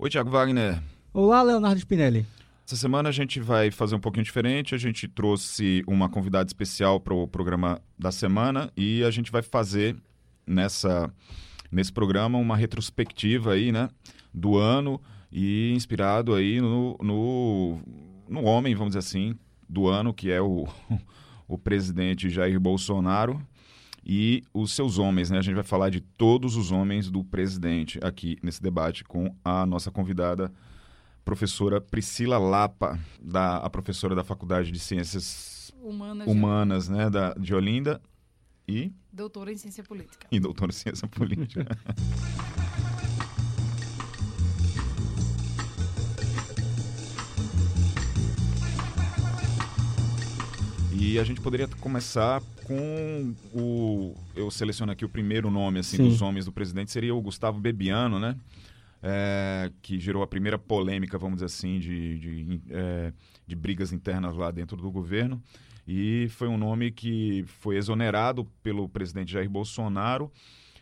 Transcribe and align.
Oi, 0.00 0.08
Tiago 0.08 0.30
Wagner. 0.30 0.80
Olá, 1.12 1.42
Leonardo 1.42 1.76
Spinelli. 1.80 2.24
Essa 2.64 2.76
semana 2.76 3.08
a 3.08 3.12
gente 3.12 3.40
vai 3.40 3.72
fazer 3.72 3.96
um 3.96 3.98
pouquinho 3.98 4.22
diferente. 4.22 4.72
A 4.72 4.78
gente 4.78 5.08
trouxe 5.08 5.82
uma 5.88 6.08
convidada 6.08 6.46
especial 6.46 7.00
para 7.00 7.12
o 7.12 7.26
programa 7.26 7.82
da 7.98 8.12
semana 8.12 8.70
e 8.76 9.02
a 9.02 9.10
gente 9.10 9.32
vai 9.32 9.42
fazer 9.42 9.96
nessa 10.46 11.12
nesse 11.72 11.92
programa 11.92 12.38
uma 12.38 12.56
retrospectiva 12.56 13.54
aí, 13.54 13.72
né, 13.72 13.88
do 14.32 14.56
ano 14.56 15.00
e 15.32 15.72
inspirado 15.72 16.32
aí 16.32 16.60
no, 16.60 16.96
no, 17.02 17.80
no 18.28 18.44
homem, 18.44 18.76
vamos 18.76 18.90
dizer 18.90 19.00
assim, 19.00 19.34
do 19.68 19.88
ano, 19.88 20.14
que 20.14 20.30
é 20.30 20.40
o, 20.40 20.68
o 21.48 21.58
presidente 21.58 22.30
Jair 22.30 22.60
Bolsonaro 22.60 23.44
e 24.08 24.42
os 24.54 24.72
seus 24.72 24.96
homens, 24.96 25.30
né? 25.30 25.38
A 25.38 25.42
gente 25.42 25.54
vai 25.54 25.62
falar 25.62 25.90
de 25.90 26.00
todos 26.00 26.56
os 26.56 26.72
homens 26.72 27.10
do 27.10 27.22
presidente 27.22 27.98
aqui 28.02 28.38
nesse 28.42 28.62
debate 28.62 29.04
com 29.04 29.34
a 29.44 29.66
nossa 29.66 29.90
convidada 29.90 30.50
professora 31.24 31.78
Priscila 31.78 32.38
Lapa, 32.38 32.98
da 33.20 33.58
a 33.58 33.68
professora 33.68 34.14
da 34.14 34.24
Faculdade 34.24 34.72
de 34.72 34.78
Ciências 34.78 35.70
Humanas, 35.82 36.26
Humanas, 36.26 36.88
né, 36.88 37.10
da 37.10 37.34
de 37.34 37.54
Olinda 37.54 38.00
e 38.66 38.90
doutora 39.12 39.52
em 39.52 39.58
ciência 39.58 39.84
política. 39.84 40.26
e 40.32 40.40
doutora 40.40 40.70
em 40.70 40.74
ciência 40.74 41.06
política. 41.06 41.66
E 51.00 51.16
a 51.16 51.22
gente 51.22 51.40
poderia 51.40 51.68
começar 51.80 52.42
com 52.64 53.32
o. 53.54 54.16
Eu 54.34 54.50
seleciono 54.50 54.90
aqui 54.90 55.04
o 55.04 55.08
primeiro 55.08 55.48
nome 55.48 55.78
assim, 55.78 55.96
Sim. 55.96 56.08
dos 56.08 56.20
homens 56.20 56.44
do 56.44 56.50
presidente, 56.50 56.90
seria 56.90 57.14
o 57.14 57.20
Gustavo 57.20 57.60
Bebiano, 57.60 58.18
né? 58.18 58.36
É, 59.00 59.70
que 59.80 60.00
gerou 60.00 60.24
a 60.24 60.26
primeira 60.26 60.58
polêmica, 60.58 61.16
vamos 61.16 61.36
dizer 61.36 61.46
assim, 61.46 61.78
de, 61.78 62.18
de, 62.18 62.60
é, 62.70 63.12
de 63.46 63.54
brigas 63.54 63.92
internas 63.92 64.36
lá 64.36 64.50
dentro 64.50 64.76
do 64.76 64.90
governo. 64.90 65.40
E 65.86 66.26
foi 66.30 66.48
um 66.48 66.58
nome 66.58 66.90
que 66.90 67.44
foi 67.46 67.76
exonerado 67.76 68.44
pelo 68.60 68.88
presidente 68.88 69.32
Jair 69.32 69.48
Bolsonaro. 69.48 70.32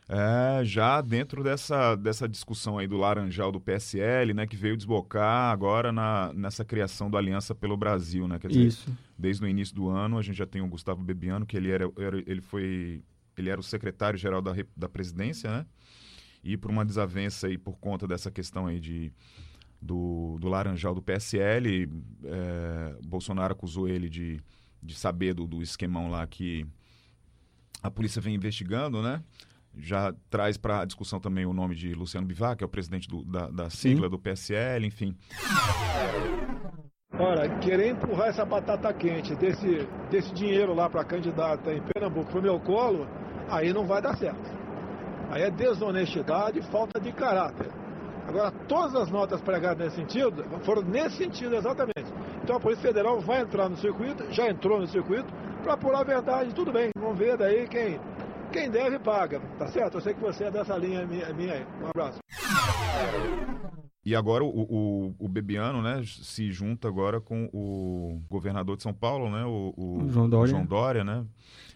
É, 0.09 0.65
já 0.65 1.01
dentro 1.01 1.43
dessa, 1.43 1.97
dessa 1.97 2.29
discussão 2.29 2.79
aí 2.79 2.87
do 2.87 2.97
Laranjal 2.97 3.51
do 3.51 3.61
PSL, 3.61 4.33
né, 4.35 4.47
que 4.47 4.55
veio 4.55 4.77
desbocar 4.77 5.51
agora 5.53 5.91
na, 5.91 6.33
nessa 6.33 6.65
criação 6.65 7.11
do 7.11 7.17
Aliança 7.17 7.57
pelo 7.57 7.77
Brasil, 7.77 8.29
né? 8.29 8.39
Quer 8.39 8.48
dizer, 8.48 8.67
Isso. 8.67 8.97
desde 9.19 9.45
o 9.45 9.48
início 9.48 9.75
do 9.75 9.89
ano 9.89 10.17
a 10.17 10.23
gente 10.23 10.37
já 10.37 10.47
tem 10.47 10.63
o 10.63 10.69
Gustavo 10.69 11.03
Bebiano, 11.03 11.45
que 11.45 11.57
ele 11.57 11.71
era, 11.73 11.91
era- 11.98 12.23
ele 12.25 12.41
foi 12.41 13.03
ele 13.37 13.51
era 13.51 13.61
o 13.61 13.65
secretário-geral 13.65 14.41
da, 14.41 14.55
da 14.77 14.89
presidência, 14.89 15.51
né? 15.51 15.67
E 16.43 16.57
por 16.57 16.70
uma 16.70 16.85
desavença 16.85 17.48
aí 17.48 17.59
por 17.59 17.77
conta 17.77 18.07
dessa 18.07 18.31
questão 18.31 18.67
aí 18.67 18.79
de 18.79 19.13
do, 19.83 20.39
do 20.41 20.48
Laranjal 20.48 20.95
do 20.95 21.03
PSL, 21.03 21.89
é, 22.25 22.97
Bolsonaro 23.05 23.53
acusou 23.53 23.89
ele 23.89 24.09
de, 24.09 24.41
de 24.83 24.95
saber 24.95 25.35
do, 25.35 25.47
do 25.47 25.61
esquemão 25.63 26.09
lá 26.11 26.27
que 26.27 26.65
a 27.83 27.91
polícia 27.91 28.23
vem 28.23 28.35
investigando, 28.37 29.03
né? 29.03 29.23
Já 29.79 30.13
traz 30.31 30.57
para 30.57 30.81
a 30.81 30.85
discussão 30.85 31.21
também 31.21 31.45
o 31.47 31.53
nome 31.53 31.75
de 31.75 31.93
Luciano 31.95 32.27
Bivar, 32.27 32.57
que 32.57 32.65
é 32.65 32.67
o 32.67 32.69
presidente 32.71 33.09
do- 33.09 33.25
da, 33.25 33.49
da 33.51 33.71
sigla 33.71 34.09
do 34.09 34.19
PSL, 34.19 34.87
enfim. 34.87 35.15
Ora, 37.19 37.49
querer 37.61 37.91
empurrar 37.93 38.29
essa 38.29 38.45
batata 38.45 38.93
quente 38.93 39.35
desse, 39.37 39.89
desse 40.11 40.33
dinheiro 40.35 40.75
lá 40.75 40.89
para 40.91 41.05
candidata 41.05 41.73
em 41.73 41.81
Pernambuco 41.81 42.31
pro 42.31 42.43
meu 42.43 42.61
colo, 42.61 43.07
aí 43.49 43.73
não 43.73 43.87
vai 43.87 44.03
dar 44.03 44.17
certo. 44.17 44.51
Aí 45.31 45.43
é 45.43 45.51
desonestidade 45.51 46.59
e 46.59 46.63
falta 46.63 47.01
de 47.01 47.13
caráter. 47.13 47.69
Agora, 48.29 48.51
todas 48.69 48.95
as 48.97 49.11
notas 49.11 49.41
pregadas 49.41 49.79
nesse 49.79 49.97
sentido 49.97 50.45
foram 50.65 50.83
nesse 50.83 51.17
sentido 51.17 51.55
exatamente. 51.55 52.13
Então 52.42 52.57
a 52.57 52.61
Polícia 52.61 52.83
Federal 52.83 53.20
vai 53.20 53.41
entrar 53.42 53.69
no 53.69 53.77
circuito, 53.77 54.25
já 54.33 54.48
entrou 54.48 54.81
no 54.81 54.86
circuito, 54.86 55.33
para 55.63 55.75
apurar 55.75 56.01
a 56.01 56.05
verdade. 56.05 56.55
Tudo 56.55 56.73
bem, 56.73 56.91
vamos 56.98 57.19
ver 57.19 57.36
daí 57.36 57.67
quem, 57.69 57.98
quem 58.52 58.70
deve 58.70 58.98
paga, 58.98 59.40
tá 59.58 59.67
certo? 59.68 59.95
Eu 59.96 60.01
sei 60.01 60.14
que 60.14 60.20
você 60.20 60.45
é 60.45 60.51
dessa 60.51 60.77
linha 60.77 61.07
minha, 61.07 61.33
minha 61.33 61.55
aí. 61.55 61.67
Um 61.83 61.89
abraço. 61.89 62.18
E 64.05 64.14
agora 64.14 64.45
o, 64.45 64.48
o, 64.48 65.14
o 65.18 65.29
Bebiano, 65.29 65.83
né, 65.83 66.01
se 66.05 66.52
junta 66.52 66.86
agora 66.86 67.20
com 67.20 67.48
o 67.52 68.20
governador 68.30 68.77
de 68.77 68.85
São 68.85 68.95
Paulo, 68.95 69.29
né, 69.30 69.45
o, 69.45 69.74
o- 69.77 70.08
João 70.08 70.29
Dória. 70.29 70.56
o 70.56 70.64
Dória, 70.67 71.05
né? 71.05 71.24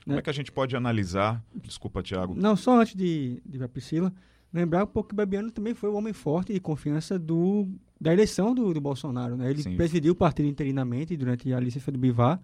Como 0.04 0.14
Né? 0.14 0.18
é 0.20 0.22
que 0.22 0.30
a 0.30 0.32
gente 0.32 0.52
pode 0.52 0.76
analisar? 0.76 1.44
Desculpa, 1.54 2.02
Tiago. 2.02 2.34
Não, 2.36 2.54
só 2.54 2.80
antes 2.80 2.94
de, 2.94 3.42
de 3.44 3.56
ir 3.56 3.58
pra 3.58 3.68
Priscila, 3.68 4.12
lembrar 4.52 4.84
um 4.84 4.86
pouco 4.86 5.08
que 5.08 5.14
o 5.14 5.16
Bebiano 5.16 5.50
também 5.50 5.74
foi 5.74 5.90
o 5.90 5.94
homem 5.94 6.12
forte 6.12 6.52
de 6.52 6.60
confiança 6.60 7.18
do, 7.18 7.68
da 8.00 8.12
eleição 8.12 8.54
do, 8.54 8.72
do 8.72 8.80
Bolsonaro. 8.80 9.36
Né? 9.36 9.50
Ele 9.50 9.62
Sim. 9.62 9.76
presidiu 9.76 10.12
o 10.12 10.16
partido 10.16 10.48
interinamente 10.48 11.16
durante 11.16 11.52
a 11.52 11.58
licença 11.58 11.90
do 11.90 11.98
Bivar. 11.98 12.40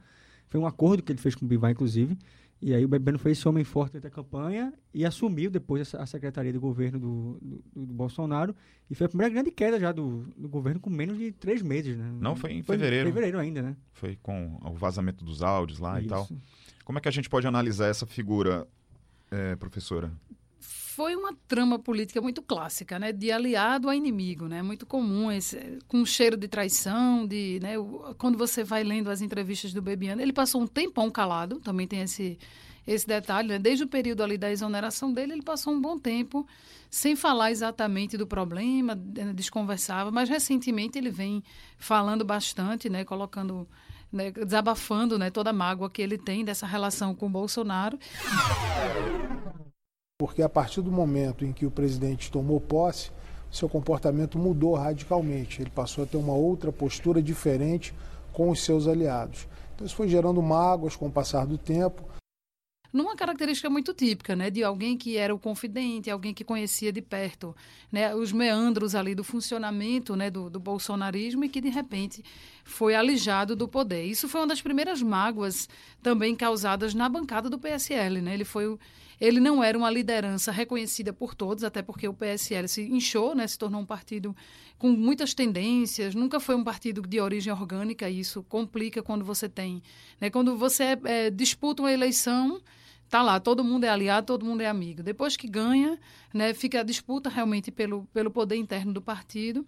Foi 0.49 0.61
um 0.61 0.67
acordo 0.67 1.03
que 1.03 1.13
ele 1.13 1.21
fez 1.21 1.35
com 1.37 1.45
o 1.45 1.49
Bivar, 1.49 1.71
inclusive. 1.71 2.19
E 2.61 2.75
aí 2.75 2.85
o 2.85 2.89
Bebiano 2.89 3.19
foi 3.19 3.33
esse 3.33 3.47
homem 3.47 3.65
forte 3.65 3.93
durante 3.93 4.07
a 4.07 4.11
campanha 4.11 4.73
e 4.93 5.05
assumiu 5.05 5.51
depois 5.51 5.95
a 5.95 6.07
secretaria 6.07 6.53
de 6.53 6.59
governo 6.59 6.99
do, 6.99 7.39
do, 7.41 7.87
do 7.87 7.95
Bolsonaro. 7.95 8.57
E 8.91 8.95
foi 8.95 9.07
a 9.07 9.09
primeira 9.09 9.33
grande 9.33 9.51
queda 9.51 9.79
já 9.79 9.93
do, 9.93 10.27
do 10.37 10.49
governo 10.49 10.81
com 10.81 10.89
menos 10.89 11.19
de 11.19 11.33
três 11.33 11.61
meses, 11.61 11.97
né? 11.97 12.11
Não, 12.19 12.35
foi 12.35 12.53
em 12.53 12.63
fevereiro. 12.63 13.07
fevereiro 13.07 13.39
ainda, 13.39 13.61
né? 13.61 13.77
Foi 13.93 14.19
com 14.23 14.59
o 14.65 14.75
vazamento 14.75 15.25
dos 15.25 15.43
áudios 15.43 15.79
lá 15.79 16.01
e 16.01 16.07
tal. 16.07 16.25
Isso. 16.25 16.37
Como 16.85 16.99
é 16.99 17.01
que 17.01 17.09
a 17.09 17.13
gente 17.13 17.29
pode 17.29 17.47
analisar 17.47 17.89
essa 17.89 18.07
figura, 18.07 18.67
eh, 19.31 19.57
professora? 19.57 20.11
Foi 20.97 21.15
uma 21.15 21.35
trama 21.47 21.79
política 21.79 22.23
muito 22.23 22.41
clássica, 22.41 22.99
né? 22.99 23.13
De 23.13 23.31
aliado 23.31 23.91
a 23.91 23.95
inimigo, 23.95 24.49
né? 24.49 24.63
Muito 24.63 24.87
comum, 24.87 25.31
esse, 25.31 25.79
com 25.87 26.07
cheiro 26.07 26.39
de 26.39 26.49
traição, 26.49 27.27
de, 27.27 27.61
né? 27.61 27.75
Quando 28.17 28.39
você 28.39 28.65
vai 28.65 28.83
lendo 28.83 29.11
as 29.11 29.21
entrevistas 29.21 29.75
do 29.75 29.83
Bebiano, 29.83 30.23
ele 30.23 30.33
passou 30.33 30.63
um 30.63 30.67
tempão 30.67 31.11
calado, 31.11 31.61
também 31.61 31.87
tem 31.87 32.01
esse, 32.01 32.39
esse 32.87 33.07
detalhe, 33.07 33.47
né? 33.47 33.59
Desde 33.59 33.85
o 33.85 33.87
período 33.87 34.23
ali 34.23 34.39
da 34.39 34.51
exoneração 34.51 35.13
dele, 35.13 35.35
ele 35.35 35.43
passou 35.43 35.75
um 35.75 35.79
bom 35.79 35.99
tempo 35.99 36.47
sem 36.89 37.15
falar 37.15 37.51
exatamente 37.51 38.17
do 38.17 38.27
problema, 38.27 38.95
né, 38.95 39.35
desconversava, 39.35 40.11
mas 40.11 40.31
recentemente 40.31 40.97
ele 40.97 41.11
vem 41.11 41.45
falando 41.77 42.25
bastante, 42.25 42.89
né? 42.89 43.05
Colocando... 43.05 43.69
Né, 44.11 44.31
desabafando 44.31 45.19
né, 45.19 45.31
toda 45.31 45.51
a 45.51 45.53
mágoa 45.53 45.91
que 45.91 46.01
ele 46.01 46.17
tem 46.17 46.45
dessa 46.45 46.65
relação 46.65 47.13
com 47.13 47.27
o 47.27 47.29
Bolsonaro 47.29 47.99
Porque 50.19 50.43
a 50.43 50.49
partir 50.49 50.81
do 50.81 50.91
momento 50.91 51.45
em 51.45 51.53
que 51.53 51.67
o 51.67 51.71
presidente 51.71 52.31
tomou 52.31 52.59
posse, 52.59 53.11
seu 53.51 53.69
comportamento 53.69 54.39
mudou 54.39 54.75
radicalmente. 54.75 55.61
Ele 55.61 55.71
passou 55.71 56.05
a 56.05 56.07
ter 56.07 56.17
uma 56.17 56.33
outra 56.33 56.73
postura 56.73 57.23
diferente 57.23 57.95
com 58.33 58.51
os 58.51 58.61
seus 58.61 58.87
aliados. 58.87 59.47
Então 59.75 59.87
isso 59.87 59.95
foi 59.95 60.09
gerando 60.09 60.41
mágoas 60.41 60.97
com 60.97 61.07
o 61.07 61.13
passar 61.13 61.47
do 61.47 61.59
tempo. 61.59 62.03
numa 62.93 63.15
característica 63.15 63.69
muito 63.69 63.93
típica, 63.93 64.35
né, 64.35 64.49
de 64.49 64.65
alguém 64.65 64.97
que 64.97 65.19
era 65.19 65.35
o 65.35 65.39
confidente, 65.39 66.11
alguém 66.11 66.33
que 66.33 66.43
conhecia 66.43 66.91
de 66.91 67.03
perto, 67.03 67.55
né, 67.93 68.15
os 68.15 68.33
meandros 68.33 68.95
ali 68.95 69.15
do 69.15 69.23
funcionamento, 69.23 70.17
né, 70.17 70.31
do, 70.31 70.49
do 70.49 70.59
bolsonarismo 70.59 71.45
e 71.45 71.49
que 71.51 71.61
de 71.61 71.69
repente 71.69 72.25
foi 72.65 72.95
alijado 72.95 73.55
do 73.55 73.69
poder. 73.69 74.05
Isso 74.05 74.31
foi 74.31 74.41
uma 74.41 74.47
das 74.47 74.63
primeiras 74.63 75.03
mágoas 75.03 75.69
também 76.03 76.35
causadas 76.35 76.95
na 76.95 77.07
bancada 77.07 77.51
do 77.51 77.59
PSL, 77.59 78.23
né? 78.23 78.33
Ele 78.33 78.47
foi 78.47 78.67
o, 78.67 78.79
ele 79.21 79.41
não 79.41 79.63
era 79.63 79.77
uma 79.77 79.91
liderança 79.91 80.53
reconhecida 80.53 81.13
por 81.13 81.35
todos, 81.35 81.65
até 81.65 81.83
porque 81.83 82.07
o 82.07 82.15
PSL 82.15 82.69
se 82.69 82.83
inchou, 82.83 83.35
né, 83.35 83.47
se 83.47 83.59
tornou 83.59 83.81
um 83.81 83.87
partido 83.87 84.37
com 84.79 84.91
muitas 84.91 85.33
tendências, 85.33 86.15
nunca 86.15 86.39
foi 86.39 86.55
um 86.55 86.65
partido 86.65 87.01
de 87.03 87.21
origem 87.21 87.53
orgânica, 87.53 88.09
e 88.09 88.21
isso 88.21 88.43
complica 88.43 89.03
quando 89.03 89.25
você 89.25 89.49
tem, 89.49 89.83
né, 90.21 90.29
quando 90.29 90.57
você 90.57 90.99
é, 91.05 91.31
disputa 91.31 91.83
uma 91.83 91.93
eleição, 91.93 92.61
tá 93.09 93.23
lá, 93.23 93.41
todo 93.41 93.65
mundo 93.65 93.85
é 93.85 93.89
aliado, 93.89 94.27
todo 94.27 94.45
mundo 94.45 94.61
é 94.61 94.67
amigo. 94.67 95.03
Depois 95.03 95.37
que 95.37 95.49
ganha, 95.49 95.99
né, 96.33 96.53
fica 96.53 96.81
a 96.81 96.83
disputa 96.83 97.31
realmente 97.31 97.71
pelo, 97.71 98.05
pelo 98.13 98.31
poder 98.31 98.57
interno 98.57 98.93
do 98.93 99.01
partido. 99.01 99.67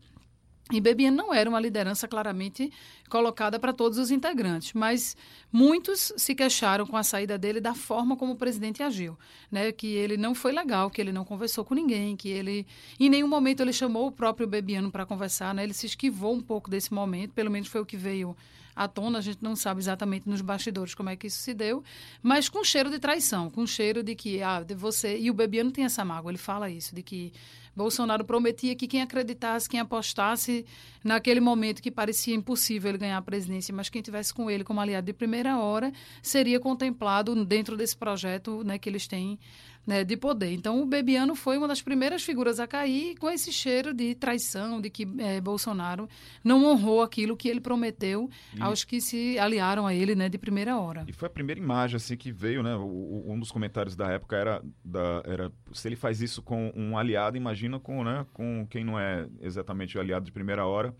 E 0.70 0.80
Bebiano 0.80 1.16
não 1.16 1.32
era 1.32 1.48
uma 1.48 1.58
liderança 1.58 2.06
claramente 2.06 2.70
colocada 3.08 3.58
para 3.58 3.72
todos 3.72 3.96
os 3.96 4.10
integrantes, 4.10 4.74
mas 4.74 5.16
muitos 5.50 6.12
se 6.16 6.34
queixaram 6.34 6.86
com 6.86 6.96
a 6.96 7.02
saída 7.02 7.38
dele 7.38 7.58
da 7.58 7.74
forma 7.74 8.16
como 8.16 8.32
o 8.32 8.36
presidente 8.36 8.82
agiu, 8.82 9.18
né? 9.50 9.72
Que 9.72 9.86
ele 9.94 10.18
não 10.18 10.34
foi 10.34 10.52
legal, 10.52 10.90
que 10.90 11.00
ele 11.00 11.10
não 11.10 11.24
conversou 11.24 11.64
com 11.64 11.74
ninguém, 11.74 12.16
que 12.16 12.28
ele 12.28 12.66
em 13.00 13.08
nenhum 13.08 13.28
momento 13.28 13.60
ele 13.60 13.72
chamou 13.72 14.08
o 14.08 14.12
próprio 14.12 14.46
Bebiano 14.46 14.90
para 14.90 15.06
conversar, 15.06 15.54
né? 15.54 15.64
Ele 15.64 15.72
se 15.72 15.86
esquivou 15.86 16.34
um 16.34 16.40
pouco 16.40 16.68
desse 16.68 16.92
momento, 16.92 17.32
pelo 17.32 17.50
menos 17.50 17.68
foi 17.68 17.80
o 17.80 17.86
que 17.86 17.96
veio 17.96 18.36
à 18.76 18.86
tona, 18.86 19.18
a 19.18 19.22
gente 19.22 19.42
não 19.42 19.56
sabe 19.56 19.80
exatamente 19.80 20.28
nos 20.28 20.40
bastidores 20.40 20.94
como 20.94 21.08
é 21.08 21.16
que 21.16 21.26
isso 21.26 21.38
se 21.38 21.52
deu, 21.52 21.82
mas 22.22 22.48
com 22.48 22.62
cheiro 22.62 22.88
de 22.88 22.98
traição, 22.98 23.50
com 23.50 23.66
cheiro 23.66 24.02
de 24.04 24.14
que 24.14 24.40
ah, 24.40 24.62
de 24.62 24.74
você 24.74 25.18
e 25.18 25.30
o 25.30 25.34
Bebiano 25.34 25.72
tem 25.72 25.84
essa 25.84 26.04
mágoa, 26.04 26.30
ele 26.30 26.38
fala 26.38 26.70
isso, 26.70 26.94
de 26.94 27.02
que 27.02 27.32
Bolsonaro 27.78 28.24
prometia 28.24 28.74
que 28.74 28.88
quem 28.88 29.00
acreditasse, 29.00 29.68
quem 29.68 29.78
apostasse 29.78 30.66
naquele 31.04 31.38
momento 31.38 31.80
que 31.80 31.92
parecia 31.92 32.34
impossível 32.34 32.90
ele 32.90 32.98
ganhar 32.98 33.16
a 33.16 33.22
presidência, 33.22 33.72
mas 33.72 33.88
quem 33.88 34.02
tivesse 34.02 34.34
com 34.34 34.50
ele 34.50 34.64
como 34.64 34.80
aliado 34.80 35.06
de 35.06 35.12
primeira 35.12 35.56
hora, 35.56 35.92
seria 36.20 36.58
contemplado 36.58 37.44
dentro 37.44 37.76
desse 37.76 37.96
projeto 37.96 38.64
né, 38.64 38.78
que 38.78 38.88
eles 38.88 39.06
têm 39.06 39.38
né, 39.88 40.04
de 40.04 40.18
poder. 40.18 40.52
Então, 40.52 40.82
o 40.82 40.86
Bebiano 40.86 41.34
foi 41.34 41.56
uma 41.56 41.66
das 41.66 41.80
primeiras 41.80 42.22
figuras 42.22 42.60
a 42.60 42.66
cair 42.66 43.16
com 43.16 43.30
esse 43.30 43.50
cheiro 43.50 43.94
de 43.94 44.14
traição, 44.14 44.82
de 44.82 44.90
que 44.90 45.08
é, 45.18 45.40
Bolsonaro 45.40 46.06
não 46.44 46.62
honrou 46.66 47.00
aquilo 47.00 47.34
que 47.34 47.48
ele 47.48 47.58
prometeu 47.58 48.28
e... 48.54 48.60
aos 48.60 48.84
que 48.84 49.00
se 49.00 49.38
aliaram 49.38 49.86
a 49.86 49.94
ele 49.94 50.14
né, 50.14 50.28
de 50.28 50.36
primeira 50.36 50.78
hora. 50.78 51.06
E 51.08 51.12
foi 51.14 51.26
a 51.26 51.30
primeira 51.30 51.58
imagem 51.58 51.96
assim 51.96 52.18
que 52.18 52.30
veio, 52.30 52.62
né? 52.62 52.76
O, 52.76 53.24
um 53.28 53.40
dos 53.40 53.50
comentários 53.50 53.96
da 53.96 54.08
época 54.08 54.36
era, 54.36 54.62
da, 54.84 55.22
era 55.24 55.50
se 55.72 55.88
ele 55.88 55.96
faz 55.96 56.20
isso 56.20 56.42
com 56.42 56.70
um 56.76 56.98
aliado, 56.98 57.38
imagina 57.38 57.80
com, 57.80 58.04
né, 58.04 58.26
com 58.34 58.66
quem 58.68 58.84
não 58.84 59.00
é 59.00 59.26
exatamente 59.40 59.96
o 59.96 60.00
aliado 60.02 60.26
de 60.26 60.32
primeira 60.32 60.66
hora. 60.66 60.94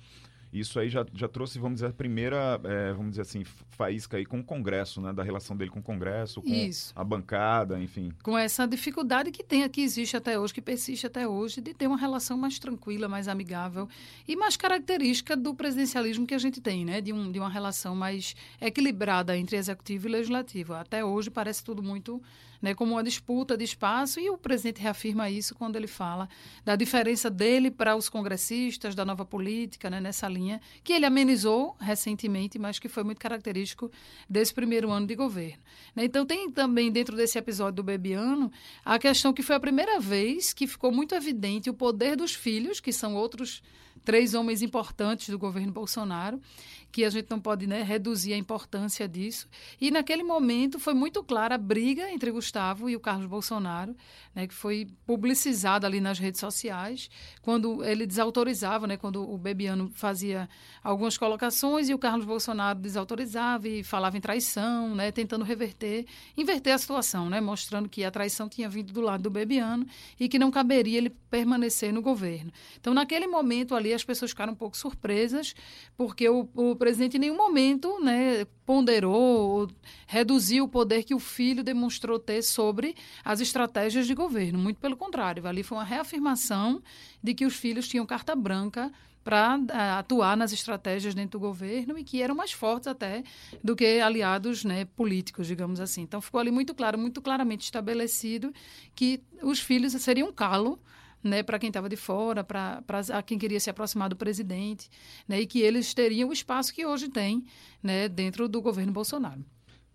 Isso 0.53 0.81
aí 0.81 0.89
já, 0.89 1.05
já 1.13 1.29
trouxe, 1.29 1.59
vamos 1.59 1.77
dizer, 1.77 1.89
a 1.89 1.93
primeira, 1.93 2.61
é, 2.65 2.93
vamos 2.93 3.11
dizer 3.11 3.23
assim, 3.23 3.45
faísca 3.71 4.17
aí 4.17 4.25
com 4.25 4.41
o 4.41 4.45
Congresso, 4.45 5.01
né? 5.01 5.13
Da 5.13 5.23
relação 5.23 5.57
dele 5.57 5.71
com 5.71 5.81
o 5.81 5.83
Congresso, 5.83 6.41
com 6.41 6.49
Isso. 6.49 6.93
a 6.97 7.05
bancada, 7.05 7.79
enfim. 7.79 8.13
Com 8.23 8.37
essa 8.37 8.67
dificuldade 8.67 9.31
que 9.31 9.45
tem, 9.45 9.69
que 9.69 9.83
existe 9.83 10.17
até 10.17 10.39
hoje, 10.39 10.55
que 10.55 10.63
persiste 10.63 11.07
até 11.07 11.29
hoje, 11.29 11.61
de 11.61 11.75
ter 11.75 11.87
uma 11.87 11.99
relação 11.99 12.37
mais 12.37 12.59
tranquila, 12.59 13.09
mais 13.09 13.29
amigável 13.29 13.89
e 14.27 14.37
mais 14.37 14.57
característica 14.57 15.37
do 15.37 15.55
presidencialismo 15.55 16.27
que 16.27 16.35
a 16.35 16.39
gente 16.39 16.61
tem, 16.61 16.85
né? 16.85 17.01
De, 17.01 17.13
um, 17.13 17.31
de 17.31 17.39
uma 17.39 17.51
relação 17.51 17.95
mais 17.95 18.35
equilibrada 18.61 19.37
entre 19.37 19.57
executivo 19.57 20.09
e 20.09 20.13
legislativo. 20.13 20.75
Até 20.75 21.05
hoje 21.05 21.31
parece 21.31 21.63
tudo 21.63 21.83
muito 21.83 22.23
né, 22.61 22.75
como 22.75 22.93
uma 22.93 23.03
disputa 23.03 23.57
de 23.57 23.65
espaço, 23.65 24.19
e 24.21 24.29
o 24.31 24.37
presidente 24.37 24.81
reafirma 24.81 25.31
isso 25.31 25.55
quando 25.55 25.77
ele 25.77 25.87
fala 25.87 26.29
da 26.65 26.77
diferença 26.77 27.31
dele 27.31 27.71
para 27.71 27.97
os 27.97 28.09
congressistas, 28.09 28.95
da 28.95 29.05
nova 29.05 29.25
política, 29.25 29.89
né, 29.89 30.01
nessa 30.01 30.29
linha, 30.29 30.61
que 30.83 30.93
ele 30.93 31.07
amenizou 31.07 31.77
recentemente, 31.79 32.59
mas 32.59 32.79
que 32.79 32.89
foi 32.89 33.05
muito 33.05 33.19
característico 33.19 33.91
desse 34.29 34.53
primeiro 34.53 34.91
ano 34.91 35.07
de 35.07 35.15
governo. 35.15 35.63
Né, 35.95 36.05
então, 36.05 36.27
tem 36.27 36.51
também, 36.51 36.91
dentro 36.91 37.17
desse 37.17 37.39
episódio 37.39 37.77
do 37.77 37.83
Bebiano, 37.83 38.51
a 38.85 38.99
questão 38.99 39.33
que 39.33 39.43
foi 39.43 39.57
a 39.57 39.61
primeira 39.61 40.01
vez 40.01 40.53
que 40.53 40.67
ficou 40.67 40.91
muito 40.91 41.15
evidente 41.15 41.71
o 41.71 41.75
poder 41.75 42.17
dos 42.17 42.35
filhos, 42.35 42.81
que 42.81 42.93
são 42.93 43.15
outros 43.15 43.63
três 44.05 44.33
homens 44.33 44.63
importantes 44.63 45.29
do 45.29 45.39
governo 45.39 45.71
Bolsonaro, 45.71 46.41
que 46.91 47.05
a 47.05 47.11
gente 47.11 47.31
não 47.31 47.39
pode 47.39 47.67
né, 47.67 47.83
reduzir 47.83 48.33
a 48.33 48.37
importância 48.37 49.07
disso. 49.07 49.49
E 49.81 49.91
naquele 49.91 50.23
momento 50.23 50.79
foi 50.79 50.95
muito 50.95 51.23
clara 51.23 51.55
a 51.55 51.59
briga 51.59 52.11
entre 52.11 52.31
Gustavo 52.31 52.89
e 52.89 52.97
o 52.97 53.01
Carlos 53.01 53.27
Bolsonaro, 53.27 53.95
né, 54.35 54.47
que 54.47 54.55
foi 54.55 54.89
publicizada 55.07 55.87
ali 55.87 56.01
nas 56.01 56.19
redes 56.19 56.41
sociais, 56.41 57.11
quando 57.43 57.85
ele 57.85 58.07
desautorizava, 58.07 58.87
né, 58.87 58.97
quando 58.97 59.23
o 59.29 59.37
Bebiano 59.37 59.91
fazia 59.95 60.49
algumas 60.83 61.19
colocações 61.19 61.89
e 61.89 61.95
o 61.95 61.99
Carlos 61.99 62.25
Bolsonaro 62.25 62.79
desautorizava 62.79 63.69
e 63.69 63.83
falava 63.83 64.17
em 64.17 64.21
traição, 64.21 64.95
né, 64.95 65.13
tentando 65.13 65.45
reverter, 65.45 66.07
inverter 66.37 66.75
a 66.75 66.79
situação, 66.79 67.29
né, 67.29 67.41
mostrando 67.41 67.89
que 67.89 68.05
a 68.05 68.11
traição 68.11 68.49
tinha 68.49 68.69
vindo 68.69 68.93
do 68.93 69.01
lado 69.01 69.23
do 69.23 69.31
Bebiano 69.31 69.87
e 70.19 70.29
que 70.29 70.39
não 70.39 70.51
caberia 70.51 70.99
ele 70.99 71.11
permanecer 71.31 71.93
no 71.93 72.01
governo. 72.01 72.51
Então, 72.81 72.95
naquele 72.95 73.27
momento 73.27 73.75
ali, 73.75 73.93
as 73.93 74.05
pessoas 74.05 74.31
ficaram 74.31 74.53
um 74.53 74.57
pouco 74.57 74.77
surpresas, 74.77 75.55
porque 75.97 76.29
o, 76.29 76.49
o 76.55 76.78
presidente 76.79 77.17
em 77.17 77.21
nenhum 77.21 77.37
momento 77.37 78.01
né, 78.01 78.47
ponderou, 78.65 79.69
reduziu 80.07 80.65
o 80.65 80.69
poder 80.69 81.03
que 81.03 81.15
o 81.15 81.19
filho 81.19 81.63
demonstrou 81.63 82.19
ter 82.19 82.43
sobre 82.43 82.95
as 83.25 83.41
estratégias 83.41 84.07
de 84.07 84.15
governo. 84.15 84.59
Muito 84.59 84.81
pelo 84.81 84.97
contrário, 84.97 85.47
ali 85.47 85.63
foi 85.63 85.77
uma 85.77 85.85
reafirmação 85.85 86.83
de 87.23 87.35
que 87.35 87.45
os 87.45 87.55
filhos 87.57 87.87
tinham 87.89 88.07
carta 88.07 88.35
branca 88.35 88.91
para 89.29 89.61
eh, 89.69 89.91
atuar 89.99 90.39
nas 90.39 90.53
estratégias 90.53 91.15
dentro 91.15 91.39
do 91.39 91.41
governo 91.41 91.99
e 91.99 92.03
que 92.03 92.23
eram 92.23 92.35
mais 92.35 92.53
fortes 92.53 92.87
até 92.87 93.23
do 93.63 93.77
que 93.77 94.01
aliados 94.01 94.65
né, 94.65 94.87
políticos, 94.87 95.47
digamos 95.47 95.81
assim. 95.81 96.01
Então 96.01 96.19
ficou 96.21 96.41
ali 96.41 96.51
muito 96.51 96.75
claro, 96.75 96.97
muito 96.97 97.21
claramente 97.21 97.63
estabelecido 97.63 98.55
que 98.95 99.21
os 99.43 99.61
filhos 99.61 99.93
seriam 99.93 100.33
calo 100.33 100.79
né, 101.23 101.43
para 101.43 101.59
quem 101.59 101.69
estava 101.69 101.89
de 101.89 101.97
fora, 101.97 102.45
para 102.45 102.83
quem 103.27 103.39
queria 103.39 103.61
se 103.61 103.71
aproximar 103.71 104.09
do 104.09 104.17
presidente, 104.17 104.89
né, 105.27 105.41
e 105.41 105.47
que 105.47 105.61
eles 105.61 105.93
teriam 105.95 106.29
o 106.29 106.33
espaço 106.33 106.73
que 106.73 106.87
hoje 106.87 107.09
tem 107.09 107.45
né, 107.83 108.09
dentro 108.09 108.49
do 108.49 108.61
governo 108.61 108.93
Bolsonaro. 108.93 109.45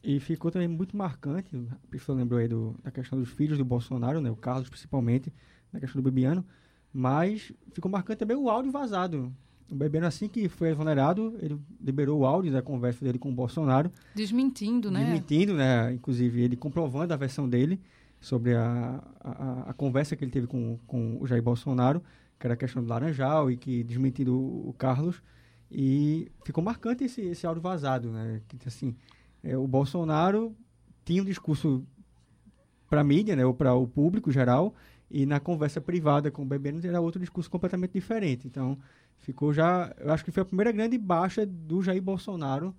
E 0.04 0.20
ficou 0.20 0.52
também 0.52 0.68
muito 0.68 0.98
marcante, 0.98 1.56
a 1.72 1.88
pessoa 1.90 2.18
lembrou 2.18 2.40
aí 2.40 2.48
do, 2.48 2.76
da 2.84 2.92
questão 2.92 3.18
dos 3.18 3.30
filhos 3.30 3.58
do 3.58 3.64
Bolsonaro, 3.64 4.20
né, 4.20 4.30
o 4.30 4.36
Carlos 4.36 4.70
principalmente, 4.70 5.34
na 5.72 5.80
questão 5.80 6.02
do 6.02 6.06
Bebiano, 6.06 6.46
mas 6.92 7.52
ficou 7.72 7.90
marcante 7.90 8.20
também 8.20 8.38
o 8.38 8.50
áudio 8.50 8.72
vazado. 8.72 9.34
O 9.72 9.76
Bebiano, 9.76 10.06
assim 10.06 10.28
que 10.28 10.48
foi 10.48 10.70
exonerado, 10.70 11.36
ele 11.42 11.58
liberou 11.82 12.20
o 12.20 12.26
áudio 12.26 12.52
da 12.52 12.62
conversa 12.62 13.04
dele 13.04 13.18
com 13.18 13.30
o 13.30 13.34
Bolsonaro. 13.34 13.92
Desmentindo, 14.14 14.92
né? 14.92 15.04
Desmentindo, 15.04 15.54
né? 15.56 15.94
Inclusive, 15.94 16.42
ele 16.42 16.56
comprovando 16.56 17.12
a 17.12 17.18
versão 17.18 17.50
dele 17.50 17.80
sobre 18.24 18.56
a, 18.56 19.04
a, 19.20 19.70
a, 19.70 19.74
conversa 19.74 20.16
que 20.16 20.24
ele 20.24 20.32
teve 20.32 20.48
com, 20.48 20.80
com 20.88 21.18
o 21.20 21.28
Jair 21.28 21.44
Bolsonaro, 21.44 22.02
que 22.40 22.48
era 22.48 22.54
a 22.54 22.58
questão 22.58 22.82
do 22.82 22.88
Laranjal 22.88 23.52
e 23.52 23.58
que 23.58 23.84
desmentindo 23.84 24.34
o, 24.34 24.74
Carlos. 24.78 25.22
E 25.70 26.32
ficou 26.46 26.64
marcante 26.64 27.04
esse, 27.04 27.20
esse 27.20 27.46
áudio 27.46 27.62
vazado, 27.62 28.10
né? 28.10 28.42
Que, 28.48 28.58
assim, 28.66 28.96
é, 29.44 29.58
o 29.58 29.68
Bolsonaro 29.68 30.56
tinha 31.04 31.22
um 31.22 31.26
discurso 31.26 31.86
para 32.90 33.02
a 33.02 33.04
mídia, 33.04 33.36
né, 33.36 33.46
ou 33.46 33.54
para 33.54 33.74
o 33.74 33.86
público 33.86 34.32
geral, 34.32 34.74
e 35.12 35.26
na 35.26 35.40
conversa 35.40 35.82
privada 35.82 36.32
com 36.32 36.44
o 36.44 36.46
Bebeano 36.46 36.80
era 36.86 37.02
outro 37.02 37.20
discurso 37.20 37.50
completamente 37.50 37.92
diferente. 37.92 38.48
Então, 38.48 38.78
ficou 39.20 39.52
já, 39.52 39.94
eu 40.00 40.14
acho 40.14 40.24
que 40.24 40.32
foi 40.32 40.44
a 40.44 40.46
primeira 40.46 40.72
grande 40.72 40.98
baixa 40.98 41.46
do 41.46 41.82
Jair 41.82 42.02
Bolsonaro 42.02 42.74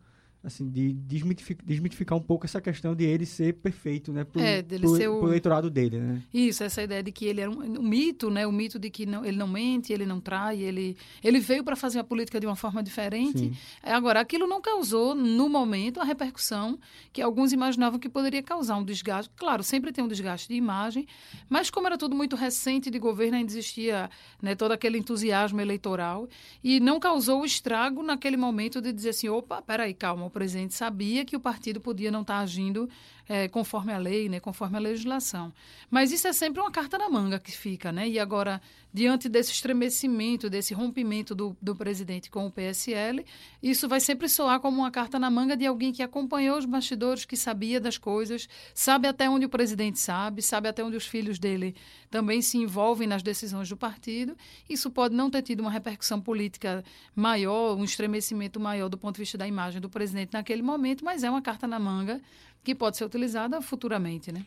assim, 0.45 0.69
de 0.69 0.93
desmitificar, 0.93 1.67
desmitificar 1.67 2.19
um 2.19 2.23
pouco 2.23 2.45
essa 2.45 2.61
questão 2.61 2.95
de 2.95 3.05
ele 3.05 3.25
ser 3.25 3.55
perfeito, 3.55 4.13
né, 4.13 4.25
pro, 4.25 4.41
é, 4.41 4.61
dele 4.63 4.87
pro, 4.87 4.97
ser 4.97 5.09
o... 5.09 5.19
pro 5.19 5.29
eleitorado 5.29 5.71
dele, 5.71 5.99
né? 5.99 6.23
Isso, 6.33 6.63
essa 6.63 6.83
ideia 6.83 7.03
de 7.03 7.11
que 7.11 7.25
ele 7.25 7.41
era 7.41 7.51
um, 7.51 7.81
um 7.81 7.83
mito, 7.83 8.31
né, 8.31 8.47
o 8.47 8.53
mito 8.53 8.79
de 8.79 8.91
que 8.91 9.07
não, 9.07 9.25
ele 9.25 9.37
não 9.37 9.49
mente, 9.49 9.93
ele 9.93 10.05
não 10.05 10.21
trai, 10.21 10.61
ele, 10.61 10.97
ele 11.23 11.41
veio 11.41 11.65
para 11.65 11.75
fazer 11.75 11.99
a 11.99 12.05
política 12.05 12.39
de 12.39 12.47
uma 12.47 12.57
forma 12.57 12.83
diferente. 12.83 13.39
Sim. 13.39 13.53
Agora, 13.83 14.21
aquilo 14.21 14.47
não 14.47 14.61
causou, 14.61 15.15
no 15.15 15.49
momento, 15.49 16.01
a 16.01 16.05
repercussão 16.05 16.79
que 17.13 17.23
alguns 17.23 17.53
imaginavam 17.53 17.99
que 17.99 18.09
poderia 18.09 18.43
causar 18.43 18.77
um 18.77 18.85
desgaste. 18.85 19.33
Claro, 19.37 19.63
sempre 19.63 19.93
tem 19.93 20.05
um 20.05 20.09
desgaste 20.09 20.49
de 20.49 20.55
imagem, 20.55 21.07
mas 21.49 21.71
como 21.71 21.87
era 21.87 21.97
tudo 21.97 22.15
muito 22.15 22.37
recente 22.37 22.91
de 22.91 22.99
governo, 22.99 23.37
ainda 23.37 23.51
existia 23.51 24.11
né, 24.43 24.55
todo 24.55 24.73
aquele 24.73 24.99
entusiasmo 24.99 25.61
eleitoral 25.61 26.29
e 26.63 26.81
não 26.81 27.01
causou 27.01 27.43
o 27.43 27.45
estrago 27.45 28.03
naquele 28.03 28.37
momento 28.37 28.81
de 28.81 28.93
dizer 28.93 29.11
assim, 29.11 29.29
opa, 29.29 29.63
peraí, 29.63 29.95
calma, 29.95 30.27
presidente 30.35 30.75
sabia 30.75 31.25
que 31.25 31.37
o 31.37 31.41
partido 31.41 31.81
podia 31.81 32.11
não 32.11 32.21
estar 32.21 32.41
agindo 32.41 32.89
é, 33.29 33.49
conforme 33.49 33.93
a 33.93 33.99
lei, 33.99 34.29
né, 34.29 34.39
conforme 34.41 34.77
a 34.77 34.81
legislação. 34.81 35.53
Mas 35.91 36.13
isso 36.13 36.29
é 36.29 36.33
sempre 36.33 36.61
uma 36.61 36.71
carta 36.71 36.99
na 36.99 37.09
manga 37.09 37.39
que 37.39 37.53
fica, 37.53 37.91
né? 37.91 38.09
E 38.09 38.19
agora, 38.19 38.61
diante 38.93 39.29
desse 39.29 39.53
estremecimento, 39.53 40.51
desse 40.51 40.75
rompimento 40.75 41.35
do, 41.35 41.57
do 41.61 41.75
presidente 41.75 42.31
com 42.31 42.47
o 42.47 42.51
PSL, 42.51 43.25
isso 43.63 43.89
vai 43.89 44.01
sempre 44.01 44.29
soar 44.29 44.61
como 44.61 44.79
uma 44.79 44.91
carta 44.91 45.19
na 45.19 45.31
manga 45.31 45.57
de 45.57 45.67
alguém 45.67 45.93
que 45.93 46.03
acompanhou 46.03 46.59
os 46.59 46.67
bastidores, 46.67 47.25
que 47.25 47.37
sabia 47.37 47.81
das 47.81 47.97
coisas, 47.97 48.49
sabe 48.75 49.09
até 49.09 49.29
onde 49.29 49.47
o 49.47 49.49
presidente 49.49 49.99
sabe, 49.99 50.43
sabe 50.43 50.69
até 50.69 50.85
onde 50.85 50.97
os 50.97 51.07
filhos 51.07 51.39
dele 51.39 51.75
também 52.11 52.43
se 52.43 52.59
envolvem 52.59 53.09
nas 53.09 53.23
decisões 53.23 53.69
do 53.69 53.77
partido. 53.77 54.37
Isso 54.69 54.91
pode 54.91 55.15
não 55.15 55.31
ter 55.31 55.43
tido 55.43 55.61
uma 55.61 55.71
repercussão 55.71 56.21
política 56.21 56.85
maior, 57.15 57.77
um 57.77 57.85
estremecimento 57.85 58.61
maior 58.61 58.89
do 58.89 58.99
ponto 58.99 59.17
de 59.17 59.23
vista 59.23 59.39
da 59.39 59.49
imagem 59.49 59.81
do 59.81 59.89
presidente 59.89 60.33
naquele 60.33 60.63
momento, 60.63 61.05
mas 61.05 61.25
é 61.25 61.31
uma 61.31 61.43
carta 61.43 61.67
na 61.67 61.79
manga 61.79 62.21
que 62.65 62.75
pode 62.75 62.97
ser 62.97 63.05
utilizada 63.05 63.61
futuramente, 63.61 64.33
né? 64.33 64.45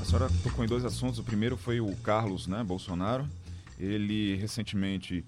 A 0.00 0.04
senhora 0.04 0.30
tocou 0.42 0.64
em 0.64 0.68
dois 0.68 0.86
assuntos. 0.86 1.18
O 1.18 1.22
primeiro 1.22 1.56
foi 1.56 1.80
o 1.80 1.94
Carlos, 1.96 2.46
né, 2.46 2.64
Bolsonaro. 2.64 3.28
Ele 3.78 4.36
recentemente 4.36 5.24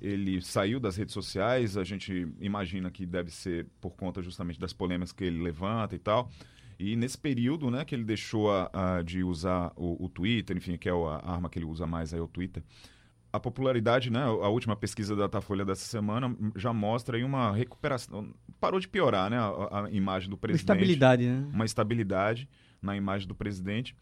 ele 0.00 0.40
saiu 0.40 0.80
das 0.80 0.96
redes 0.96 1.12
sociais. 1.12 1.76
A 1.76 1.84
gente 1.84 2.26
imagina 2.40 2.90
que 2.90 3.04
deve 3.04 3.30
ser 3.30 3.66
por 3.78 3.90
conta 3.90 4.22
justamente 4.22 4.58
das 4.58 4.72
polêmicas 4.72 5.12
que 5.12 5.22
ele 5.22 5.42
levanta 5.42 5.94
e 5.94 5.98
tal. 5.98 6.30
E 6.78 6.96
nesse 6.96 7.16
período, 7.16 7.70
né, 7.70 7.84
que 7.84 7.94
ele 7.94 8.02
deixou 8.02 8.50
a, 8.50 8.70
a 8.72 9.02
de 9.02 9.22
usar 9.22 9.70
o, 9.76 10.04
o, 10.04 10.08
Twitter, 10.08 10.56
enfim, 10.56 10.76
que 10.76 10.88
é 10.88 10.92
a 10.92 11.32
arma 11.32 11.48
que 11.48 11.58
ele 11.58 11.66
usa 11.66 11.86
mais 11.86 12.12
aí 12.12 12.18
é 12.18 12.22
o 12.22 12.26
Twitter, 12.26 12.60
a 13.32 13.40
popularidade, 13.40 14.10
né, 14.10 14.22
a 14.22 14.48
última 14.48 14.76
pesquisa 14.76 15.16
da 15.16 15.22
Datafolha 15.22 15.64
dessa 15.64 15.86
semana 15.86 16.36
já 16.54 16.72
mostra 16.72 17.16
aí 17.16 17.24
uma 17.24 17.52
recuperação, 17.52 18.28
parou 18.60 18.78
de 18.78 18.86
piorar, 18.86 19.30
né, 19.30 19.38
a, 19.38 19.84
a 19.84 19.90
imagem 19.90 20.28
do 20.28 20.36
presidente. 20.36 20.68
Uma 20.68 20.74
estabilidade, 20.74 21.26
né? 21.26 21.50
Uma 21.52 21.64
estabilidade 21.64 22.48
na 22.82 22.94
imagem 22.94 23.26
do 23.26 23.34
presidente. 23.34 23.96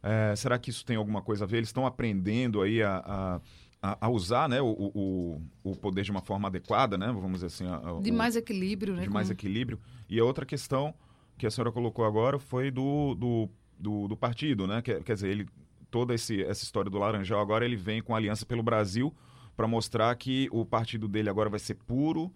É, 0.00 0.34
será 0.36 0.58
que 0.58 0.70
isso 0.70 0.84
tem 0.84 0.96
alguma 0.96 1.20
coisa 1.20 1.44
a 1.44 1.48
ver? 1.48 1.56
Eles 1.56 1.70
estão 1.70 1.84
aprendendo 1.84 2.62
aí 2.62 2.80
a, 2.80 3.40
a, 3.82 4.06
a, 4.06 4.08
usar 4.08 4.48
né, 4.48 4.60
o, 4.60 4.68
o, 4.68 5.42
o, 5.64 5.76
poder 5.76 6.02
de 6.02 6.12
uma 6.12 6.20
forma 6.20 6.46
adequada, 6.46 6.96
né, 6.96 7.06
vamos 7.06 7.40
dizer 7.40 7.46
assim. 7.46 7.66
A, 7.66 8.00
de 8.00 8.12
mais 8.12 8.36
equilíbrio, 8.36 8.94
né? 8.94 9.02
De 9.02 9.10
mais 9.10 9.28
equilíbrio. 9.28 9.80
E 10.08 10.20
a 10.20 10.24
outra 10.24 10.46
questão 10.46 10.94
que 11.36 11.46
a 11.46 11.50
senhora 11.50 11.72
colocou 11.72 12.04
agora 12.04 12.38
foi 12.38 12.70
do, 12.70 13.16
do, 13.16 13.48
do, 13.78 14.08
do 14.08 14.16
partido, 14.16 14.68
né? 14.68 14.82
Quer, 14.82 15.02
quer 15.02 15.14
dizer, 15.14 15.30
ele, 15.30 15.46
toda 15.90 16.14
esse, 16.14 16.42
essa 16.42 16.64
história 16.64 16.90
do 16.90 16.98
Laranjal 16.98 17.40
agora 17.40 17.64
ele 17.64 17.76
vem 17.76 18.02
com 18.02 18.14
a 18.14 18.18
Aliança 18.18 18.44
pelo 18.44 18.62
Brasil 18.62 19.14
para 19.56 19.66
mostrar 19.66 20.14
que 20.16 20.48
o 20.52 20.64
partido 20.64 21.08
dele 21.08 21.28
agora 21.28 21.50
vai 21.50 21.58
ser 21.58 21.74
puro, 21.74 22.32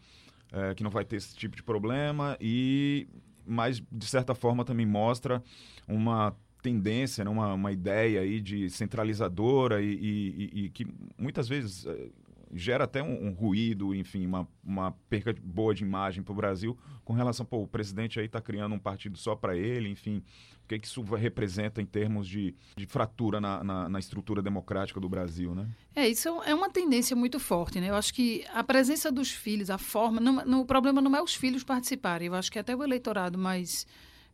é, 0.50 0.74
que 0.74 0.82
não 0.82 0.90
vai 0.90 1.04
ter 1.04 1.16
esse 1.16 1.34
tipo 1.36 1.54
de 1.56 1.62
problema 1.62 2.36
e 2.40 3.08
mas 3.44 3.82
de 3.90 4.06
certa 4.06 4.34
forma 4.34 4.64
também 4.64 4.86
mostra 4.86 5.42
uma 5.86 6.36
tendência, 6.62 7.24
né, 7.24 7.30
uma, 7.30 7.54
uma 7.54 7.72
ideia 7.72 8.20
aí 8.20 8.40
de 8.40 8.70
centralizadora 8.70 9.82
e, 9.82 9.92
e, 9.92 10.64
e 10.64 10.70
que 10.70 10.86
muitas 11.18 11.48
vezes 11.48 11.84
é, 11.86 12.08
gera 12.52 12.84
até 12.84 13.02
um, 13.02 13.28
um, 13.28 13.32
ruído, 13.32 13.94
enfim, 13.94 14.26
uma, 14.26 14.46
uma 14.62 14.92
perca 15.08 15.34
boa 15.42 15.74
de 15.74 15.82
imagem 15.82 16.22
para 16.22 16.32
o 16.32 16.36
Brasil 16.36 16.76
com 17.04 17.12
relação, 17.12 17.44
pô, 17.44 17.62
o 17.62 17.66
presidente 17.66 18.20
aí 18.20 18.26
está 18.26 18.40
criando 18.40 18.74
um 18.74 18.78
partido 18.78 19.16
só 19.18 19.34
para 19.34 19.56
ele, 19.56 19.88
enfim, 19.88 20.22
o 20.64 20.68
que, 20.68 20.78
que 20.78 20.86
isso 20.86 21.02
representa 21.02 21.80
em 21.80 21.86
termos 21.86 22.28
de, 22.28 22.54
de 22.76 22.86
fratura 22.86 23.40
na, 23.40 23.64
na, 23.64 23.88
na, 23.88 23.98
estrutura 23.98 24.40
democrática 24.40 25.00
do 25.00 25.08
Brasil, 25.08 25.54
né? 25.54 25.66
É, 25.94 26.08
isso 26.08 26.28
é 26.42 26.54
uma 26.54 26.70
tendência 26.70 27.16
muito 27.16 27.40
forte, 27.40 27.80
né? 27.80 27.90
Eu 27.90 27.96
acho 27.96 28.14
que 28.14 28.44
a 28.52 28.62
presença 28.62 29.10
dos 29.10 29.30
filhos, 29.30 29.70
a 29.70 29.78
forma, 29.78 30.20
não, 30.20 30.44
não, 30.44 30.60
o 30.60 30.66
problema 30.66 31.00
não 31.00 31.16
é 31.16 31.22
os 31.22 31.34
filhos 31.34 31.64
participarem, 31.64 32.28
eu 32.28 32.34
acho 32.34 32.52
que 32.52 32.58
até 32.58 32.74
o 32.76 32.82
eleitorado 32.82 33.38
mais 33.38 33.86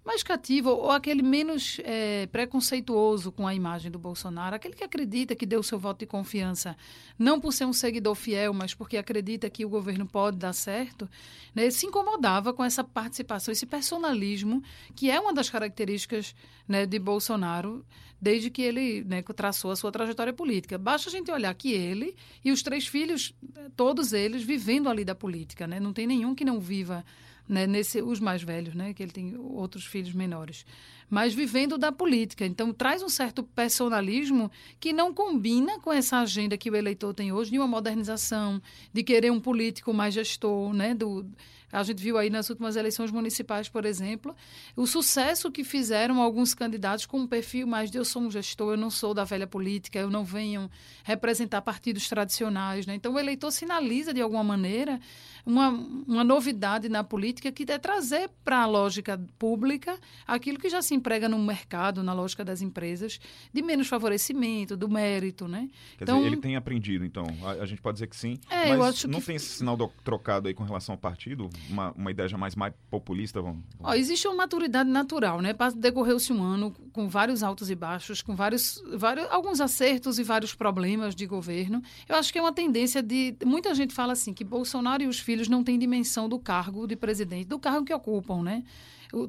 mais 0.04 0.22
cativo 0.22 0.70
ou 0.70 0.90
aquele 0.90 1.22
menos 1.22 1.78
é, 1.84 2.26
preconceituoso 2.28 3.30
com 3.30 3.46
a 3.46 3.54
imagem 3.54 3.90
do 3.90 3.98
Bolsonaro, 3.98 4.56
aquele 4.56 4.74
que 4.74 4.84
acredita 4.84 5.34
que 5.36 5.44
deu 5.44 5.62
seu 5.62 5.78
voto 5.78 6.00
de 6.00 6.06
confiança, 6.06 6.76
não 7.18 7.38
por 7.38 7.52
ser 7.52 7.66
um 7.66 7.72
seguidor 7.72 8.14
fiel, 8.14 8.54
mas 8.54 8.72
porque 8.72 8.96
acredita 8.96 9.50
que 9.50 9.64
o 9.64 9.68
governo 9.68 10.06
pode 10.06 10.38
dar 10.38 10.54
certo, 10.54 11.08
né, 11.54 11.68
se 11.70 11.86
incomodava 11.86 12.52
com 12.52 12.64
essa 12.64 12.82
participação, 12.82 13.52
esse 13.52 13.66
personalismo, 13.66 14.62
que 14.94 15.10
é 15.10 15.20
uma 15.20 15.34
das 15.34 15.50
características 15.50 16.34
né, 16.66 16.86
de 16.86 16.98
Bolsonaro 16.98 17.84
desde 18.20 18.50
que 18.50 18.62
ele 18.62 19.04
né, 19.04 19.22
traçou 19.22 19.70
a 19.70 19.76
sua 19.76 19.92
trajetória 19.92 20.32
política. 20.32 20.76
Basta 20.76 21.08
a 21.08 21.12
gente 21.12 21.30
olhar 21.30 21.54
que 21.54 21.72
ele 21.72 22.16
e 22.44 22.50
os 22.50 22.62
três 22.62 22.86
filhos, 22.86 23.34
todos 23.76 24.12
eles 24.12 24.42
vivendo 24.42 24.88
ali 24.88 25.04
da 25.04 25.14
política, 25.14 25.66
né? 25.66 25.78
não 25.78 25.92
tem 25.92 26.06
nenhum 26.06 26.34
que 26.34 26.44
não 26.44 26.58
viva 26.58 27.04
né, 27.48 27.66
nesse, 27.66 28.02
os 28.02 28.20
mais 28.20 28.42
velhos, 28.42 28.74
né, 28.74 28.92
que 28.92 29.02
ele 29.02 29.12
tem 29.12 29.36
outros 29.36 29.86
filhos 29.86 30.12
menores, 30.12 30.66
mas 31.08 31.32
vivendo 31.32 31.78
da 31.78 31.90
política. 31.90 32.44
Então, 32.44 32.72
traz 32.72 33.02
um 33.02 33.08
certo 33.08 33.42
personalismo 33.42 34.50
que 34.78 34.92
não 34.92 35.14
combina 35.14 35.80
com 35.80 35.92
essa 35.92 36.18
agenda 36.18 36.58
que 36.58 36.70
o 36.70 36.76
eleitor 36.76 37.14
tem 37.14 37.32
hoje 37.32 37.50
de 37.50 37.58
uma 37.58 37.66
modernização, 37.66 38.60
de 38.92 39.02
querer 39.02 39.32
um 39.32 39.40
político 39.40 39.94
mais 39.94 40.12
gestor, 40.12 40.74
né, 40.74 40.94
do, 40.94 41.26
a 41.70 41.82
gente 41.82 42.02
viu 42.02 42.16
aí 42.16 42.30
nas 42.30 42.48
últimas 42.48 42.76
eleições 42.76 43.10
municipais, 43.10 43.68
por 43.68 43.84
exemplo, 43.84 44.34
o 44.74 44.86
sucesso 44.86 45.50
que 45.50 45.62
fizeram 45.64 46.20
alguns 46.20 46.54
candidatos 46.54 47.04
com 47.06 47.20
um 47.20 47.26
perfil 47.26 47.66
mais 47.66 47.90
de 47.90 47.98
eu 47.98 48.04
sou 48.04 48.22
um 48.22 48.30
gestor, 48.30 48.72
eu 48.72 48.76
não 48.76 48.90
sou 48.90 49.12
da 49.12 49.24
velha 49.24 49.46
política, 49.46 49.98
eu 49.98 50.10
não 50.10 50.24
venho 50.24 50.70
representar 51.04 51.60
partidos 51.62 52.08
tradicionais. 52.08 52.86
Né? 52.86 52.94
Então, 52.94 53.12
o 53.12 53.18
eleitor 53.18 53.50
sinaliza, 53.50 54.14
de 54.14 54.20
alguma 54.20 54.44
maneira, 54.44 54.98
uma, 55.44 55.70
uma 55.70 56.24
novidade 56.24 56.88
na 56.88 57.02
política 57.02 57.50
que 57.50 57.64
é 57.70 57.78
trazer 57.78 58.30
para 58.44 58.62
a 58.62 58.66
lógica 58.66 59.18
pública 59.38 59.98
aquilo 60.26 60.58
que 60.58 60.68
já 60.68 60.82
se 60.82 60.94
emprega 60.94 61.28
no 61.28 61.38
mercado, 61.38 62.02
na 62.02 62.12
lógica 62.12 62.44
das 62.44 62.60
empresas, 62.60 63.18
de 63.52 63.62
menos 63.62 63.88
favorecimento, 63.88 64.76
do 64.76 64.88
mérito. 64.88 65.48
Né? 65.48 65.70
Quer 65.96 66.04
então, 66.04 66.18
dizer, 66.18 66.26
ele 66.28 66.36
tem 66.36 66.56
aprendido, 66.56 67.04
então. 67.04 67.24
A, 67.42 67.62
a, 67.62 67.66
gente 67.66 67.80
pode 67.80 67.96
dizer 67.96 68.08
que 68.08 68.16
sim. 68.16 68.38
É, 68.50 68.76
mas 68.76 69.04
não 69.04 69.20
que... 69.20 69.26
tem 69.26 69.36
esse 69.36 69.58
sinal 69.58 69.76
do, 69.76 69.88
trocado 70.04 70.48
aí 70.48 70.54
com 70.54 70.64
relação 70.64 70.94
ao 70.94 70.98
partido? 70.98 71.48
Uma, 71.68 71.92
uma 71.92 72.10
ideia 72.10 72.28
mais, 72.36 72.54
mais 72.54 72.72
populista? 72.90 73.40
Vamos. 73.40 73.64
Oh, 73.78 73.92
existe 73.94 74.26
uma 74.26 74.36
maturidade 74.36 74.88
natural, 74.88 75.40
né? 75.40 75.54
Decorreu-se 75.76 76.32
um 76.32 76.42
ano 76.42 76.74
com 76.92 77.08
vários 77.08 77.42
altos 77.42 77.70
e 77.70 77.74
baixos, 77.74 78.22
com 78.22 78.34
vários, 78.34 78.82
vários, 78.94 79.26
alguns 79.30 79.60
acertos 79.60 80.18
e 80.18 80.22
vários 80.22 80.54
problemas 80.54 81.14
de 81.14 81.26
governo. 81.26 81.82
Eu 82.08 82.16
acho 82.16 82.32
que 82.32 82.38
é 82.38 82.42
uma 82.42 82.52
tendência 82.52 83.02
de. 83.02 83.36
Muita 83.44 83.74
gente 83.74 83.94
fala 83.94 84.12
assim 84.12 84.32
que 84.32 84.44
Bolsonaro 84.44 85.02
e 85.02 85.06
os 85.06 85.18
filhos 85.18 85.48
não 85.48 85.62
têm 85.62 85.78
dimensão 85.78 86.28
do 86.28 86.38
cargo 86.38 86.86
de 86.86 86.96
presidente, 86.96 87.46
do 87.46 87.58
cargo 87.58 87.84
que 87.84 87.94
ocupam, 87.94 88.42
né? 88.42 88.64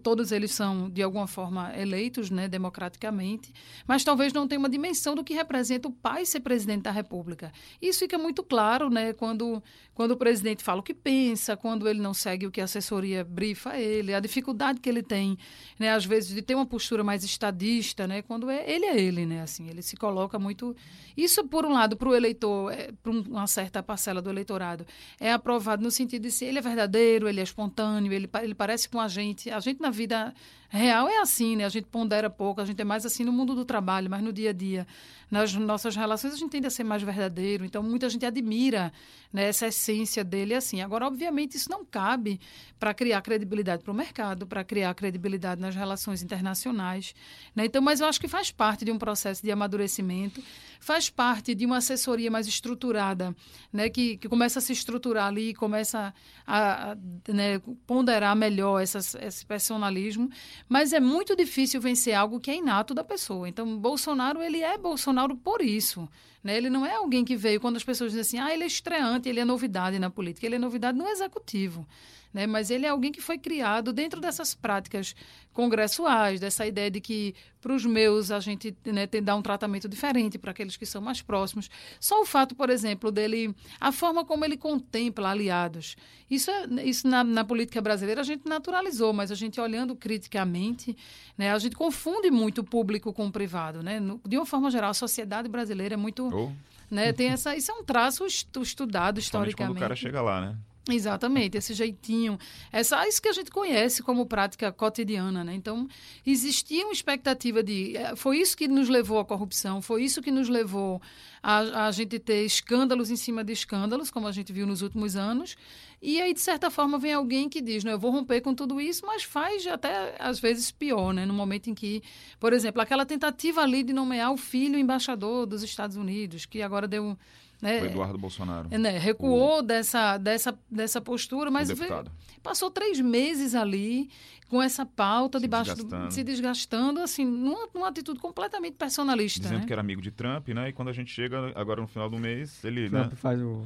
Todos 0.03 0.31
eles 0.31 0.51
são, 0.51 0.89
de 0.89 1.01
alguma 1.01 1.27
forma, 1.27 1.71
eleitos 1.77 2.29
né, 2.29 2.47
democraticamente, 2.47 3.53
mas 3.87 4.03
talvez 4.03 4.33
não 4.33 4.47
tenham 4.47 4.61
uma 4.61 4.69
dimensão 4.69 5.15
do 5.15 5.23
que 5.23 5.33
representa 5.33 5.87
o 5.87 5.91
pai 5.91 6.25
ser 6.25 6.41
presidente 6.41 6.83
da 6.83 6.91
República. 6.91 7.51
Isso 7.81 7.99
fica 7.99 8.17
muito 8.17 8.43
claro 8.43 8.89
né, 8.89 9.13
quando, 9.13 9.63
quando 9.93 10.11
o 10.11 10.17
presidente 10.17 10.63
fala 10.63 10.81
o 10.81 10.83
que 10.83 10.93
pensa, 10.93 11.55
quando 11.55 11.87
ele 11.87 12.01
não 12.01 12.13
segue 12.13 12.45
o 12.45 12.51
que 12.51 12.59
a 12.59 12.65
assessoria 12.65 13.23
brifa 13.23 13.77
ele, 13.77 14.13
a 14.13 14.19
dificuldade 14.19 14.79
que 14.79 14.89
ele 14.89 15.01
tem, 15.01 15.37
né, 15.79 15.93
às 15.93 16.05
vezes, 16.05 16.33
de 16.33 16.41
ter 16.41 16.55
uma 16.55 16.65
postura 16.65 17.03
mais 17.03 17.23
estadista, 17.23 18.07
né, 18.07 18.21
quando 18.21 18.49
é, 18.49 18.69
ele 18.69 18.85
é 18.85 18.99
ele, 18.99 19.25
né, 19.25 19.41
assim, 19.41 19.69
ele 19.69 19.81
se 19.81 19.95
coloca 19.95 20.37
muito... 20.37 20.75
Isso, 21.15 21.43
por 21.45 21.65
um 21.65 21.73
lado, 21.73 21.95
para 21.95 22.09
o 22.09 22.15
eleitor, 22.15 22.71
é, 22.71 22.91
para 22.91 23.11
uma 23.11 23.47
certa 23.47 23.81
parcela 23.81 24.21
do 24.21 24.29
eleitorado, 24.29 24.85
é 25.19 25.31
aprovado 25.31 25.81
no 25.81 25.91
sentido 25.91 26.23
de 26.23 26.31
se 26.31 26.45
ele 26.45 26.59
é 26.59 26.61
verdadeiro, 26.61 27.27
ele 27.27 27.39
é 27.39 27.43
espontâneo, 27.43 28.11
ele, 28.11 28.29
ele 28.41 28.55
parece 28.55 28.89
com 28.89 28.99
a 28.99 29.07
gente, 29.07 29.49
a 29.49 29.59
gente 29.59 29.68
gente 29.69 29.81
na 29.81 29.89
vida 29.89 30.33
real 30.69 31.09
é 31.09 31.17
assim, 31.19 31.55
né? 31.55 31.65
A 31.65 31.69
gente 31.69 31.87
pondera 31.87 32.29
pouco, 32.29 32.61
a 32.61 32.65
gente 32.65 32.79
é 32.79 32.85
mais 32.85 33.05
assim 33.05 33.23
no 33.23 33.31
mundo 33.31 33.55
do 33.55 33.65
trabalho, 33.65 34.09
mas 34.09 34.21
no 34.21 34.31
dia 34.31 34.51
a 34.51 34.53
dia, 34.53 34.85
nas 35.29 35.53
nossas 35.53 35.95
relações, 35.95 36.33
a 36.33 36.37
gente 36.37 36.51
tende 36.51 36.67
a 36.67 36.69
ser 36.69 36.83
mais 36.83 37.01
verdadeiro. 37.01 37.65
Então, 37.65 37.83
muita 37.83 38.09
gente 38.09 38.25
admira 38.25 38.91
né, 39.31 39.47
essa 39.47 39.67
essência 39.67 40.23
dele 40.23 40.53
assim. 40.53 40.81
Agora, 40.81 41.05
obviamente, 41.05 41.55
isso 41.55 41.69
não 41.69 41.85
cabe 41.85 42.39
para 42.79 42.93
criar 42.93 43.21
credibilidade 43.21 43.83
para 43.83 43.91
o 43.91 43.95
mercado, 43.95 44.47
para 44.47 44.63
criar 44.63 44.93
credibilidade 44.95 45.61
nas 45.61 45.75
relações 45.75 46.23
internacionais. 46.23 47.13
Né? 47.55 47.65
Então, 47.65 47.81
mas 47.81 47.99
eu 47.99 48.07
acho 48.07 48.19
que 48.19 48.27
faz 48.27 48.51
parte 48.51 48.83
de 48.83 48.91
um 48.91 48.97
processo 48.97 49.43
de 49.43 49.51
amadurecimento, 49.51 50.41
faz 50.79 51.09
parte 51.09 51.53
de 51.53 51.65
uma 51.65 51.77
assessoria 51.77 52.31
mais 52.31 52.47
estruturada, 52.47 53.35
né? 53.71 53.89
que, 53.89 54.17
que 54.17 54.27
começa 54.27 54.59
a 54.59 54.61
se 54.61 54.73
estruturar 54.73 55.27
ali, 55.27 55.53
começa 55.53 56.13
a, 56.45 56.91
a 56.91 56.97
né, 57.27 57.61
ponderar 57.85 58.35
melhor 58.35 58.81
essas, 58.81 59.13
esse 59.15 59.45
personalismo, 59.45 60.29
mas 60.67 60.93
é 60.93 60.99
muito 60.99 61.35
difícil 61.35 61.79
vencer 61.79 62.13
algo 62.13 62.39
que 62.39 62.51
é 62.51 62.55
inato 62.55 62.93
da 62.93 63.03
pessoa. 63.03 63.47
Então, 63.47 63.77
Bolsonaro, 63.77 64.41
ele 64.41 64.61
é 64.61 64.77
Bolsonaro 64.77 65.35
por 65.35 65.61
isso. 65.61 66.07
Né? 66.43 66.57
Ele 66.57 66.69
não 66.69 66.85
é 66.85 66.95
alguém 66.95 67.23
que 67.23 67.35
veio 67.35 67.59
quando 67.59 67.77
as 67.77 67.83
pessoas 67.83 68.11
dizem 68.11 68.21
assim, 68.21 68.39
ah, 68.39 68.53
ele 68.53 68.63
é 68.63 68.67
estreante, 68.67 69.29
ele 69.29 69.39
é 69.39 69.45
novidade 69.45 69.99
na 69.99 70.09
política. 70.09 70.45
Ele 70.45 70.55
é 70.55 70.59
novidade 70.59 70.97
no 70.97 71.07
executivo 71.07 71.87
né? 72.33 72.45
mas 72.45 72.69
ele 72.69 72.85
é 72.85 72.89
alguém 72.89 73.11
que 73.11 73.21
foi 73.21 73.37
criado 73.37 73.91
dentro 73.91 74.21
dessas 74.21 74.53
práticas 74.53 75.15
congressuais, 75.53 76.39
dessa 76.39 76.65
ideia 76.65 76.89
de 76.89 77.01
que 77.01 77.35
para 77.59 77.73
os 77.73 77.85
meus 77.85 78.31
a 78.31 78.39
gente 78.39 78.75
né, 78.85 79.05
tem 79.05 79.21
dar 79.21 79.35
um 79.35 79.41
tratamento 79.41 79.89
diferente 79.89 80.37
para 80.37 80.51
aqueles 80.51 80.77
que 80.77 80.85
são 80.85 81.01
mais 81.01 81.21
próximos. 81.21 81.69
Só 81.99 82.21
o 82.21 82.25
fato, 82.25 82.55
por 82.55 82.69
exemplo, 82.69 83.11
dele, 83.11 83.53
a 83.79 83.91
forma 83.91 84.23
como 84.23 84.45
ele 84.45 84.55
contempla 84.55 85.31
aliados. 85.31 85.97
Isso, 86.29 86.49
é, 86.49 86.65
isso 86.85 87.07
na, 87.07 87.23
na 87.23 87.43
política 87.43 87.81
brasileira 87.81 88.21
a 88.21 88.23
gente 88.23 88.47
naturalizou, 88.47 89.11
mas 89.11 89.31
a 89.31 89.35
gente 89.35 89.59
olhando 89.59 89.95
criticamente, 89.95 90.95
né, 91.37 91.51
a 91.51 91.59
gente 91.59 91.75
confunde 91.75 92.31
muito 92.31 92.61
o 92.61 92.63
público 92.63 93.11
com 93.11 93.27
o 93.27 93.31
privado. 93.31 93.83
Né? 93.83 93.99
No, 93.99 94.21
de 94.25 94.37
uma 94.37 94.45
forma 94.45 94.71
geral, 94.71 94.91
a 94.91 94.93
sociedade 94.93 95.49
brasileira 95.49 95.95
é 95.95 95.97
muito. 95.97 96.29
Oh. 96.33 96.51
Né, 96.89 97.13
tem 97.13 97.27
essa, 97.27 97.55
isso 97.55 97.71
é 97.71 97.73
um 97.75 97.83
traço 97.83 98.25
estudado 98.25 99.19
historicamente. 99.19 99.73
Quando 99.73 99.77
o 99.77 99.79
cara 99.79 99.95
chega 99.95 100.21
lá, 100.21 100.41
né? 100.41 100.57
Exatamente, 100.93 101.57
esse 101.57 101.73
jeitinho. 101.73 102.37
Essa, 102.71 103.07
isso 103.07 103.21
que 103.21 103.29
a 103.29 103.33
gente 103.33 103.51
conhece 103.51 104.01
como 104.01 104.25
prática 104.25 104.71
cotidiana, 104.71 105.43
né? 105.43 105.53
Então, 105.53 105.87
existia 106.25 106.83
uma 106.85 106.93
expectativa 106.93 107.61
de. 107.61 107.95
Eh, 107.95 108.15
foi 108.15 108.37
isso 108.37 108.57
que 108.57 108.67
nos 108.67 108.89
levou 108.89 109.19
à 109.19 109.25
corrupção, 109.25 109.81
foi 109.81 110.03
isso 110.03 110.21
que 110.21 110.31
nos 110.31 110.49
levou 110.49 111.01
a, 111.41 111.87
a 111.87 111.91
gente 111.91 112.19
ter 112.19 112.45
escândalos 112.45 113.09
em 113.09 113.15
cima 113.15 113.43
de 113.43 113.53
escândalos, 113.53 114.11
como 114.11 114.27
a 114.27 114.31
gente 114.31 114.51
viu 114.51 114.65
nos 114.65 114.81
últimos 114.81 115.15
anos. 115.15 115.55
E 116.01 116.21
aí, 116.21 116.33
de 116.33 116.39
certa 116.39 116.69
forma, 116.69 116.97
vem 116.97 117.13
alguém 117.13 117.49
que 117.49 117.61
diz: 117.61 117.83
não, 117.83 117.91
eu 117.91 117.99
vou 117.99 118.11
romper 118.11 118.41
com 118.41 118.53
tudo 118.53 118.79
isso, 118.79 119.05
mas 119.05 119.23
faz 119.23 119.67
até, 119.67 120.15
às 120.19 120.39
vezes, 120.39 120.71
pior, 120.71 121.13
né? 121.13 121.25
No 121.25 121.33
momento 121.33 121.69
em 121.69 121.75
que, 121.75 122.01
por 122.39 122.53
exemplo, 122.53 122.81
aquela 122.81 123.05
tentativa 123.05 123.61
ali 123.61 123.83
de 123.83 123.93
nomear 123.93 124.31
o 124.31 124.37
filho 124.37 124.77
embaixador 124.79 125.45
dos 125.45 125.63
Estados 125.63 125.97
Unidos, 125.97 126.45
que 126.45 126.61
agora 126.61 126.87
deu 126.87 127.17
né? 127.61 127.81
O 127.81 127.85
Eduardo 127.85 128.17
Bolsonaro. 128.17 128.69
Né? 128.69 128.97
Recuou 128.97 129.59
o... 129.59 129.61
dessa, 129.61 130.17
dessa, 130.17 130.57
dessa 130.69 131.01
postura, 131.01 131.51
mas 131.51 131.69
veio, 131.69 132.05
passou 132.41 132.71
três 132.71 132.99
meses 132.99 133.55
ali 133.55 134.09
com 134.49 134.61
essa 134.61 134.85
pauta 134.85 135.37
se 135.37 135.43
debaixo 135.43 135.75
desgastando. 135.75 136.07
Do, 136.07 136.13
se 136.13 136.23
desgastando, 136.23 137.01
assim, 137.01 137.25
numa, 137.25 137.67
numa 137.73 137.87
atitude 137.87 138.19
completamente 138.19 138.75
personalista. 138.75 139.41
Dizendo 139.41 139.61
né? 139.61 139.65
que 139.65 139.73
era 139.73 139.81
amigo 139.81 140.01
de 140.01 140.11
Trump, 140.11 140.47
né? 140.49 140.69
E 140.69 140.73
quando 140.73 140.89
a 140.89 140.93
gente 140.93 141.11
chega 141.11 141.51
agora 141.55 141.81
no 141.81 141.87
final 141.87 142.09
do 142.09 142.17
mês, 142.17 142.63
ele. 142.63 142.89
Trump 142.89 143.11
né? 143.11 143.15
faz 143.15 143.39
o 143.41 143.65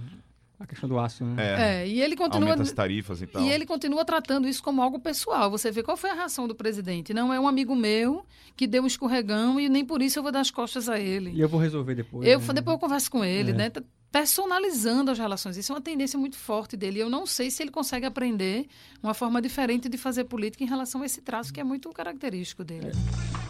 a 0.64 0.68
questão 0.68 0.88
do 0.88 1.00
aço, 1.00 1.24
né? 1.26 1.36
É, 1.38 1.84
é, 1.84 1.88
e 1.88 2.02
ele 2.02 2.16
continua. 2.16 2.50
Aumenta 2.50 2.64
as 2.64 2.72
tarifas 2.72 3.22
e 3.22 3.28
tal. 3.28 3.42
E 3.42 3.50
ele 3.50 3.66
continua 3.66 4.06
tratando 4.06 4.48
isso 4.48 4.64
como 4.64 4.82
algo 4.82 5.00
pessoal. 5.00 5.50
Você 5.52 5.72
vê 5.72 5.84
qual 5.84 5.98
foi 5.98 6.10
a 6.10 6.14
reação 6.14 6.48
do 6.48 6.56
presidente. 6.56 7.14
Não 7.14 7.34
é 7.34 7.40
um 7.40 7.48
amigo 7.48 7.76
meu 7.76 8.26
que 8.56 8.66
deu 8.68 8.84
um 8.84 8.88
escorregão 8.88 9.60
e 9.60 9.68
nem 9.68 9.86
por 9.86 10.02
isso 10.02 10.20
eu 10.20 10.24
vou 10.24 10.32
dar 10.32 10.40
as 10.40 10.52
costas 10.52 10.88
a 10.88 11.00
ele. 11.00 11.32
E 11.32 11.42
eu 11.42 11.50
vou 11.50 11.60
resolver 11.60 11.96
depois. 11.96 12.28
Eu, 12.28 12.40
né? 12.40 12.54
Depois 12.54 12.76
eu 12.76 12.80
converso 12.80 13.12
com 13.12 13.24
ele, 13.24 13.52
é. 13.52 13.54
né? 13.54 13.72
personalizando 14.12 15.10
as 15.10 15.18
relações. 15.18 15.58
Isso 15.58 15.72
é 15.72 15.76
uma 15.76 15.82
tendência 15.82 16.20
muito 16.20 16.38
forte 16.38 16.78
dele. 16.78 17.00
Eu 17.00 17.10
não 17.10 17.26
sei 17.26 17.50
se 17.50 17.64
ele 17.64 17.72
consegue 17.72 18.06
aprender 18.06 18.68
uma 19.02 19.16
forma 19.16 19.42
diferente 19.42 19.90
de 19.90 19.98
fazer 19.98 20.26
política 20.26 20.64
em 20.64 20.68
relação 20.68 21.02
a 21.02 21.06
esse 21.08 21.20
traço 21.20 21.52
que 21.52 21.60
é 21.60 21.64
muito 21.64 21.90
característico 21.90 22.64
dele. 22.64 22.90
É, 22.90 23.43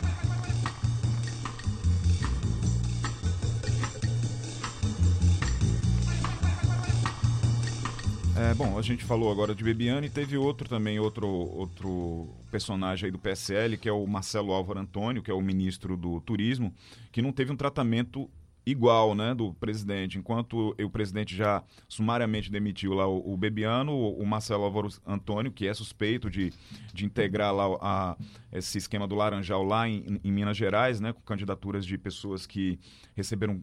bom, 8.55 8.79
a 8.79 8.81
gente 8.81 9.03
falou 9.03 9.31
agora 9.31 9.53
de 9.53 9.63
Bebiano 9.63 10.07
e 10.07 10.09
teve 10.09 10.35
outro 10.37 10.67
também, 10.67 10.99
outro, 10.99 11.27
outro 11.27 12.27
personagem 12.49 13.05
aí 13.05 13.11
do 13.11 13.19
PSL, 13.19 13.77
que 13.77 13.87
é 13.87 13.91
o 13.91 14.07
Marcelo 14.07 14.51
Álvaro 14.51 14.79
Antônio, 14.79 15.21
que 15.21 15.29
é 15.29 15.33
o 15.33 15.39
ministro 15.39 15.95
do 15.95 16.19
Turismo, 16.21 16.73
que 17.11 17.21
não 17.21 17.31
teve 17.31 17.51
um 17.51 17.55
tratamento 17.55 18.27
igual, 18.65 19.13
né, 19.13 19.35
do 19.35 19.53
presidente. 19.53 20.17
Enquanto 20.17 20.75
o 20.81 20.89
presidente 20.89 21.35
já 21.35 21.63
sumariamente 21.87 22.51
demitiu 22.51 22.93
lá 22.93 23.07
o, 23.07 23.33
o 23.33 23.37
Bebiano, 23.37 23.91
o, 23.91 24.19
o, 24.21 24.25
Marcelo 24.25 24.63
Álvaro 24.63 24.89
Antônio, 25.05 25.51
que 25.51 25.67
é 25.67 25.73
suspeito 25.73 26.29
de, 26.29 26.51
de 26.93 27.05
integrar 27.05 27.53
lá 27.53 27.65
a, 27.81 28.17
esse 28.51 28.77
esquema 28.77 29.07
do 29.07 29.15
Laranjal 29.15 29.63
lá 29.63 29.87
em, 29.87 30.19
em, 30.23 30.31
Minas 30.31 30.57
Gerais, 30.57 30.99
né, 30.99 31.13
com 31.13 31.21
candidaturas 31.21 31.85
de 31.85 31.97
pessoas 31.97 32.47
que 32.47 32.79
receberam 33.15 33.61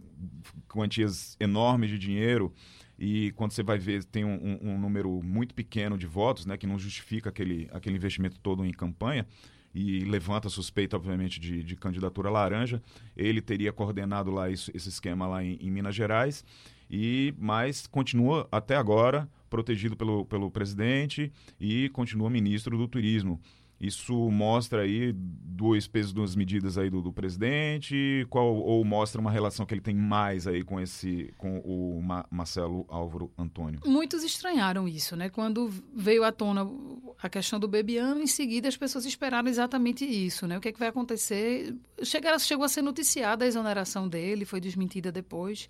quantias 0.68 1.36
enormes 1.40 1.90
de 1.90 1.98
dinheiro 1.98 2.52
e 3.00 3.32
quando 3.32 3.52
você 3.52 3.62
vai 3.62 3.78
ver 3.78 4.04
tem 4.04 4.26
um, 4.26 4.58
um, 4.60 4.78
número 4.78 5.22
muito 5.24 5.54
pequeno 5.54 5.96
de 5.96 6.06
votos, 6.06 6.44
né, 6.44 6.58
que 6.58 6.66
não 6.66 6.78
justifica 6.78 7.30
aquele, 7.30 7.66
aquele 7.72 7.96
investimento 7.96 8.38
todo 8.38 8.62
em 8.62 8.70
campanha, 8.70 9.26
e 9.74 10.00
levanta 10.00 10.48
suspeita, 10.48 10.96
obviamente, 10.96 11.40
de, 11.40 11.62
de 11.62 11.76
candidatura 11.76 12.28
laranja. 12.28 12.82
Ele 13.16 13.40
teria 13.40 13.72
coordenado 13.72 14.30
lá 14.30 14.50
isso, 14.50 14.70
esse 14.74 14.88
esquema 14.88 15.26
lá 15.26 15.42
em, 15.42 15.56
em, 15.60 15.70
Minas 15.70 15.94
Gerais, 15.94 16.44
e 16.90 17.32
mas 17.38 17.86
continua 17.86 18.48
até 18.50 18.76
agora 18.76 19.28
protegido 19.48 19.96
pelo, 19.96 20.26
pelo 20.26 20.50
presidente 20.50 21.32
e 21.58 21.88
continua 21.90 22.28
ministro 22.28 22.76
do 22.76 22.86
turismo. 22.86 23.40
Isso 23.80 24.14
mostra 24.30 24.82
aí 24.82 25.12
dois 25.14 25.88
pesos, 25.88 26.12
duas 26.12 26.36
medidas 26.36 26.76
aí 26.76 26.90
do, 26.90 27.00
do, 27.00 27.12
presidente, 27.12 28.26
qual, 28.28 28.54
ou 28.54 28.84
mostra 28.84 29.18
uma 29.18 29.30
relação 29.30 29.64
que 29.64 29.72
ele 29.72 29.80
tem 29.80 29.94
mais 29.94 30.46
aí 30.46 30.62
com 30.62 30.78
esse, 30.78 31.32
com 31.38 31.58
o 31.60 32.02
Ma 32.02 32.26
Marcelo 32.30 32.84
Álvaro 32.88 33.32
Antônio? 33.38 33.80
Muitos 33.86 34.22
estranharam 34.22 34.86
isso, 34.86 35.16
né? 35.16 35.30
Quando 35.30 35.70
veio 35.94 36.24
à 36.24 36.30
tona 36.30 36.68
a 37.22 37.28
questão 37.28 37.58
do 37.58 37.66
Bebiano, 37.66 38.20
em 38.20 38.26
seguida 38.26 38.68
as 38.68 38.76
pessoas 38.76 39.06
esperaram 39.06 39.48
exatamente 39.48 40.04
isso, 40.04 40.46
né? 40.46 40.58
O 40.58 40.60
que, 40.60 40.68
é 40.68 40.72
que 40.72 40.78
vai 40.78 40.88
acontecer? 40.88 41.74
Chegaram, 42.02 42.38
chegou 42.38 42.64
a 42.64 42.68
ser 42.68 42.82
noticiada 42.82 43.44
a 43.46 43.48
exoneração 43.48 44.06
dele, 44.08 44.44
foi 44.44 44.60
desmentida 44.60 45.10
depois. 45.10 45.68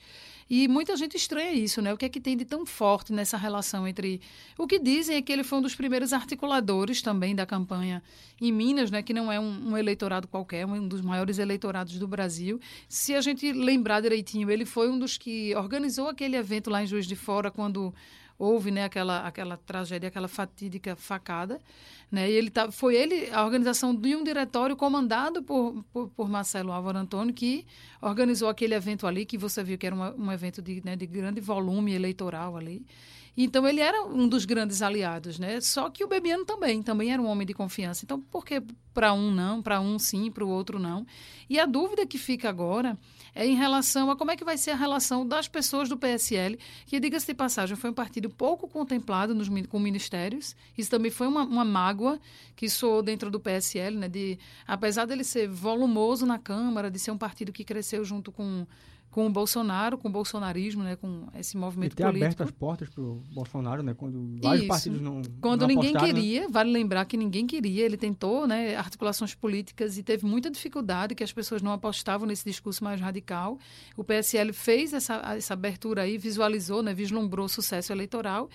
E 0.50 0.66
muita 0.66 0.96
gente 0.96 1.16
estranha 1.16 1.52
isso, 1.52 1.80
né? 1.80 1.94
O 1.94 1.96
que 1.96 2.04
é 2.04 2.08
que 2.08 2.20
tem 2.20 2.36
de 2.36 2.44
tão 2.44 2.66
forte 2.66 3.12
nessa 3.12 3.36
relação 3.36 3.86
entre. 3.86 4.20
O 4.58 4.66
que 4.66 4.80
dizem 4.80 5.16
é 5.16 5.22
que 5.22 5.30
ele 5.30 5.44
foi 5.44 5.58
um 5.58 5.62
dos 5.62 5.76
primeiros 5.76 6.12
articuladores 6.12 7.00
também 7.00 7.36
da 7.36 7.46
campanha 7.46 8.02
em 8.40 8.50
Minas, 8.50 8.90
né? 8.90 9.00
Que 9.00 9.14
não 9.14 9.30
é 9.30 9.38
um, 9.38 9.70
um 9.70 9.78
eleitorado 9.78 10.26
qualquer, 10.26 10.66
um 10.66 10.88
dos 10.88 11.02
maiores 11.02 11.38
eleitorados 11.38 11.96
do 12.00 12.08
Brasil. 12.08 12.58
Se 12.88 13.14
a 13.14 13.20
gente 13.20 13.52
lembrar 13.52 14.00
direitinho, 14.00 14.50
ele 14.50 14.64
foi 14.64 14.90
um 14.90 14.98
dos 14.98 15.16
que 15.16 15.54
organizou 15.54 16.08
aquele 16.08 16.36
evento 16.36 16.68
lá 16.68 16.82
em 16.82 16.86
Juiz 16.86 17.06
de 17.06 17.14
Fora, 17.14 17.48
quando 17.48 17.94
houve 18.40 18.70
né, 18.70 18.84
aquela, 18.84 19.26
aquela 19.26 19.58
tragédia, 19.58 20.08
aquela 20.08 20.26
fatídica 20.26 20.96
facada. 20.96 21.60
Né, 22.10 22.28
e 22.28 22.32
ele 22.32 22.50
tá, 22.50 22.72
foi 22.72 22.96
ele, 22.96 23.30
a 23.30 23.44
organização 23.44 23.94
de 23.94 24.16
um 24.16 24.24
diretório 24.24 24.74
comandado 24.74 25.42
por, 25.42 25.84
por, 25.92 26.08
por, 26.08 26.28
Marcelo 26.28 26.72
Álvaro 26.72 26.98
Antônio, 26.98 27.34
que 27.34 27.66
organizou 28.00 28.48
aquele 28.48 28.74
evento 28.74 29.06
ali, 29.06 29.26
que 29.26 29.38
você 29.38 29.62
viu 29.62 29.78
que 29.78 29.86
era 29.86 29.94
uma, 29.94 30.12
um 30.16 30.32
evento 30.32 30.60
de, 30.62 30.82
né, 30.84 30.96
de 30.96 31.06
grande 31.06 31.40
volume 31.40 31.92
eleitoral 31.92 32.56
ali. 32.56 32.84
Então 33.36 33.66
ele 33.68 33.80
era 33.80 34.04
um 34.04 34.26
dos 34.26 34.44
grandes 34.44 34.82
aliados, 34.82 35.38
né? 35.38 35.60
Só 35.60 35.88
que 35.88 36.02
o 36.02 36.08
Bebiano 36.08 36.44
também, 36.44 36.82
também 36.82 37.12
era 37.12 37.22
um 37.22 37.26
homem 37.26 37.46
de 37.46 37.54
confiança. 37.54 38.04
Então 38.04 38.20
por 38.20 38.44
que 38.44 38.60
para 38.92 39.12
um 39.12 39.30
não, 39.30 39.62
para 39.62 39.80
um 39.80 39.98
sim, 39.98 40.30
para 40.32 40.44
o 40.44 40.48
outro 40.48 40.78
não? 40.80 41.06
E 41.48 41.58
a 41.58 41.64
dúvida 41.64 42.04
que 42.04 42.18
fica 42.18 42.48
agora 42.48 42.98
é 43.34 43.46
em 43.46 43.54
relação 43.54 44.10
a 44.10 44.16
como 44.16 44.30
é 44.30 44.36
que 44.36 44.44
vai 44.44 44.56
ser 44.56 44.72
a 44.72 44.76
relação 44.76 45.26
das 45.26 45.48
pessoas 45.48 45.88
do 45.88 45.96
PSL, 45.96 46.58
que, 46.86 46.98
diga-se 47.00 47.26
de 47.26 47.34
passagem, 47.34 47.76
foi 47.76 47.90
um 47.90 47.94
partido 47.94 48.28
pouco 48.28 48.68
contemplado 48.68 49.34
nos, 49.34 49.48
com 49.68 49.78
ministérios. 49.78 50.56
Isso 50.76 50.90
também 50.90 51.10
foi 51.10 51.26
uma, 51.26 51.42
uma 51.42 51.64
mágoa 51.64 52.20
que 52.56 52.68
soou 52.68 53.02
dentro 53.02 53.30
do 53.30 53.40
PSL, 53.40 53.96
né? 53.96 54.08
De, 54.08 54.38
apesar 54.66 55.04
dele 55.06 55.24
ser 55.24 55.48
volumoso 55.48 56.26
na 56.26 56.38
Câmara, 56.38 56.90
de 56.90 56.98
ser 56.98 57.10
um 57.10 57.18
partido 57.18 57.52
que 57.52 57.64
cresceu 57.64 58.04
junto 58.04 58.32
com 58.32 58.66
com 59.10 59.26
o 59.26 59.30
Bolsonaro, 59.30 59.98
com 59.98 60.08
o 60.08 60.10
bolsonarismo, 60.10 60.84
né, 60.84 60.94
com 60.94 61.26
esse 61.34 61.56
movimento 61.56 61.92
e 61.92 61.96
ter 61.96 62.04
político. 62.04 62.24
aberto 62.24 62.42
as 62.42 62.50
portas 62.50 62.88
para 62.88 63.02
o 63.02 63.22
Bolsonaro, 63.32 63.82
né, 63.82 63.92
quando 63.92 64.38
vários 64.40 64.62
Isso. 64.62 64.68
partidos 64.68 65.00
não 65.00 65.20
Quando 65.40 65.62
não 65.62 65.68
ninguém 65.68 65.90
apostaram, 65.90 66.14
né? 66.14 66.20
queria, 66.20 66.48
vale 66.48 66.70
lembrar 66.70 67.04
que 67.04 67.16
ninguém 67.16 67.46
queria, 67.46 67.84
ele 67.84 67.96
tentou, 67.96 68.46
né, 68.46 68.76
articulações 68.76 69.34
políticas 69.34 69.98
e 69.98 70.02
teve 70.02 70.24
muita 70.24 70.48
dificuldade, 70.48 71.14
que 71.14 71.24
as 71.24 71.32
pessoas 71.32 71.60
não 71.60 71.72
apostavam 71.72 72.26
nesse 72.26 72.44
discurso 72.44 72.84
mais 72.84 73.00
radical. 73.00 73.58
O 73.96 74.04
PSL 74.04 74.52
fez 74.52 74.92
essa, 74.92 75.16
essa 75.36 75.54
abertura 75.54 76.02
aí, 76.02 76.16
visualizou, 76.16 76.82
né, 76.82 76.94
vislumbrou 76.94 77.48
sucesso 77.48 77.92
eleitoral 77.92 78.48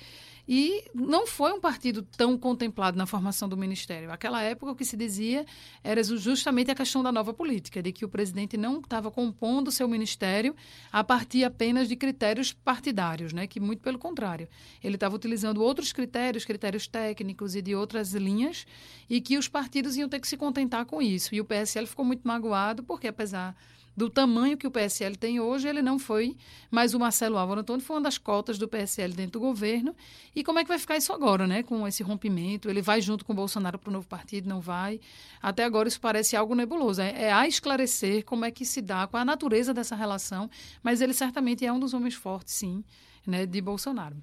e 0.47 0.83
não 0.93 1.25
foi 1.25 1.53
um 1.53 1.59
partido 1.59 2.03
tão 2.03 2.37
contemplado 2.37 2.97
na 2.97 3.05
formação 3.05 3.49
do 3.49 3.57
ministério. 3.57 4.07
Naquela 4.07 4.41
época, 4.41 4.71
o 4.71 4.75
que 4.75 4.85
se 4.85 4.95
dizia 4.95 5.45
era 5.83 6.03
justamente 6.03 6.69
a 6.69 6.75
questão 6.75 7.01
da 7.01 7.11
nova 7.11 7.33
política, 7.33 7.81
de 7.81 7.91
que 7.91 8.05
o 8.05 8.09
presidente 8.09 8.55
não 8.55 8.79
estava 8.79 9.09
compondo 9.09 9.71
seu 9.71 9.87
ministério 9.87 10.55
a 10.91 11.03
partir 11.03 11.43
apenas 11.43 11.87
de 11.87 11.95
critérios 11.95 12.53
partidários, 12.53 13.33
né? 13.33 13.47
que 13.47 13.59
muito 13.59 13.81
pelo 13.81 13.97
contrário. 13.97 14.47
Ele 14.83 14.95
estava 14.95 15.15
utilizando 15.15 15.63
outros 15.63 15.91
critérios, 15.91 16.45
critérios 16.45 16.87
técnicos 16.87 17.55
e 17.55 17.61
de 17.61 17.73
outras 17.73 18.13
linhas, 18.13 18.67
e 19.09 19.19
que 19.19 19.37
os 19.37 19.47
partidos 19.47 19.97
iam 19.97 20.07
ter 20.07 20.19
que 20.19 20.27
se 20.27 20.37
contentar 20.37 20.85
com 20.85 21.01
isso. 21.01 21.33
E 21.33 21.41
o 21.41 21.45
PSL 21.45 21.87
ficou 21.87 22.05
muito 22.05 22.27
magoado, 22.27 22.83
porque 22.83 23.07
apesar 23.07 23.55
do 23.95 24.09
tamanho 24.09 24.57
que 24.57 24.67
o 24.67 24.71
PSL 24.71 25.15
tem 25.15 25.39
hoje, 25.39 25.67
ele 25.67 25.81
não 25.81 25.97
foi, 25.97 26.35
mas 26.69 26.93
o 26.93 26.99
Marcelo 26.99 27.37
Álvaro 27.37 27.61
Antônio 27.61 27.83
foi 27.83 27.95
uma 27.95 28.01
das 28.01 28.17
cotas 28.17 28.57
do 28.57 28.67
PSL 28.67 29.13
dentro 29.13 29.33
do 29.33 29.39
governo. 29.39 29.95
E 30.35 30.43
como 30.43 30.59
é 30.59 30.63
que 30.63 30.67
vai 30.67 30.77
ficar 30.77 30.97
isso 30.97 31.13
agora, 31.13 31.47
né? 31.47 31.63
Com 31.63 31.87
esse 31.87 32.03
rompimento, 32.03 32.69
ele 32.69 32.81
vai 32.81 33.01
junto 33.01 33.23
com 33.23 33.31
o 33.31 33.35
Bolsonaro 33.35 33.79
para 33.79 33.89
o 33.89 33.93
novo 33.93 34.07
partido, 34.07 34.49
não 34.49 34.59
vai? 34.59 34.99
Até 35.41 35.63
agora 35.63 35.87
isso 35.87 36.01
parece 36.01 36.35
algo 36.35 36.53
nebuloso. 36.53 37.01
É, 37.01 37.23
é 37.23 37.33
a 37.33 37.47
esclarecer 37.47 38.25
como 38.25 38.43
é 38.43 38.51
que 38.51 38.65
se 38.65 38.81
dá, 38.81 39.07
qual 39.07 39.21
a 39.21 39.25
natureza 39.25 39.73
dessa 39.73 39.95
relação, 39.95 40.49
mas 40.83 40.99
ele 40.99 41.13
certamente 41.13 41.65
é 41.65 41.71
um 41.71 41.79
dos 41.79 41.93
homens 41.93 42.15
fortes, 42.15 42.53
sim, 42.53 42.83
né, 43.25 43.45
de 43.45 43.61
Bolsonaro. 43.61 44.17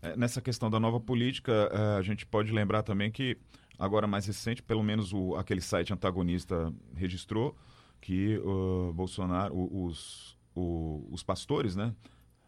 É, 0.00 0.16
nessa 0.16 0.40
questão 0.40 0.70
da 0.70 0.80
nova 0.80 1.00
política, 1.00 1.52
é, 1.72 1.98
a 1.98 2.02
gente 2.02 2.24
pode 2.24 2.52
lembrar 2.52 2.82
também 2.82 3.10
que 3.10 3.36
agora 3.78 4.06
mais 4.06 4.26
recente, 4.26 4.62
pelo 4.62 4.82
menos 4.82 5.12
o, 5.12 5.34
aquele 5.36 5.60
site 5.60 5.92
antagonista 5.92 6.72
registrou, 6.94 7.54
que 8.00 8.38
uh, 8.38 8.92
Bolsonaro, 8.92 9.54
os, 9.54 10.36
o, 10.54 11.06
os 11.10 11.22
pastores, 11.22 11.76
né, 11.76 11.94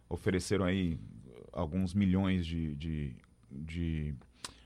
ofereceram 0.08 0.64
aí 0.64 0.98
alguns 1.52 1.94
milhões 1.94 2.46
de, 2.46 2.74
de, 2.76 3.16
de, 3.50 4.14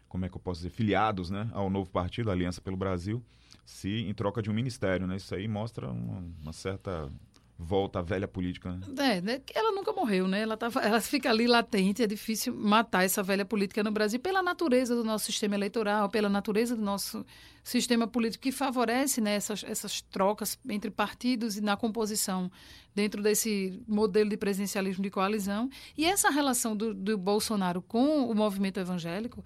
como 0.08 0.24
é 0.24 0.28
que 0.28 0.36
eu 0.36 0.40
posso 0.40 0.60
dizer, 0.60 0.70
filiados, 0.70 1.30
né, 1.30 1.50
ao 1.52 1.70
novo 1.70 1.90
partido, 1.90 2.30
Aliança 2.30 2.60
pelo 2.60 2.76
Brasil, 2.76 3.22
se 3.64 3.88
em 3.88 4.14
troca 4.14 4.42
de 4.42 4.50
um 4.50 4.54
ministério, 4.54 5.06
né? 5.06 5.16
Isso 5.16 5.34
aí 5.34 5.46
mostra 5.46 5.90
uma, 5.90 6.24
uma 6.42 6.52
certa 6.52 7.10
volta 7.58 8.00
à 8.00 8.02
velha 8.02 8.26
política. 8.26 8.72
Né? 8.72 9.16
É, 9.16 9.20
né? 9.20 9.40
ela 9.54 9.72
nunca 9.72 9.92
morreu, 9.92 10.26
né? 10.26 10.40
Ela, 10.40 10.56
tava, 10.56 10.80
ela 10.80 11.00
fica 11.00 11.30
ali 11.30 11.46
latente, 11.46 12.02
é 12.02 12.06
difícil 12.06 12.54
matar 12.54 13.04
essa 13.04 13.22
velha 13.22 13.44
política 13.44 13.82
no 13.82 13.90
Brasil 13.90 14.18
pela 14.18 14.42
natureza 14.42 14.94
do 14.94 15.04
nosso 15.04 15.26
sistema 15.26 15.54
eleitoral, 15.54 16.08
pela 16.08 16.28
natureza 16.28 16.74
do 16.74 16.82
nosso 16.82 17.24
sistema 17.62 18.06
político 18.06 18.42
que 18.42 18.52
favorece 18.52 19.20
né, 19.20 19.34
essas, 19.34 19.62
essas 19.64 20.00
trocas 20.00 20.58
entre 20.68 20.90
partidos 20.90 21.56
e 21.56 21.60
na 21.60 21.76
composição 21.76 22.50
dentro 22.94 23.22
desse 23.22 23.80
modelo 23.86 24.28
de 24.28 24.36
presidencialismo 24.36 25.02
de 25.02 25.10
coalizão. 25.10 25.70
E 25.96 26.04
essa 26.04 26.30
relação 26.30 26.76
do, 26.76 26.92
do 26.92 27.16
Bolsonaro 27.16 27.80
com 27.80 28.28
o 28.28 28.34
movimento 28.34 28.80
evangélico 28.80 29.44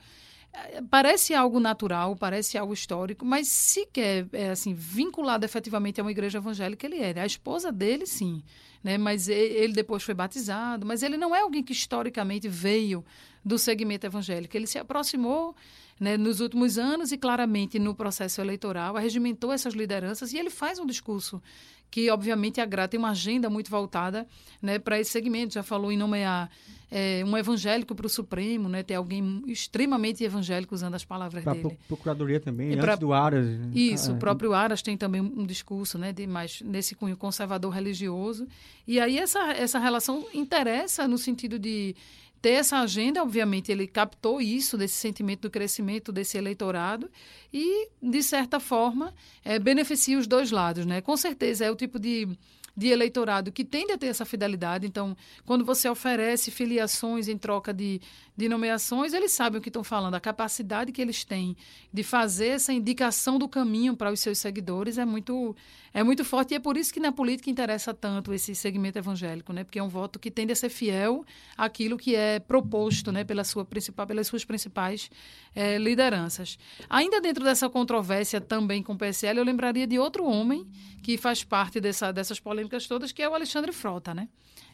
parece 0.91 1.35
algo 1.35 1.61
natural, 1.61 2.17
parece 2.17 2.57
algo 2.57 2.73
histórico, 2.73 3.25
mas 3.25 3.49
se 3.49 3.87
quer 3.87 4.27
é, 4.33 4.51
assim 4.51 4.75
vinculado 4.75 5.45
efetivamente 5.45 6.01
a 6.01 6.05
uma 6.05 6.11
igreja 6.11 6.39
evangélica, 6.39 6.87
ele 6.87 6.97
é. 6.97 7.19
A 7.21 7.27
esposa 7.27 7.71
dele, 7.73 8.07
sim, 8.07 8.43
né? 8.83 8.99
Mas 8.99 9.29
ele 9.29 9.73
depois 9.73 10.03
foi 10.03 10.15
batizado, 10.15 10.87
mas 10.87 11.03
ele 11.03 11.17
não 11.17 11.35
é 11.35 11.41
alguém 11.41 11.63
que 11.63 11.73
historicamente 11.73 12.49
veio 12.49 13.05
do 13.45 13.59
segmento 13.59 14.07
evangélico. 14.07 14.57
Ele 14.57 14.67
se 14.67 14.79
aproximou 14.79 15.55
né, 15.99 16.17
nos 16.17 16.41
últimos 16.41 16.79
anos 16.79 17.13
e 17.13 17.17
claramente 17.17 17.79
no 17.79 17.95
processo 17.95 18.41
eleitoral, 18.41 18.97
arregimentou 18.97 19.53
essas 19.53 19.75
lideranças 19.75 20.33
e 20.33 20.39
ele 20.39 20.51
faz 20.51 20.79
um 20.79 20.87
discurso 20.87 21.43
que, 21.91 22.11
obviamente, 22.11 22.61
agrada, 22.61 22.89
tem 22.89 22.99
uma 22.99 23.11
agenda 23.11 23.49
muito 23.49 23.71
voltada 23.71 24.27
né, 24.61 24.79
para 24.79 25.01
esse 25.01 25.11
segmento. 25.11 25.55
Já 25.55 25.63
falou 25.63 25.91
em 25.91 25.97
nomear 25.97 26.51
é, 26.91 27.23
um 27.27 27.37
evangélico 27.37 27.95
para 27.95 28.07
o 28.07 28.09
Supremo, 28.09 28.69
né, 28.69 28.83
ter 28.83 28.95
alguém 28.95 29.43
extremamente 29.47 30.23
evangélico 30.23 30.75
usando 30.75 30.95
as 30.95 31.05
palavras 31.05 31.43
pra 31.43 31.53
dele. 31.53 31.77
Procuradoria 31.89 32.39
também, 32.39 32.73
e 32.73 32.77
pra, 32.77 32.95
do 32.95 33.13
Aras. 33.13 33.47
Né? 33.47 33.71
Isso, 33.75 34.13
ah, 34.13 34.15
o 34.15 34.19
próprio 34.19 34.53
Aras 34.53 34.83
tem 34.83 34.97
também 34.97 35.21
um 35.21 35.45
discurso 35.45 35.99
né, 35.99 36.13
de 36.13 36.27
mais 36.27 36.61
nesse 36.63 36.95
cunho 36.95 37.17
conservador 37.17 37.73
religioso. 37.73 38.47
E 38.87 39.01
aí 39.01 39.19
essa, 39.19 39.53
essa 39.53 39.79
relação 39.79 40.27
interessa 40.33 41.09
no 41.09 41.19
sentido 41.19 41.59
de 41.59 41.97
ter 42.41 42.51
essa 42.51 42.79
agenda, 42.79 43.23
obviamente, 43.23 43.73
ele 43.73 43.87
captou 43.87 44.41
isso, 44.41 44.77
desse 44.77 44.95
sentimento 44.95 45.43
do 45.43 45.51
crescimento 45.51 46.13
desse 46.13 46.39
eleitorado 46.39 47.11
e, 47.53 47.89
de 48.03 48.23
certa 48.23 48.61
forma, 48.61 49.13
é, 49.45 49.59
beneficia 49.59 50.19
os 50.19 50.27
dois 50.27 50.51
lados. 50.51 50.87
Né? 50.87 51.01
Com 51.01 51.17
certeza 51.17 51.65
é 51.65 51.71
o 51.71 51.77
tipo 51.77 51.99
de 51.99 52.29
de 52.77 52.89
eleitorado 52.89 53.51
que 53.51 53.65
tende 53.65 53.93
a 53.93 53.99
ter 53.99 54.09
essa 54.09 54.27
fidelidade. 54.27 54.87
Então, 54.87 55.17
quando 55.47 55.65
você 55.65 55.89
oferece 55.89 56.51
filiações 56.51 57.27
em 57.27 57.39
troca 57.39 57.73
de, 57.73 58.01
de 58.37 58.49
nomeações, 58.49 59.15
eles 59.15 59.33
sabem 59.33 59.59
o 59.59 59.63
que 59.63 59.71
estão 59.71 59.83
falando. 59.83 60.15
A 60.15 60.21
capacidade 60.21 60.93
que 60.93 61.01
eles 61.01 61.25
têm 61.25 61.57
de 61.93 62.03
fazer 62.03 62.49
essa 62.49 62.73
indicação 62.73 63.39
do 63.39 63.49
caminho 63.49 63.97
para 63.97 64.13
os 64.13 64.21
seus 64.21 64.39
seguidores 64.39 64.99
é 64.99 65.05
muito, 65.05 65.57
é 65.95 66.03
muito 66.03 66.25
forte. 66.25 66.53
E 66.53 66.57
é 66.57 66.61
por 66.61 66.77
isso 66.77 66.93
que 66.93 67.01
na 67.01 67.13
política 67.13 67.49
interessa 67.49 67.95
tanto 67.95 68.35
esse 68.35 68.55
segmento 68.55 68.99
evangélico, 68.99 69.53
né? 69.53 69.65
porque 69.65 69.79
é 69.79 69.83
um 69.83 69.89
voto 69.89 70.19
que 70.19 70.31
tende 70.31 70.53
a 70.53 70.57
ser 70.57 70.69
fiel 70.69 71.25
àquilo 71.57 71.97
que 71.97 72.15
é 72.15 72.39
proposto 72.39 73.11
né? 73.11 73.25
Pela 73.25 73.45
sua 73.45 73.65
principal, 73.65 74.07
pelas 74.07 74.27
suas 74.27 74.45
principais 74.45 75.11
é, 75.55 75.79
lideranças. 75.79 76.59
Ainda 76.91 77.21
dentro 77.21 77.43
dessa 77.43 77.69
controvérsia 77.69 78.41
também 78.41 78.83
com 78.83 78.93
o 78.93 78.99
PSL, 78.99 79.39
eu 79.39 79.45
lembraria 79.45 79.87
de 79.87 79.99
outro 79.99 80.25
homem 80.27 80.67
que 81.03 81.17
faz 81.17 81.43
parte 81.43 81.81
dessa, 81.81 82.13
dessas 82.13 82.39
polêmicas 82.41 82.87
todas, 82.87 83.13
que 83.13 83.23
é 83.23 83.29
o 83.29 83.35
Alexandre 83.35 83.73
Frota, 83.73 84.15
né? 84.15 84.29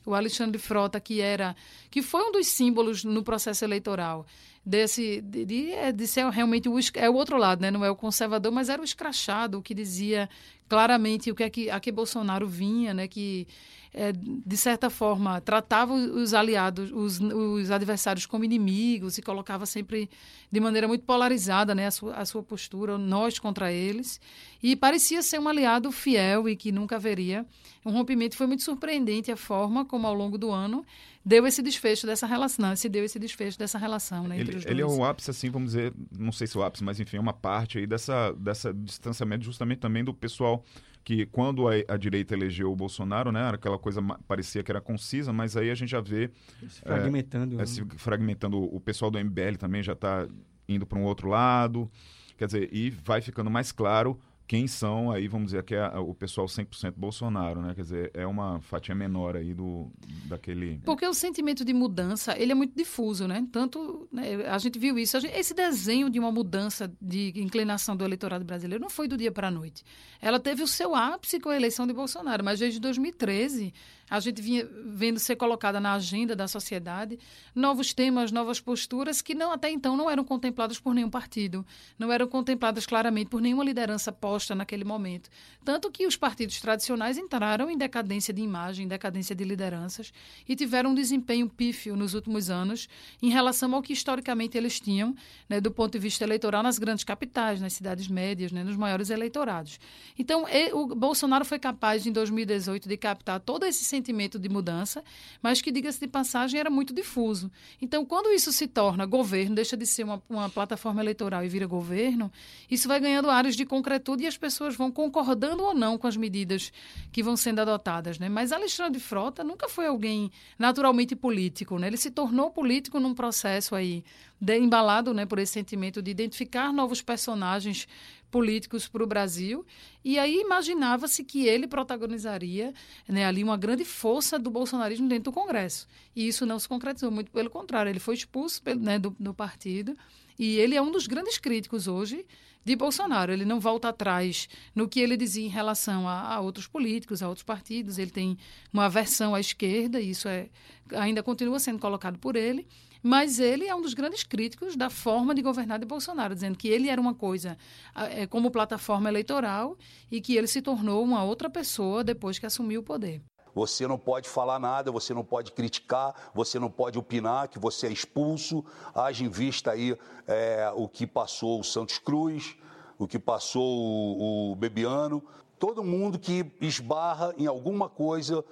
O 0.04 0.14
Alexandre 0.14 0.58
Frota, 0.58 1.00
que 1.00 1.20
era, 1.20 1.54
que 1.90 2.02
foi 2.02 2.22
um 2.22 2.32
dos 2.32 2.46
símbolos 2.46 3.04
no 3.04 3.22
processo 3.22 3.64
eleitoral 3.64 4.26
desse 4.64 5.20
de, 5.20 5.44
de, 5.44 5.72
é, 5.72 5.90
de 5.90 6.06
ser 6.06 6.28
realmente 6.30 6.68
o, 6.68 6.78
é 6.94 7.10
o 7.10 7.14
outro 7.14 7.36
lado, 7.36 7.60
né? 7.60 7.70
Não 7.70 7.84
é 7.84 7.90
o 7.90 7.96
conservador, 7.96 8.52
mas 8.52 8.68
era 8.68 8.80
o 8.80 8.84
escrachado, 8.84 9.58
o 9.58 9.62
que 9.62 9.74
dizia 9.74 10.28
claramente 10.68 11.30
o 11.30 11.34
que 11.34 11.42
é 11.42 11.50
que 11.50 11.70
a 11.70 11.80
que 11.80 11.90
Bolsonaro 11.90 12.46
vinha, 12.46 12.94
né? 12.94 13.08
Que 13.08 13.46
é, 13.94 14.10
de 14.12 14.56
certa 14.56 14.88
forma, 14.88 15.40
tratava 15.40 15.92
os 15.92 16.32
aliados, 16.32 16.90
os, 16.92 17.20
os, 17.20 17.70
adversários 17.70 18.24
como 18.24 18.42
inimigos 18.42 19.18
e 19.18 19.22
colocava 19.22 19.66
sempre 19.66 20.08
de 20.50 20.60
maneira 20.60 20.88
muito 20.88 21.04
polarizada 21.04 21.74
né, 21.74 21.86
a, 21.86 21.90
sua, 21.90 22.14
a 22.14 22.24
sua 22.24 22.42
postura, 22.42 22.96
nós 22.96 23.38
contra 23.38 23.70
eles. 23.70 24.18
E 24.62 24.74
parecia 24.74 25.20
ser 25.22 25.38
um 25.38 25.46
aliado 25.46 25.92
fiel 25.92 26.48
e 26.48 26.56
que 26.56 26.72
nunca 26.72 26.96
haveria 26.96 27.44
um 27.84 27.90
rompimento. 27.90 28.34
Foi 28.34 28.46
muito 28.46 28.62
surpreendente 28.62 29.30
a 29.30 29.36
forma 29.36 29.84
como, 29.84 30.06
ao 30.06 30.14
longo 30.14 30.38
do 30.38 30.50
ano, 30.50 30.86
deu 31.24 31.46
esse 31.46 31.60
desfecho 31.60 32.06
dessa 32.06 32.26
relação, 32.26 32.74
se 32.74 32.88
deu 32.88 33.04
esse 33.04 33.18
desfecho 33.18 33.58
dessa 33.58 33.78
relação 33.78 34.26
né, 34.26 34.40
ele, 34.40 34.58
ele 34.66 34.82
é 34.82 34.86
o 34.86 35.04
ápice, 35.04 35.30
assim, 35.30 35.50
vamos 35.50 35.72
dizer, 35.72 35.92
não 36.18 36.32
sei 36.32 36.46
se 36.46 36.56
o 36.56 36.62
ápice, 36.62 36.82
mas 36.82 36.98
enfim, 36.98 37.18
é 37.18 37.20
uma 37.20 37.32
parte 37.32 37.78
aí 37.78 37.86
dessa, 37.86 38.32
dessa 38.32 38.72
distanciamento 38.72 39.44
justamente 39.44 39.78
também 39.78 40.02
do 40.02 40.12
pessoal 40.12 40.64
que 41.04 41.26
quando 41.26 41.68
a, 41.68 41.72
a, 41.88 41.96
direita 41.96 42.34
elegeu 42.34 42.70
o 42.70 42.76
Bolsonaro, 42.76 43.32
né, 43.32 43.48
aquela 43.48 43.78
coisa 43.78 44.00
parecia 44.26 44.62
que 44.62 44.70
era 44.70 44.80
concisa, 44.80 45.32
mas 45.32 45.56
aí 45.56 45.70
a 45.70 45.74
gente 45.74 45.90
já 45.90 46.00
vê 46.00 46.30
se 46.68 46.80
fragmentando, 46.80 47.58
é, 47.58 47.62
é, 47.62 47.66
se 47.66 47.84
fragmentando. 47.96 48.62
O 48.62 48.80
pessoal 48.80 49.10
do 49.10 49.18
MBL 49.18 49.56
também 49.58 49.82
já 49.82 49.94
está 49.94 50.28
indo 50.68 50.86
para 50.86 50.98
um 50.98 51.04
outro 51.04 51.28
lado, 51.28 51.90
quer 52.36 52.46
dizer, 52.46 52.68
e 52.72 52.90
vai 52.90 53.20
ficando 53.20 53.50
mais 53.50 53.72
claro 53.72 54.18
quem 54.46 54.66
são 54.66 55.10
aí, 55.10 55.28
vamos 55.28 55.46
dizer, 55.46 55.62
que 55.62 55.74
é 55.74 55.86
o 55.98 56.14
pessoal 56.14 56.46
100% 56.46 56.94
Bolsonaro, 56.96 57.62
né? 57.62 57.74
Quer 57.74 57.82
dizer, 57.82 58.10
é 58.14 58.26
uma 58.26 58.60
fatia 58.60 58.94
menor 58.94 59.36
aí 59.36 59.54
do 59.54 59.90
daquele... 60.26 60.80
Porque 60.84 61.06
o 61.06 61.14
sentimento 61.14 61.64
de 61.64 61.72
mudança, 61.72 62.36
ele 62.38 62.52
é 62.52 62.54
muito 62.54 62.76
difuso, 62.76 63.26
né? 63.26 63.46
Tanto, 63.50 64.08
né, 64.12 64.46
a 64.46 64.58
gente 64.58 64.78
viu 64.78 64.98
isso, 64.98 65.18
gente, 65.20 65.36
esse 65.36 65.54
desenho 65.54 66.10
de 66.10 66.18
uma 66.18 66.30
mudança 66.30 66.92
de 67.00 67.32
inclinação 67.36 67.96
do 67.96 68.04
eleitorado 68.04 68.44
brasileiro 68.44 68.82
não 68.82 68.90
foi 68.90 69.08
do 69.08 69.16
dia 69.16 69.32
para 69.32 69.48
a 69.48 69.50
noite. 69.50 69.82
Ela 70.20 70.38
teve 70.38 70.62
o 70.62 70.66
seu 70.66 70.94
ápice 70.94 71.40
com 71.40 71.48
a 71.48 71.56
eleição 71.56 71.86
de 71.86 71.92
Bolsonaro, 71.92 72.44
mas 72.44 72.58
desde 72.58 72.78
2013 72.80 73.72
a 74.12 74.20
gente 74.20 74.42
vinha 74.42 74.68
vendo 74.84 75.18
ser 75.18 75.36
colocada 75.36 75.80
na 75.80 75.94
agenda 75.94 76.36
da 76.36 76.46
sociedade 76.46 77.18
novos 77.54 77.94
temas, 77.94 78.30
novas 78.30 78.60
posturas 78.60 79.22
que 79.22 79.34
não 79.34 79.50
até 79.50 79.70
então 79.70 79.96
não 79.96 80.10
eram 80.10 80.22
contempladas 80.22 80.78
por 80.78 80.92
nenhum 80.92 81.08
partido, 81.08 81.64
não 81.98 82.12
eram 82.12 82.28
contempladas 82.28 82.84
claramente 82.84 83.28
por 83.28 83.40
nenhuma 83.40 83.64
liderança 83.64 84.12
posta 84.12 84.54
naquele 84.54 84.84
momento. 84.84 85.30
Tanto 85.64 85.90
que 85.90 86.06
os 86.06 86.14
partidos 86.14 86.60
tradicionais 86.60 87.16
entraram 87.16 87.70
em 87.70 87.78
decadência 87.78 88.34
de 88.34 88.42
imagem, 88.42 88.86
decadência 88.86 89.34
de 89.34 89.44
lideranças 89.44 90.12
e 90.46 90.54
tiveram 90.54 90.90
um 90.90 90.94
desempenho 90.94 91.48
pífio 91.48 91.96
nos 91.96 92.12
últimos 92.12 92.50
anos 92.50 92.90
em 93.22 93.30
relação 93.30 93.74
ao 93.74 93.80
que 93.80 93.94
historicamente 93.94 94.58
eles 94.58 94.78
tinham, 94.78 95.16
né, 95.48 95.58
do 95.58 95.70
ponto 95.70 95.92
de 95.92 95.98
vista 95.98 96.22
eleitoral 96.22 96.62
nas 96.62 96.78
grandes 96.78 97.02
capitais, 97.02 97.62
nas 97.62 97.72
cidades 97.72 98.08
médias, 98.08 98.52
né, 98.52 98.62
nos 98.62 98.76
maiores 98.76 99.08
eleitorados. 99.08 99.80
Então, 100.18 100.44
o 100.74 100.94
Bolsonaro 100.94 101.46
foi 101.46 101.58
capaz 101.58 102.06
em 102.06 102.12
2018 102.12 102.86
de 102.86 102.96
captar 102.98 103.40
todo 103.40 103.64
esse 103.64 104.01
sentimento 104.02 104.38
de 104.38 104.48
mudança, 104.48 105.02
mas 105.40 105.62
que, 105.62 105.70
diga-se 105.70 106.00
de 106.00 106.08
passagem, 106.08 106.58
era 106.58 106.68
muito 106.68 106.92
difuso. 106.92 107.50
Então, 107.80 108.04
quando 108.04 108.32
isso 108.32 108.52
se 108.52 108.66
torna 108.66 109.06
governo, 109.06 109.54
deixa 109.54 109.76
de 109.76 109.86
ser 109.86 110.02
uma, 110.02 110.20
uma 110.28 110.50
plataforma 110.50 111.00
eleitoral 111.00 111.44
e 111.44 111.48
vira 111.48 111.66
governo, 111.66 112.30
isso 112.68 112.88
vai 112.88 112.98
ganhando 112.98 113.30
áreas 113.30 113.54
de 113.54 113.64
concretude 113.64 114.24
e 114.24 114.26
as 114.26 114.36
pessoas 114.36 114.74
vão 114.74 114.90
concordando 114.90 115.62
ou 115.62 115.72
não 115.72 115.96
com 115.96 116.08
as 116.08 116.16
medidas 116.16 116.72
que 117.12 117.22
vão 117.22 117.36
sendo 117.36 117.60
adotadas. 117.60 118.18
Né? 118.18 118.28
Mas 118.28 118.50
Alexandre 118.50 119.00
Frota 119.00 119.44
nunca 119.44 119.68
foi 119.68 119.86
alguém 119.86 120.30
naturalmente 120.58 121.14
político. 121.14 121.78
Né? 121.78 121.86
Ele 121.86 121.96
se 121.96 122.10
tornou 122.10 122.50
político 122.50 122.98
num 122.98 123.14
processo 123.14 123.76
aí 123.76 124.04
de, 124.40 124.58
embalado 124.58 125.14
né, 125.14 125.24
por 125.24 125.38
esse 125.38 125.52
sentimento 125.52 126.02
de 126.02 126.10
identificar 126.10 126.72
novos 126.72 127.00
personagens 127.00 127.86
políticos 128.32 128.88
para 128.88 129.04
o 129.04 129.06
Brasil. 129.06 129.64
E 130.02 130.18
aí 130.18 130.40
imaginava-se 130.40 131.22
que 131.22 131.46
ele 131.46 131.68
protagonizaria 131.68 132.72
né, 133.06 133.26
ali 133.26 133.44
uma 133.44 133.56
grande 133.56 133.84
força 133.84 134.38
do 134.38 134.50
bolsonarismo 134.50 135.06
dentro 135.06 135.24
do 135.24 135.32
Congresso. 135.32 135.86
E 136.16 136.26
isso 136.26 136.44
não 136.44 136.58
se 136.58 136.66
concretizou, 136.66 137.10
muito 137.12 137.30
pelo 137.30 137.50
contrário, 137.50 137.90
ele 137.90 138.00
foi 138.00 138.14
expulso 138.14 138.60
né, 138.80 138.98
do, 138.98 139.14
do 139.20 139.32
partido. 139.32 139.96
E 140.38 140.56
ele 140.56 140.74
é 140.74 140.82
um 140.82 140.90
dos 140.90 141.06
grandes 141.06 141.38
críticos 141.38 141.86
hoje 141.86 142.26
de 142.64 142.74
Bolsonaro. 142.74 143.32
Ele 143.32 143.44
não 143.44 143.60
volta 143.60 143.90
atrás 143.90 144.48
no 144.74 144.88
que 144.88 144.98
ele 144.98 145.16
dizia 145.16 145.44
em 145.44 145.50
relação 145.50 146.08
a, 146.08 146.34
a, 146.34 146.40
outros 146.40 146.66
políticos, 146.66 147.22
a 147.22 147.28
outros 147.28 147.44
partidos. 147.44 147.98
Ele 147.98 148.10
tem 148.10 148.38
uma 148.72 148.86
aversão 148.86 149.34
à 149.34 149.40
esquerda, 149.40 150.00
e 150.00 150.10
isso 150.10 150.26
é, 150.26 150.48
ainda 150.94 151.22
continua 151.22 151.60
sendo 151.60 151.78
colocado 151.78 152.18
por 152.18 152.34
ele. 152.34 152.66
Mas 153.02 153.40
ele 153.40 153.66
é 153.66 153.74
um 153.74 153.80
dos 153.80 153.94
grandes 153.94 154.22
críticos 154.22 154.76
da 154.76 154.88
forma 154.88 155.34
de 155.34 155.42
governar 155.42 155.78
de 155.78 155.84
Bolsonaro, 155.84 156.34
dizendo 156.34 156.56
que 156.56 156.68
ele 156.68 156.88
era 156.88 157.00
uma 157.00 157.14
coisa 157.14 157.58
é, 157.94 158.26
como 158.26 158.50
plataforma 158.50 159.08
eleitoral 159.08 159.76
e 160.10 160.20
que 160.20 160.36
ele 160.36 160.46
se 160.46 160.62
tornou 160.62 161.02
uma 161.02 161.24
outra 161.24 161.50
pessoa 161.50 162.04
depois 162.04 162.38
que 162.38 162.46
assumiu 162.46 162.80
o 162.80 162.84
poder. 162.84 163.20
Você 163.54 163.86
não 163.86 163.98
pode 163.98 164.28
falar 164.28 164.58
nada, 164.58 164.90
você 164.90 165.12
não 165.12 165.24
pode 165.24 165.52
criticar, 165.52 166.30
você 166.34 166.58
não 166.58 166.70
pode 166.70 166.98
opinar, 166.98 167.48
que 167.48 167.58
você 167.58 167.86
é 167.86 167.90
expulso. 167.90 168.64
Haja 168.94 169.24
em 169.24 169.28
vista 169.28 169.72
aí 169.72 169.96
é, 170.26 170.72
o 170.74 170.88
que 170.88 171.06
passou 171.06 171.60
o 171.60 171.64
Santos 171.64 171.98
Cruz, 171.98 172.56
o 172.98 173.06
que 173.06 173.18
passou 173.18 173.62
o, 173.62 174.52
o 174.52 174.56
Bebiano. 174.56 175.22
Todo 175.62 175.84
mundo 175.84 176.18
que 176.18 176.44
esbarra 176.60 177.32
em 177.38 177.46
alguma 177.46 177.88
coisa, 177.88 178.44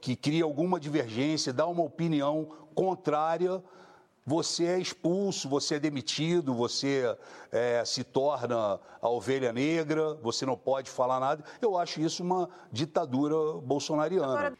que 0.00 0.16
cria 0.16 0.42
alguma 0.42 0.80
divergência, 0.80 1.52
dá 1.52 1.68
uma 1.68 1.84
opinião 1.84 2.48
contrária, 2.74 3.62
você 4.26 4.64
é 4.64 4.80
expulso, 4.80 5.48
você 5.48 5.76
é 5.76 5.78
demitido, 5.78 6.52
você 6.52 7.16
é, 7.52 7.84
se 7.84 8.02
torna 8.02 8.80
a 9.00 9.08
ovelha 9.08 9.52
negra, 9.52 10.14
você 10.14 10.44
não 10.44 10.56
pode 10.56 10.90
falar 10.90 11.20
nada. 11.20 11.44
Eu 11.62 11.78
acho 11.78 12.00
isso 12.00 12.24
uma 12.24 12.50
ditadura 12.72 13.60
bolsonariana. 13.60 14.26
Agora... 14.26 14.58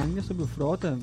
Ainda 0.00 0.22
sobre 0.22 0.44
o 0.44 0.46
Frota, 0.46 0.96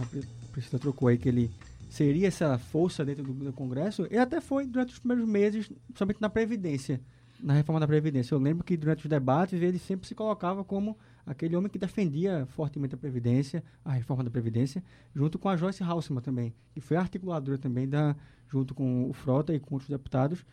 a 0.00 0.43
Priscila 0.54 0.78
trocou 0.78 1.08
aí 1.08 1.18
que 1.18 1.28
ele 1.28 1.50
seria 1.90 2.28
essa 2.28 2.58
força 2.58 3.04
dentro 3.04 3.22
do, 3.22 3.32
do 3.32 3.52
Congresso, 3.52 4.06
e 4.10 4.16
até 4.16 4.40
foi 4.40 4.66
durante 4.66 4.92
os 4.92 4.98
primeiros 4.98 5.28
meses, 5.28 5.70
somente 5.94 6.20
na 6.20 6.30
Previdência 6.30 7.00
na 7.44 7.52
reforma 7.52 7.78
da 7.78 7.86
Previdência. 7.86 8.34
Eu 8.34 8.38
lembro 8.38 8.64
que 8.64 8.76
durante 8.76 9.04
os 9.04 9.10
debates 9.10 9.60
ele 9.60 9.78
sempre 9.78 10.06
se 10.06 10.14
colocava 10.14 10.64
como 10.64 10.96
aquele 11.26 11.54
homem 11.54 11.70
que 11.70 11.78
defendia 11.78 12.46
fortemente 12.50 12.94
a 12.94 12.98
Previdência, 12.98 13.62
a 13.84 13.92
reforma 13.92 14.24
da 14.24 14.30
Previdência, 14.30 14.82
junto 15.14 15.38
com 15.38 15.48
a 15.48 15.56
Joyce 15.56 15.82
Halseman 15.82 16.22
também, 16.22 16.54
que 16.72 16.80
foi 16.80 16.96
articuladora 16.96 17.58
também, 17.58 17.86
da, 17.88 18.16
junto 18.48 18.74
com 18.74 19.10
o 19.10 19.12
Frota 19.12 19.54
e 19.54 19.60
com 19.60 19.74
outros 19.74 19.90
deputados, 19.90 20.44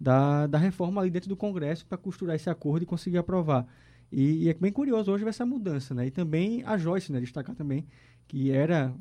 da, 0.00 0.46
da 0.46 0.58
reforma 0.58 1.00
ali 1.00 1.10
dentro 1.10 1.28
do 1.28 1.36
Congresso 1.36 1.84
para 1.86 1.98
costurar 1.98 2.36
esse 2.36 2.48
acordo 2.48 2.84
e 2.84 2.86
conseguir 2.86 3.18
aprovar. 3.18 3.66
E, 4.10 4.44
e, 4.44 4.48
é 4.48 4.54
bem 4.54 4.72
curioso 4.72 5.12
hoje 5.12 5.24
ver 5.24 5.30
essa 5.30 5.44
mudança, 5.44 5.92
né? 5.92 6.06
E 6.06 6.10
também 6.10 6.62
a 6.64 6.78
Joyce, 6.78 7.12
né? 7.12 7.20
Destacar 7.20 7.54
também 7.54 7.86
que 8.26 8.50
era 8.50 8.94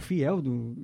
fiel 0.00 0.40
do... 0.40 0.76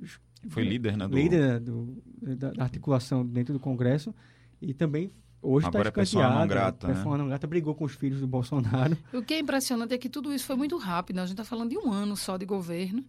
Foi 0.47 0.63
líder, 0.63 0.95
né? 0.95 1.07
Do... 1.07 1.15
Líder 1.15 1.59
do, 1.59 1.97
da, 2.21 2.51
da 2.51 2.63
articulação 2.63 3.25
dentro 3.25 3.53
do 3.53 3.59
Congresso 3.59 4.13
e 4.61 4.73
também 4.73 5.11
Hoje 5.45 5.67
está 5.67 5.79
escanteada. 5.79 6.39
Não 6.39 6.47
grata, 6.47 6.87
né? 6.87 7.03
não 7.03 7.27
grata 7.27 7.45
brigou 7.45 7.75
com 7.75 7.85
os 7.85 7.93
filhos 7.93 8.19
do 8.19 8.27
Bolsonaro. 8.27 8.97
O 9.13 9.21
que 9.21 9.35
é 9.35 9.39
impressionante 9.39 9.93
é 9.93 9.97
que 9.97 10.09
tudo 10.09 10.33
isso 10.33 10.45
foi 10.45 10.55
muito 10.55 10.75
rápido. 10.77 11.19
A 11.19 11.21
gente 11.21 11.33
está 11.33 11.43
falando 11.43 11.69
de 11.69 11.77
um 11.77 11.91
ano 11.91 12.17
só 12.17 12.35
de 12.35 12.45
governo, 12.45 13.05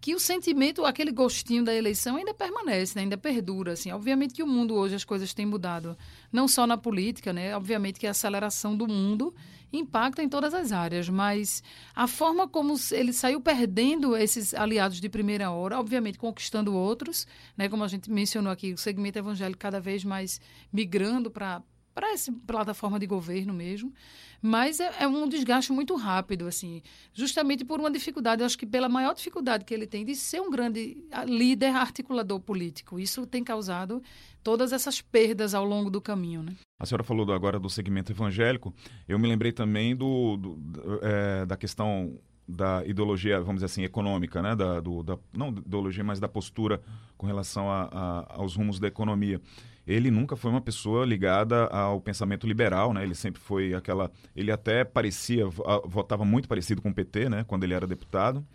que 0.00 0.14
o 0.14 0.20
sentimento, 0.20 0.84
aquele 0.84 1.10
gostinho 1.10 1.64
da 1.64 1.74
eleição 1.74 2.16
ainda 2.16 2.34
permanece, 2.34 2.94
né? 2.94 3.02
ainda 3.02 3.16
perdura. 3.16 3.72
Assim. 3.72 3.90
Obviamente 3.90 4.34
que 4.34 4.42
o 4.42 4.46
mundo 4.46 4.74
hoje 4.74 4.94
as 4.94 5.04
coisas 5.04 5.32
têm 5.32 5.46
mudado, 5.46 5.96
não 6.30 6.46
só 6.46 6.66
na 6.66 6.76
política, 6.76 7.32
né? 7.32 7.56
Obviamente 7.56 7.98
que 7.98 8.06
a 8.06 8.10
aceleração 8.10 8.76
do 8.76 8.86
mundo 8.86 9.34
impacta 9.72 10.22
em 10.22 10.28
todas 10.28 10.54
as 10.54 10.72
áreas, 10.72 11.08
mas 11.08 11.62
a 11.94 12.06
forma 12.06 12.48
como 12.48 12.74
ele 12.92 13.12
saiu 13.12 13.40
perdendo 13.40 14.16
esses 14.16 14.54
aliados 14.54 15.00
de 15.00 15.08
primeira 15.08 15.50
hora, 15.50 15.78
obviamente 15.78 16.18
conquistando 16.18 16.74
outros, 16.74 17.26
né? 17.56 17.68
Como 17.68 17.84
a 17.84 17.88
gente 17.88 18.10
mencionou 18.10 18.52
aqui, 18.52 18.72
o 18.72 18.78
segmento 18.78 19.18
evangélico 19.18 19.58
cada 19.58 19.80
vez 19.80 20.04
mais 20.04 20.40
migrando 20.72 21.30
para 21.30 21.62
para 21.98 22.12
essa 22.12 22.32
plataforma 22.46 22.96
de 22.96 23.08
governo 23.08 23.52
mesmo. 23.52 23.92
Mas 24.40 24.78
é, 24.78 24.90
é, 25.00 25.08
um 25.08 25.28
desgaste 25.28 25.72
muito 25.72 25.96
rápido, 25.96 26.46
assim, 26.46 26.82
justamente 27.12 27.64
por 27.64 27.80
uma 27.80 27.90
dificuldade, 27.90 28.42
eu 28.42 28.46
acho 28.46 28.56
que 28.56 28.66
pela 28.66 28.88
maior 28.88 29.14
dificuldade 29.14 29.64
que 29.64 29.74
ele 29.74 29.86
tem 29.86 30.04
de 30.04 30.14
ser 30.14 30.40
um 30.40 30.50
grande 30.50 31.04
líder 31.26 31.74
articulador 31.74 32.38
político. 32.40 33.00
Isso 33.00 33.26
tem 33.26 33.42
causado 33.42 34.02
todas 34.42 34.72
essas 34.72 35.00
perdas 35.00 35.54
ao 35.54 35.64
longo 35.64 35.90
do 35.90 36.00
caminho, 36.00 36.42
né? 36.42 36.54
A 36.78 36.86
senhora 36.86 37.02
falou 37.02 37.30
agora 37.32 37.58
do 37.58 37.68
segmento 37.68 38.12
evangélico. 38.12 38.72
Eu 39.08 39.18
me 39.18 39.26
lembrei 39.26 39.50
também 39.50 39.96
do, 39.96 40.36
do 40.36 40.58
é, 41.02 41.44
da 41.44 41.56
questão 41.56 42.18
da 42.48 42.82
ideologia, 42.86 43.38
vamos 43.40 43.56
dizer 43.56 43.66
assim, 43.66 43.84
econômica, 43.84 44.40
né? 44.40 44.56
Da, 44.56 44.80
do, 44.80 45.02
da, 45.02 45.18
não 45.36 45.48
ideologia, 45.48 46.02
mas 46.02 46.18
da 46.18 46.28
postura 46.28 46.80
com 47.16 47.26
relação 47.26 47.70
a, 47.70 47.88
a, 47.92 48.36
aos 48.36 48.56
rumos 48.56 48.80
da 48.80 48.88
economia 48.88 49.40
ele 49.88 50.10
nunca 50.10 50.36
foi 50.36 50.50
uma 50.50 50.60
pessoa 50.60 51.06
ligada 51.06 51.64
ao 51.68 51.98
pensamento 51.98 52.46
liberal, 52.46 52.92
né? 52.92 53.02
Ele 53.02 53.14
sempre 53.14 53.40
foi 53.40 53.72
aquela, 53.72 54.12
ele 54.36 54.52
até 54.52 54.84
parecia, 54.84 55.46
votava 55.86 56.26
muito 56.26 56.46
parecido 56.46 56.82
com 56.82 56.90
o 56.90 56.94
PT, 56.94 57.30
né? 57.30 57.44
Quando 57.44 57.64
ele 57.64 57.72
era 57.72 57.86
deputado. 57.86 58.46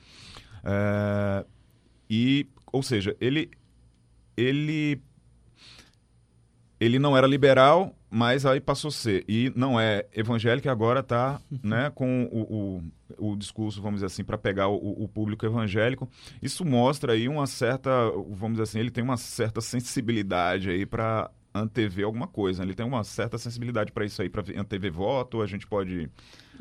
É, 0.63 1.43
e, 2.07 2.47
ou 2.71 2.83
seja, 2.83 3.17
ele, 3.19 3.49
ele, 4.37 5.01
ele 6.83 6.99
não 6.99 7.15
era 7.15 7.25
liberal, 7.25 7.95
mas 8.09 8.45
aí 8.45 8.59
passou 8.59 8.89
a 8.89 8.91
ser. 8.91 9.23
E 9.27 9.51
não 9.55 9.79
é 9.79 10.05
evangélico, 10.13 10.69
agora 10.69 10.99
está 10.99 11.39
né, 11.63 11.89
com 11.95 12.25
o, 12.31 12.83
o, 13.19 13.31
o, 13.31 13.35
discurso, 13.37 13.81
vamos 13.81 13.97
dizer 13.97 14.07
assim, 14.07 14.23
para 14.23 14.37
pegar 14.37 14.67
o, 14.67 15.03
o, 15.03 15.07
público 15.07 15.45
evangélico. 15.45 16.09
Isso 16.41 16.65
mostra 16.65 17.13
aí 17.13 17.29
uma 17.29 17.47
certa, 17.47 17.89
vamos 18.29 18.53
dizer 18.53 18.63
assim, 18.63 18.79
ele 18.79 18.91
tem 18.91 19.03
uma 19.03 19.15
certa 19.15 19.61
sensibilidade 19.61 20.69
aí 20.69 20.85
para 20.85 21.31
antever 21.53 22.05
alguma 22.05 22.27
coisa. 22.27 22.61
Né? 22.61 22.67
Ele 22.67 22.75
tem 22.75 22.85
uma 22.85 23.03
certa 23.03 23.37
sensibilidade 23.37 23.91
para 23.91 24.05
isso 24.05 24.21
aí, 24.21 24.27
para 24.27 24.43
antever 24.59 24.91
voto. 24.91 25.41
A 25.41 25.47
gente 25.47 25.65
pode. 25.65 26.09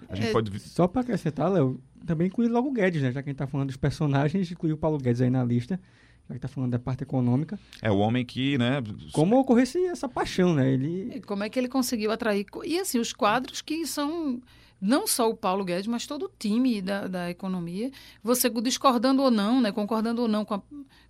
A 0.08 0.14
gente 0.14 0.28
é, 0.28 0.32
pode... 0.32 0.56
Só 0.60 0.86
para 0.86 1.00
acrescentar, 1.00 1.50
Léo, 1.50 1.80
também 2.06 2.28
inclui 2.28 2.48
logo 2.48 2.68
o 2.68 2.72
Guedes, 2.72 3.02
né? 3.02 3.10
Já 3.10 3.22
que 3.22 3.28
a 3.28 3.32
gente 3.32 3.36
está 3.36 3.46
falando 3.46 3.68
dos 3.68 3.76
personagens, 3.76 4.52
inclui 4.52 4.72
o 4.72 4.76
Paulo 4.76 4.98
Guedes 4.98 5.20
aí 5.20 5.30
na 5.30 5.42
lista 5.42 5.80
já 6.28 6.34
que 6.34 6.36
está 6.36 6.48
falando 6.48 6.70
da 6.70 6.78
parte 6.78 7.02
econômica. 7.02 7.58
É 7.80 7.90
o 7.90 7.98
homem 7.98 8.24
que, 8.24 8.56
né? 8.58 8.82
Como 9.12 9.38
ocorresse 9.38 9.78
essa 9.86 10.08
paixão, 10.08 10.54
né? 10.54 10.72
Ele... 10.72 11.16
E 11.16 11.20
como 11.20 11.44
é 11.44 11.48
que 11.48 11.58
ele 11.58 11.68
conseguiu 11.68 12.10
atrair? 12.10 12.46
E 12.64 12.78
assim, 12.78 12.98
os 12.98 13.12
quadros 13.12 13.60
que 13.60 13.86
são 13.86 14.40
não 14.82 15.06
só 15.06 15.30
o 15.30 15.36
Paulo 15.36 15.64
Guedes, 15.64 15.86
mas 15.86 16.08
todo 16.08 16.24
o 16.24 16.30
time 16.36 16.82
da, 16.82 17.06
da 17.06 17.30
economia, 17.30 17.92
você 18.20 18.50
discordando 18.50 19.22
ou 19.22 19.30
não, 19.30 19.60
né, 19.60 19.70
concordando 19.70 20.22
ou 20.22 20.28
não 20.28 20.44
com 20.44 20.54
a, 20.54 20.62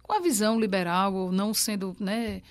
com 0.02 0.12
a 0.12 0.20
visão 0.20 0.60
liberal, 0.60 1.14
ou 1.14 1.32
não 1.32 1.54
sendo, 1.54 1.96
né, 1.98 2.42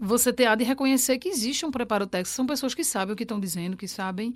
você 0.00 0.32
ter 0.32 0.48
de 0.56 0.64
reconhecer 0.64 1.18
que 1.18 1.28
existe 1.28 1.66
um 1.66 1.70
preparo 1.70 2.06
técnico. 2.06 2.34
São 2.34 2.46
pessoas 2.46 2.74
que 2.74 2.84
sabem 2.84 3.12
o 3.12 3.16
que 3.16 3.24
estão 3.24 3.38
dizendo, 3.40 3.76
que 3.76 3.88
sabem. 3.88 4.34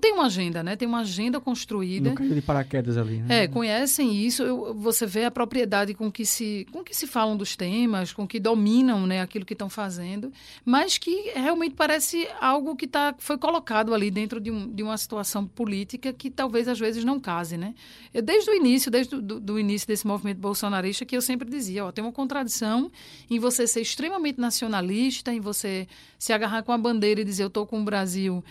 Tem 0.00 0.12
uma 0.12 0.26
agenda, 0.26 0.60
né? 0.60 0.74
Tem 0.74 0.88
uma 0.88 1.02
agenda 1.02 1.40
construída. 1.40 2.08
Não 2.08 2.16
caiu 2.16 2.34
de 2.34 2.42
paraquedas 2.42 2.98
ali, 2.98 3.18
né? 3.18 3.44
É, 3.44 3.48
conhecem 3.48 4.12
isso. 4.12 4.42
Eu, 4.42 4.74
você 4.74 5.06
vê 5.06 5.24
a 5.24 5.30
propriedade 5.30 5.94
com 5.94 6.10
que 6.10 6.26
se 6.26 6.66
com 6.72 6.82
que 6.82 6.96
se 6.96 7.06
falam 7.06 7.36
dos 7.36 7.54
temas, 7.54 8.12
com 8.12 8.26
que 8.26 8.40
dominam 8.40 9.06
né, 9.06 9.20
aquilo 9.20 9.44
que 9.44 9.52
estão 9.52 9.70
fazendo, 9.70 10.32
mas 10.64 10.98
que 10.98 11.30
realmente 11.36 11.76
parece 11.76 12.26
algo 12.40 12.74
que 12.74 12.88
tá, 12.88 13.14
foi 13.18 13.38
colocado 13.38 13.94
ali 13.94 14.10
dentro 14.10 14.40
de, 14.40 14.50
um, 14.50 14.68
de 14.68 14.82
uma 14.82 14.98
situação 14.98 15.46
política 15.46 16.12
que 16.12 16.28
talvez 16.28 16.66
às 16.66 16.80
vezes 16.80 17.04
não 17.04 17.20
case, 17.20 17.56
né? 17.56 17.72
Eu, 18.12 18.20
desde 18.20 18.50
o 18.50 18.54
início, 18.54 18.90
desde 18.90 19.14
o 19.14 19.22
do 19.22 19.60
início 19.60 19.86
desse 19.86 20.04
movimento 20.04 20.38
bolsonarista, 20.38 21.04
que 21.04 21.16
eu 21.16 21.22
sempre 21.22 21.48
dizia, 21.48 21.84
ó, 21.84 21.92
tem 21.92 22.04
uma 22.04 22.12
contradição 22.12 22.90
em 23.30 23.38
você 23.38 23.64
ser 23.64 23.80
extremamente 23.80 24.40
nacionalista 24.40 25.03
em 25.32 25.40
você 25.40 25.86
se 26.18 26.32
agarrar 26.32 26.62
com 26.62 26.72
a 26.72 26.78
bandeira 26.78 27.20
e 27.20 27.24
dizer 27.24 27.44
eu 27.44 27.48
estou 27.48 27.66
com 27.66 27.80
o 27.80 27.84
Brasil 27.84 28.42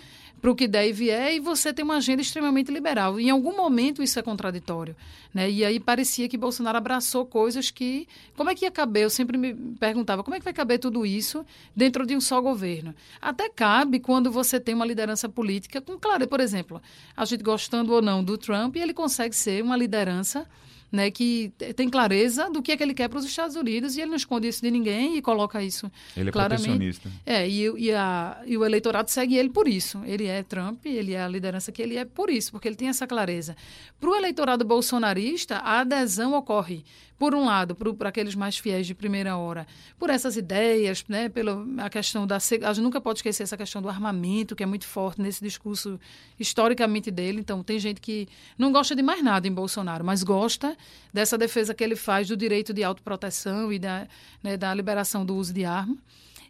para 0.43 0.51
o 0.51 0.55
que 0.55 0.67
der 0.67 0.89
e 0.89 0.91
vier, 0.91 1.35
e 1.35 1.39
você 1.39 1.71
tem 1.71 1.85
uma 1.85 1.95
agenda 1.95 2.21
extremamente 2.21 2.69
liberal. 2.69 3.17
Em 3.17 3.29
algum 3.29 3.55
momento 3.55 4.03
isso 4.03 4.19
é 4.19 4.21
contraditório. 4.21 4.93
Né? 5.33 5.49
E 5.49 5.63
aí 5.63 5.79
parecia 5.79 6.27
que 6.27 6.35
Bolsonaro 6.35 6.77
abraçou 6.77 7.25
coisas 7.25 7.71
que. 7.71 8.09
Como 8.35 8.49
é 8.49 8.55
que 8.55 8.65
ia 8.65 8.71
caber? 8.71 9.03
Eu 9.03 9.09
sempre 9.09 9.37
me 9.37 9.53
perguntava 9.79 10.21
como 10.21 10.35
é 10.35 10.39
que 10.39 10.43
vai 10.43 10.51
caber 10.51 10.79
tudo 10.79 11.05
isso 11.05 11.45
dentro 11.73 12.05
de 12.05 12.13
um 12.13 12.19
só 12.19 12.41
governo. 12.41 12.93
Até 13.21 13.47
cabe 13.47 14.01
quando 14.01 14.29
você 14.29 14.59
tem 14.59 14.75
uma 14.75 14.85
liderança 14.85 15.29
política 15.29 15.79
com 15.79 15.97
clareza. 15.97 16.27
Por 16.27 16.41
exemplo, 16.41 16.81
a 17.15 17.23
gente 17.23 17.41
gostando 17.41 17.93
ou 17.93 18.01
não 18.01 18.21
do 18.21 18.37
Trump, 18.37 18.75
ele 18.75 18.93
consegue 18.93 19.33
ser 19.33 19.63
uma 19.63 19.77
liderança 19.77 20.45
né, 20.93 21.09
que 21.09 21.51
tem 21.75 21.89
clareza 21.89 22.51
do 22.51 22.61
que 22.61 22.71
é 22.71 22.77
que 22.77 22.83
ele 22.83 22.93
quer 22.93 23.09
para 23.09 23.17
os 23.17 23.25
Estados 23.25 23.55
Unidos 23.55 23.97
e 23.97 24.01
ele 24.01 24.11
não 24.11 24.15
esconde 24.15 24.47
isso 24.47 24.61
de 24.61 24.69
ninguém 24.69 25.17
e 25.17 25.21
coloca 25.23 25.61
isso 25.63 25.91
ele 26.15 26.29
é 26.29 26.31
claramente. 26.31 26.65
protecionista. 26.65 27.11
É, 27.25 27.49
e, 27.49 27.63
e, 27.77 27.91
a, 27.91 28.39
e 28.45 28.55
o 28.55 28.63
eleitorado 28.63 29.09
segue 29.09 29.35
ele 29.35 29.49
por 29.49 29.67
isso. 29.67 30.03
Ele 30.05 30.27
é 30.27 30.43
Trump, 30.43 30.85
ele 30.85 31.13
é 31.13 31.23
a 31.23 31.27
liderança 31.27 31.71
que 31.71 31.81
ele 31.81 31.97
é 31.97 32.05
por 32.05 32.29
isso, 32.29 32.51
porque 32.51 32.67
ele 32.67 32.75
tem 32.75 32.89
essa 32.89 33.07
clareza. 33.07 33.57
Para 33.99 34.09
o 34.11 34.15
eleitorado 34.15 34.63
bolsonarista, 34.63 35.57
a 35.57 35.79
adesão 35.79 36.35
ocorre 36.35 36.83
por 37.17 37.35
um 37.35 37.45
lado, 37.45 37.75
para 37.75 38.09
aqueles 38.09 38.35
mais 38.35 38.57
fiéis 38.57 38.87
de 38.87 38.93
primeira 38.93 39.37
hora, 39.37 39.65
por 39.97 40.09
essas 40.09 40.35
ideias, 40.35 41.03
né, 41.07 41.29
pela 41.29 41.65
a 41.77 41.89
questão 41.89 42.27
da. 42.27 42.37
A 42.37 42.39
gente 42.73 42.81
nunca 42.81 42.99
pode 42.99 43.19
esquecer 43.19 43.43
essa 43.43 43.57
questão 43.57 43.81
do 43.81 43.89
armamento, 43.89 44.55
que 44.55 44.63
é 44.63 44.65
muito 44.65 44.85
forte 44.85 45.21
nesse 45.21 45.43
discurso 45.43 45.99
historicamente 46.39 47.09
dele. 47.11 47.39
Então, 47.39 47.63
tem 47.63 47.79
gente 47.79 48.01
que 48.01 48.27
não 48.57 48.71
gosta 48.71 48.95
de 48.95 49.01
mais 49.01 49.23
nada 49.23 49.47
em 49.47 49.53
Bolsonaro, 49.53 50.03
mas 50.03 50.23
gosta 50.23 50.75
dessa 51.13 51.37
defesa 51.37 51.73
que 51.73 51.83
ele 51.83 51.95
faz 51.95 52.27
do 52.27 52.35
direito 52.35 52.73
de 52.73 52.83
autoproteção 52.83 53.71
e 53.71 53.79
da, 53.79 54.07
né, 54.41 54.57
da 54.57 54.73
liberação 54.73 55.25
do 55.25 55.35
uso 55.35 55.53
de 55.53 55.65
arma. 55.65 55.97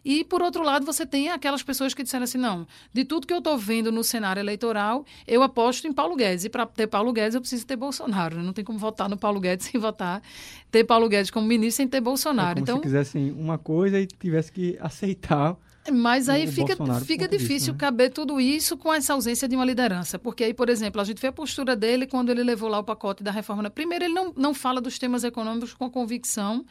E, 0.04 0.22
por 0.22 0.42
outro 0.42 0.62
lado, 0.62 0.84
você 0.84 1.06
tem 1.06 1.30
aquelas 1.30 1.62
pessoas 1.62 1.94
que 1.94 2.02
disseram 2.02 2.24
assim: 2.24 2.38
não, 2.38 2.66
de 2.92 3.04
tudo 3.04 3.26
que 3.26 3.32
eu 3.32 3.38
estou 3.38 3.56
vendo 3.56 3.90
no 3.90 4.04
cenário 4.04 4.40
eleitoral, 4.40 5.04
eu 5.26 5.42
aposto 5.42 5.86
em 5.86 5.92
Paulo 5.92 6.14
Guedes. 6.14 6.44
E 6.44 6.48
para 6.48 6.66
ter 6.66 6.86
Paulo 6.86 7.12
Guedes, 7.12 7.34
eu 7.34 7.40
preciso 7.40 7.66
ter 7.66 7.76
Bolsonaro. 7.76 8.36
Né? 8.36 8.42
Não 8.42 8.52
tem 8.52 8.64
como 8.64 8.78
votar 8.78 9.08
no 9.08 9.16
Paulo 9.16 9.40
Guedes 9.40 9.66
sem 9.70 9.80
votar, 9.80 10.22
ter 10.70 10.84
Paulo 10.84 11.08
Guedes 11.08 11.30
como 11.30 11.46
ministro 11.46 11.76
sem 11.76 11.88
ter 11.88 12.00
Bolsonaro. 12.00 12.58
É 12.58 12.62
então, 12.62 12.76
se 12.76 12.82
quisessem 12.82 13.32
uma 13.32 13.56
coisa 13.56 13.98
e 13.98 14.06
tivesse 14.06 14.52
que 14.52 14.76
aceitar. 14.80 15.56
Mas 15.92 16.30
aí 16.30 16.46
fica, 16.46 16.76
fica 17.04 17.28
difícil 17.28 17.56
disso, 17.56 17.72
né? 17.72 17.78
caber 17.78 18.10
tudo 18.10 18.40
isso 18.40 18.74
com 18.76 18.92
essa 18.92 19.12
ausência 19.12 19.46
de 19.46 19.54
uma 19.54 19.66
liderança. 19.66 20.18
Porque 20.18 20.44
aí, 20.44 20.54
por 20.54 20.70
exemplo, 20.70 20.98
a 20.98 21.04
gente 21.04 21.20
vê 21.20 21.26
a 21.26 21.32
postura 21.32 21.76
dele 21.76 22.06
quando 22.06 22.30
ele 22.30 22.42
levou 22.42 22.70
lá 22.70 22.78
o 22.78 22.84
pacote 22.84 23.22
da 23.22 23.30
reforma. 23.30 23.68
Primeiro, 23.68 24.06
ele 24.06 24.14
não, 24.14 24.32
não 24.34 24.54
fala 24.54 24.80
dos 24.80 24.98
temas 24.98 25.24
econômicos 25.24 25.74
com 25.74 25.90
convicção 25.90 26.64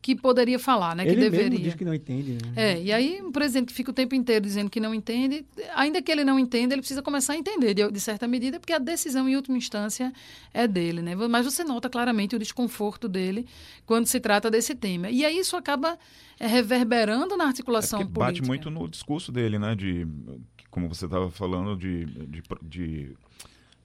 que 0.00 0.14
poderia 0.14 0.58
falar, 0.58 0.94
né? 0.94 1.04
Ele 1.04 1.14
que 1.14 1.20
deveria. 1.20 1.50
Mesmo 1.50 1.64
diz 1.64 1.74
que 1.74 1.84
não 1.84 1.94
entende. 1.94 2.32
Né? 2.32 2.52
É, 2.54 2.82
e 2.82 2.92
aí 2.92 3.20
um 3.22 3.32
presidente 3.32 3.66
que 3.66 3.72
fica 3.72 3.90
o 3.90 3.94
tempo 3.94 4.14
inteiro 4.14 4.44
dizendo 4.44 4.70
que 4.70 4.80
não 4.80 4.94
entende, 4.94 5.44
ainda 5.74 6.00
que 6.00 6.10
ele 6.10 6.24
não 6.24 6.38
entenda, 6.38 6.74
ele 6.74 6.80
precisa 6.80 7.02
começar 7.02 7.32
a 7.32 7.36
entender 7.36 7.74
de, 7.74 7.90
de, 7.90 8.00
certa 8.00 8.28
medida, 8.28 8.60
porque 8.60 8.72
a 8.72 8.78
decisão 8.78 9.28
em 9.28 9.34
última 9.34 9.56
instância 9.56 10.12
é 10.54 10.68
dele, 10.68 11.02
né? 11.02 11.14
Mas 11.14 11.44
você 11.44 11.64
nota 11.64 11.88
claramente 11.88 12.36
o 12.36 12.38
desconforto 12.38 13.08
dele 13.08 13.46
quando 13.84 14.06
se 14.06 14.20
trata 14.20 14.50
desse 14.50 14.74
tema. 14.74 15.10
E 15.10 15.24
aí 15.24 15.38
isso 15.38 15.56
acaba 15.56 15.98
é, 16.38 16.46
reverberando 16.46 17.36
na 17.36 17.46
articulação 17.46 18.00
é 18.00 18.04
política. 18.04 18.24
Bate 18.24 18.42
muito 18.42 18.70
no 18.70 18.88
discurso 18.88 19.32
dele, 19.32 19.58
né? 19.58 19.74
De 19.74 20.06
como 20.70 20.88
você 20.88 21.06
estava 21.06 21.30
falando 21.30 21.76
de, 21.76 22.04
de, 22.04 22.42
de 22.62 23.16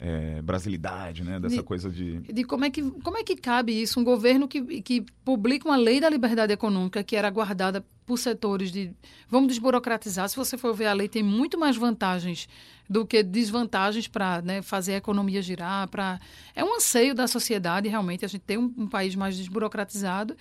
é, 0.04 0.42
brasilidade, 0.42 1.24
né? 1.24 1.40
Dessa 1.40 1.56
de, 1.56 1.64
coisa 1.64 1.90
de... 1.90 2.20
De 2.20 2.44
como 2.44 2.66
é, 2.66 2.70
que, 2.70 2.82
como 2.82 3.18
é 3.18 3.24
que 3.24 3.38
cabe 3.38 3.72
isso? 3.82 3.98
Um 3.98 4.04
governo 4.04 4.50
que, 4.50 4.82
que 4.82 5.06
publica 5.24 5.66
uma 5.66 5.78
lei 5.78 6.02
da 6.02 6.10
liberdade 6.10 6.52
econômica 6.52 7.02
que 7.02 7.16
era 7.16 7.30
guardada 7.30 7.86
por 8.06 8.18
setores 8.18 8.70
de 8.70 8.92
vamos 9.30 9.48
desburocratizar. 9.48 10.28
Se 10.28 10.36
você 10.36 10.58
for 10.58 10.74
ver 10.74 10.88
a 10.88 10.94
lei, 10.94 11.08
tem 11.08 11.24
muito 11.24 11.58
mais 11.58 11.78
vantagens 11.78 12.50
do 12.90 13.06
que 13.06 13.24
desvantagens 13.24 14.06
para 14.10 14.42
né, 14.42 14.62
fazer 14.62 14.96
a 14.96 14.98
economia 14.98 15.42
girar. 15.42 15.88
Pra... 15.88 16.20
É 16.54 16.66
um 16.66 16.76
anseio 16.76 17.16
da 17.16 17.26
sociedade, 17.26 17.88
realmente, 17.88 18.26
a 18.26 18.28
gente 18.28 18.42
tem 18.42 18.58
um, 18.58 18.74
um 18.78 18.88
país 18.88 19.16
mais 19.16 19.38
desburocratizado. 19.38 20.36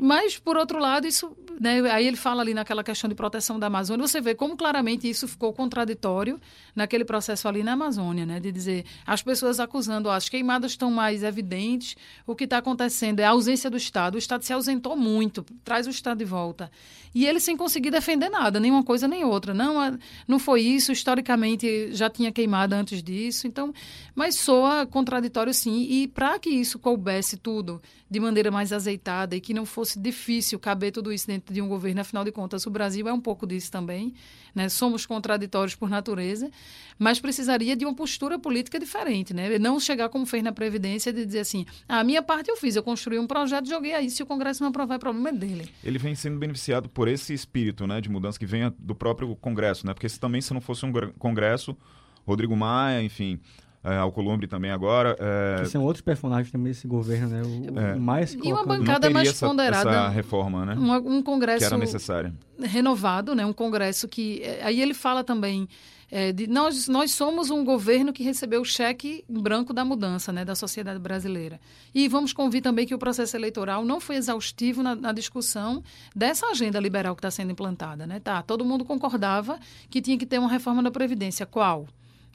Mas, 0.00 0.38
por 0.38 0.56
outro 0.56 0.78
lado, 0.78 1.06
isso. 1.06 1.36
Né, 1.58 1.80
aí 1.90 2.06
ele 2.06 2.18
fala 2.18 2.42
ali 2.42 2.52
naquela 2.52 2.84
questão 2.84 3.08
de 3.08 3.14
proteção 3.14 3.58
da 3.58 3.68
Amazônia, 3.68 4.06
você 4.06 4.20
vê 4.20 4.34
como 4.34 4.58
claramente 4.58 5.08
isso 5.08 5.26
ficou 5.26 5.54
contraditório 5.54 6.38
naquele 6.74 7.02
processo 7.02 7.48
ali 7.48 7.62
na 7.62 7.72
Amazônia, 7.72 8.26
né? 8.26 8.38
De 8.38 8.52
dizer, 8.52 8.84
as 9.06 9.22
pessoas 9.22 9.58
acusando, 9.58 10.10
ó, 10.10 10.12
as 10.12 10.28
queimadas 10.28 10.72
estão 10.72 10.90
mais 10.90 11.22
evidentes, 11.22 11.96
o 12.26 12.34
que 12.34 12.44
está 12.44 12.58
acontecendo 12.58 13.20
é 13.20 13.24
a 13.24 13.30
ausência 13.30 13.70
do 13.70 13.76
Estado. 13.78 14.16
O 14.16 14.18
Estado 14.18 14.42
se 14.42 14.52
ausentou 14.52 14.94
muito, 14.96 15.46
traz 15.64 15.86
o 15.86 15.90
Estado 15.90 16.18
de 16.18 16.26
volta. 16.26 16.70
E 17.14 17.24
ele 17.24 17.40
sem 17.40 17.56
conseguir 17.56 17.90
defender 17.90 18.28
nada, 18.28 18.60
nenhuma 18.60 18.82
coisa 18.82 19.08
nem 19.08 19.24
outra. 19.24 19.54
Não, 19.54 19.98
não 20.28 20.38
foi 20.38 20.60
isso, 20.60 20.92
historicamente 20.92 21.90
já 21.92 22.10
tinha 22.10 22.30
queimado 22.30 22.74
antes 22.74 23.02
disso. 23.02 23.46
Então, 23.46 23.72
mas 24.14 24.34
soa 24.34 24.84
contraditório 24.84 25.54
sim. 25.54 25.86
E 25.88 26.08
para 26.08 26.38
que 26.38 26.50
isso 26.50 26.78
coubesse 26.78 27.38
tudo 27.38 27.80
de 28.10 28.20
maneira 28.20 28.50
mais 28.50 28.72
azeitada 28.72 29.34
e 29.34 29.40
que 29.40 29.54
não 29.54 29.64
fosse 29.64 29.85
difícil 29.94 30.58
caber 30.58 30.90
tudo 30.90 31.12
isso 31.12 31.26
dentro 31.26 31.52
de 31.54 31.62
um 31.62 31.68
governo, 31.68 32.00
afinal 32.00 32.24
de 32.24 32.32
contas, 32.32 32.66
o 32.66 32.70
Brasil 32.70 33.06
é 33.06 33.12
um 33.12 33.20
pouco 33.20 33.46
disso 33.46 33.70
também. 33.70 34.14
Né? 34.54 34.68
Somos 34.68 35.04
contraditórios 35.04 35.74
por 35.74 35.90
natureza, 35.90 36.50
mas 36.98 37.20
precisaria 37.20 37.76
de 37.76 37.84
uma 37.84 37.94
postura 37.94 38.38
política 38.38 38.78
diferente. 38.78 39.34
Né? 39.34 39.58
Não 39.58 39.78
chegar 39.78 40.08
como 40.08 40.24
fez 40.24 40.42
na 40.42 40.52
Previdência 40.52 41.12
de 41.12 41.24
dizer 41.26 41.40
assim: 41.40 41.66
a 41.88 42.02
minha 42.02 42.22
parte 42.22 42.50
eu 42.50 42.56
fiz, 42.56 42.74
eu 42.74 42.82
construí 42.82 43.18
um 43.18 43.26
projeto, 43.26 43.68
joguei 43.68 43.94
aí, 43.94 44.10
se 44.10 44.22
o 44.22 44.26
Congresso 44.26 44.62
não 44.62 44.70
aprovar, 44.70 44.94
é 44.94 44.98
problema 44.98 45.32
dele. 45.32 45.68
Ele 45.84 45.98
vem 45.98 46.14
sendo 46.14 46.38
beneficiado 46.38 46.88
por 46.88 47.06
esse 47.06 47.34
espírito 47.34 47.86
né, 47.86 48.00
de 48.00 48.08
mudança 48.08 48.38
que 48.38 48.46
vem 48.46 48.72
do 48.78 48.94
próprio 48.94 49.36
Congresso, 49.36 49.86
né? 49.86 49.92
porque 49.92 50.08
se 50.08 50.18
também 50.18 50.40
se 50.40 50.54
não 50.54 50.60
fosse 50.60 50.86
um 50.86 50.92
Congresso, 51.18 51.76
Rodrigo 52.26 52.56
Maia, 52.56 53.02
enfim, 53.02 53.38
é, 53.86 53.98
Alcolumbre 53.98 54.46
também 54.46 54.70
agora. 54.70 55.16
É... 55.18 55.62
Que 55.62 55.68
são 55.68 55.84
outros 55.84 56.02
personagens 56.02 56.50
também 56.50 56.72
desse 56.72 56.86
governo, 56.86 57.28
né? 57.28 57.42
O, 57.42 57.78
é. 57.78 57.94
mais 57.94 58.34
e 58.34 58.52
uma 58.52 58.64
bancada 58.64 59.08
mais 59.10 59.28
essa, 59.28 59.46
ponderada. 59.46 59.90
Essa 59.90 60.08
reforma, 60.08 60.66
né? 60.66 60.74
Um, 60.74 61.18
um 61.18 61.22
congresso 61.22 61.60
que 61.60 61.64
era 61.64 61.78
necessária. 61.78 62.34
renovado, 62.60 63.34
né? 63.34 63.46
Um 63.46 63.52
congresso 63.52 64.08
que 64.08 64.42
é, 64.42 64.64
aí 64.64 64.80
ele 64.80 64.94
fala 64.94 65.22
também 65.22 65.68
é, 66.10 66.32
de, 66.32 66.46
nós, 66.46 66.86
nós 66.86 67.10
somos 67.10 67.50
um 67.50 67.64
governo 67.64 68.12
que 68.12 68.22
recebeu 68.22 68.60
o 68.60 68.64
cheque 68.64 69.24
em 69.28 69.40
branco 69.40 69.72
da 69.72 69.84
mudança 69.84 70.32
né, 70.32 70.44
da 70.44 70.54
sociedade 70.54 70.98
brasileira. 70.98 71.60
E 71.94 72.08
vamos 72.08 72.32
convir 72.32 72.62
também 72.62 72.86
que 72.86 72.94
o 72.94 72.98
processo 72.98 73.36
eleitoral 73.36 73.84
não 73.84 74.00
foi 74.00 74.16
exaustivo 74.16 74.82
na, 74.82 74.94
na 74.94 75.12
discussão 75.12 75.82
dessa 76.14 76.46
agenda 76.46 76.78
liberal 76.78 77.14
que 77.14 77.20
está 77.20 77.30
sendo 77.30 77.50
implantada. 77.50 78.06
Né? 78.06 78.20
Tá, 78.20 78.40
todo 78.40 78.64
mundo 78.64 78.84
concordava 78.84 79.58
que 79.90 80.00
tinha 80.00 80.16
que 80.16 80.26
ter 80.26 80.38
uma 80.38 80.48
reforma 80.48 80.82
da 80.82 80.90
Previdência. 80.90 81.44
Qual? 81.44 81.86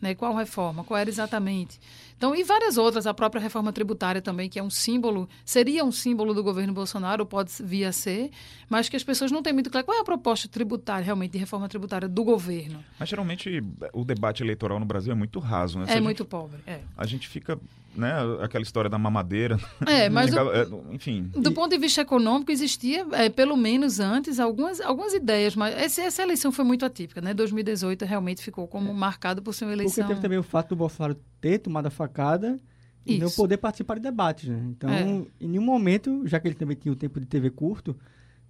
Né? 0.02 0.16
Qual 0.16 0.36
reforma? 0.36 0.84
Qual 0.84 0.98
era 0.98 1.10
exatamente? 1.10 1.80
Então, 2.18 2.36
e 2.36 2.44
várias 2.44 2.78
outras, 2.78 3.06
a 3.06 3.14
própria 3.14 3.42
reforma 3.42 3.72
tributária 3.72 4.22
também, 4.22 4.50
que 4.50 4.58
é 4.58 4.64
um 4.64 4.70
símbolo, 4.70 5.30
seria 5.46 5.84
um 5.84 5.92
símbolo 5.92 6.34
do 6.34 6.44
governo 6.44 6.74
Bolsonaro, 6.74 7.26
pode 7.26 7.52
vir 7.62 7.86
a 7.86 7.92
ser, 7.92 8.32
mas 8.70 8.90
que 8.90 8.96
as 8.96 9.04
pessoas 9.04 9.32
não 9.32 9.44
têm 9.44 9.54
muito 9.54 9.70
claro 9.70 9.86
qual 9.86 9.98
é 9.98 10.02
a 10.02 10.04
proposta 10.04 10.48
tributária, 10.48 11.06
realmente, 11.06 11.32
de 11.32 11.38
reforma 11.38 11.70
tributária 11.70 12.08
do 12.08 12.24
governo. 12.24 12.84
Mas 13.00 13.10
geralmente 13.10 13.64
o 13.94 14.04
debate 14.04 14.44
eleitoral 14.44 14.80
no 14.80 14.86
Brasil 14.86 15.12
é 15.12 15.16
muito 15.16 15.40
raso, 15.40 15.80
né? 15.80 15.86
Se 15.86 15.94
é 15.94 16.00
muito 16.00 16.20
gente, 16.20 16.30
pobre. 16.30 16.60
É. 16.66 16.80
A 16.98 17.06
gente 17.06 17.28
fica 17.28 17.60
né, 17.96 18.14
aquela 18.42 18.64
história 18.64 18.90
da 18.90 18.98
mamadeira. 18.98 19.60
É, 19.86 20.08
mas 20.10 20.32
do, 20.32 20.40
é, 20.52 20.68
enfim. 20.92 21.24
Do 21.34 21.52
e... 21.52 21.54
ponto 21.54 21.72
de 21.72 21.78
vista 21.78 22.02
econômico 22.02 22.52
existia, 22.52 23.06
é, 23.12 23.30
pelo 23.30 23.56
menos 23.56 24.00
antes, 24.00 24.40
algumas, 24.40 24.80
algumas 24.82 25.14
ideias, 25.14 25.56
mas 25.56 25.76
essa, 25.76 26.02
essa, 26.02 26.24
eleição 26.24 26.52
foi 26.52 26.66
muito 26.66 26.86
atípica, 26.86 27.22
né? 27.22 27.34
2018 27.34 28.06
realmente 28.06 28.42
ficou 28.42 28.68
como 28.68 28.94
marcado 28.94 29.42
por 29.42 29.54
ser 29.54 29.66
uma 29.66 29.74
eleição. 29.74 29.96
Porque 29.96 30.14
teve 30.14 30.22
também 30.22 30.38
o 30.38 30.44
fato 30.44 30.70
do 30.70 30.76
Bolsonaro 30.76 31.16
ter 31.40 31.60
tomado 31.60 31.88
a 31.88 31.92
facada 31.92 32.60
e 33.06 33.14
Isso. 33.14 33.24
não 33.24 33.32
poder 33.32 33.58
participar 33.58 33.96
de 33.96 34.02
debates, 34.02 34.48
né? 34.48 34.62
Então, 34.70 34.90
é. 34.90 35.02
em 35.40 35.48
nenhum 35.48 35.64
momento, 35.64 36.26
já 36.26 36.40
que 36.40 36.48
ele 36.48 36.56
também 36.56 36.78
tinha 36.78 36.92
o 36.92 36.96
tempo 36.96 37.20
de 37.20 37.26
TV 37.26 37.50
curto, 37.50 37.96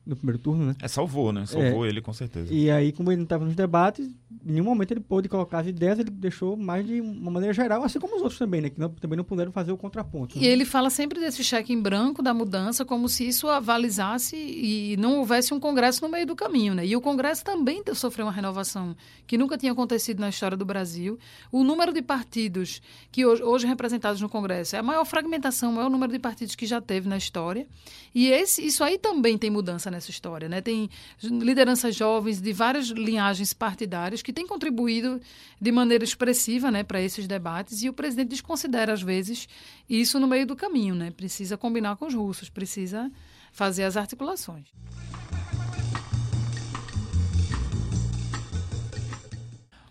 no 0.06 0.16
primeiro 0.16 0.40
turno, 0.40 0.66
né? 0.66 0.76
É, 0.82 0.88
salvou, 0.88 1.32
né? 1.32 1.46
Salvou 1.46 1.86
é. 1.86 1.90
ele, 1.90 2.02
com 2.02 2.12
certeza. 2.12 2.52
E 2.54 2.72
aí, 2.72 2.92
como 2.92 3.12
ele 3.12 3.18
não 3.18 3.24
estava 3.24 3.46
nos 3.46 3.56
debates, 3.56 4.08
em 4.44 4.54
nenhum 4.54 4.66
momento 4.66 4.92
ele 4.92 5.00
pôde 5.00 5.30
colocar 5.30 5.60
as 5.60 5.68
ideias, 5.68 6.00
ele 6.00 6.10
deixou 6.10 6.58
mais 6.58 6.86
de 6.86 7.00
uma 7.00 7.30
maneira 7.30 7.54
geral, 7.54 7.84
assim 7.84 8.00
como 8.00 8.16
os 8.16 8.22
outros 8.22 8.40
também, 8.40 8.62
né? 8.62 8.70
Que 8.70 8.80
não, 8.80 8.90
também 8.90 9.16
não 9.16 9.24
puderam 9.24 9.52
fazer 9.52 9.72
o 9.72 9.78
contraponto. 9.78 10.38
Né? 10.38 10.44
E 10.44 10.48
ele 10.48 10.66
fala 10.66 10.90
sempre 10.90 11.20
desse 11.20 11.44
cheque 11.44 11.72
em 11.72 11.80
branco 11.80 12.24
da 12.24 12.34
mudança, 12.34 12.84
como 12.84 13.08
se 13.08 13.28
isso 13.28 13.48
avalizasse 13.48 14.36
e 14.36 14.98
não 14.98 15.20
houvesse 15.20 15.54
um 15.54 15.60
congresso 15.60 16.02
no 16.02 16.10
meio 16.10 16.26
do 16.26 16.36
caminho, 16.36 16.74
né? 16.74 16.86
E 16.86 16.96
o 16.96 17.02
congresso 17.02 17.44
também 17.44 17.84
sofreu 17.94 18.26
uma 18.26 18.32
renovação 18.32 18.96
que 19.28 19.38
nunca 19.38 19.58
tinha 19.58 19.72
acontecido 19.72 20.20
na 20.20 20.30
história 20.30 20.58
do 20.58 20.66
Brasil. 20.66 21.20
O 21.52 21.64
número 21.64 21.94
de 21.94 22.02
partidos 22.02 22.82
que 23.12 23.26
hoje, 23.26 23.44
hoje 23.44 23.68
representados 23.68 24.20
no 24.20 24.30
congresso 24.30 24.76
é 24.76 24.80
a 24.80 24.84
maior 24.84 25.06
fragmentação, 25.06 25.72
o 25.72 25.76
maior 25.76 25.90
número 25.90 26.12
de 26.12 26.20
partidos 26.20 26.56
que 26.56 26.66
já 26.66 26.82
teve 26.82 27.08
na 27.08 27.18
história. 27.18 27.68
E 28.16 28.28
esse, 28.28 28.66
isso 28.66 28.84
aí 28.84 28.98
também 28.98 29.38
tem 29.38 29.50
mudança 29.50 29.91
nessa 29.92 30.10
história. 30.10 30.50
Né? 30.50 30.62
Tem 30.62 30.90
lideranças 31.22 31.96
jovens 31.96 32.42
de 32.42 32.54
várias 32.54 32.88
linhagens 32.88 33.54
partidárias 33.54 34.22
que 34.22 34.34
têm 34.34 34.48
contribuído 34.48 35.22
de 35.60 35.72
maneira 35.72 36.04
expressiva 36.04 36.72
né, 36.72 36.84
para 36.84 37.02
esses 37.02 37.28
debates 37.28 37.84
e 37.84 37.90
o 37.90 37.94
presidente 37.94 38.30
desconsidera, 38.30 38.94
às 38.94 39.02
vezes, 39.02 39.48
isso 39.90 40.20
no 40.20 40.28
meio 40.28 40.48
do 40.48 40.56
caminho. 40.56 40.96
Né? 40.96 41.12
Precisa 41.12 41.58
combinar 41.58 41.98
com 41.98 42.08
os 42.08 42.14
russos, 42.14 42.50
precisa 42.50 43.12
fazer 43.52 43.84
as 43.84 43.98
articulações. 43.98 44.68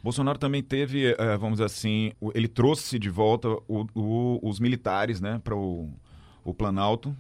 Bolsonaro 0.03 0.39
também 0.39 0.63
teve, 0.63 1.09
eh, 1.09 1.37
vamos 1.37 1.57
dizer 1.59 1.67
assim, 1.67 2.13
ele 2.35 2.49
trouxe 2.49 2.99
de 2.99 3.11
volta 3.11 3.49
o, 3.69 3.87
o, 3.95 4.41
os 4.43 4.59
militares 4.59 5.21
né, 5.21 5.39
para 5.45 5.55
o, 5.55 5.93
o 6.43 6.55
Planalto, 6.55 7.15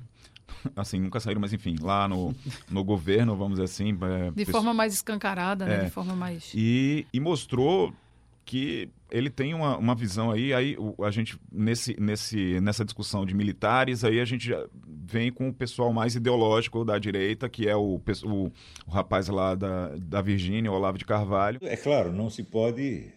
assim, 0.76 1.00
nunca 1.00 1.20
saíram, 1.20 1.40
mas 1.40 1.52
enfim, 1.52 1.76
lá 1.80 2.08
no, 2.08 2.34
no 2.70 2.84
governo, 2.84 3.36
vamos 3.36 3.58
dizer 3.58 3.64
assim. 3.64 3.96
É, 4.02 4.30
de 4.30 4.44
forma 4.44 4.72
mais 4.74 4.94
escancarada, 4.94 5.64
né? 5.64 5.82
É, 5.82 5.84
de 5.84 5.90
forma 5.90 6.14
mais. 6.14 6.52
E, 6.54 7.06
e 7.12 7.20
mostrou 7.20 7.92
que 8.44 8.88
ele 9.10 9.30
tem 9.30 9.54
uma, 9.54 9.76
uma 9.76 9.94
visão 9.94 10.30
aí, 10.30 10.52
aí 10.52 10.76
a 11.04 11.10
gente, 11.10 11.38
nesse, 11.52 12.00
nesse, 12.00 12.60
nessa 12.60 12.84
discussão 12.84 13.24
de 13.24 13.34
militares, 13.34 14.02
aí 14.02 14.20
a 14.20 14.24
gente 14.24 14.50
vem 14.84 15.30
com 15.30 15.48
o 15.48 15.54
pessoal 15.54 15.92
mais 15.92 16.16
ideológico 16.16 16.84
da 16.84 16.98
direita, 16.98 17.48
que 17.48 17.68
é 17.68 17.76
o, 17.76 18.00
o, 18.24 18.52
o 18.86 18.90
rapaz 18.90 19.28
lá 19.28 19.54
da, 19.54 19.94
da 19.96 20.20
Virgínia, 20.20 20.70
o 20.70 20.74
Olavo 20.74 20.98
de 20.98 21.04
Carvalho. 21.04 21.60
É 21.62 21.76
claro, 21.76 22.12
não 22.12 22.28
se 22.28 22.42
pode 22.42 23.12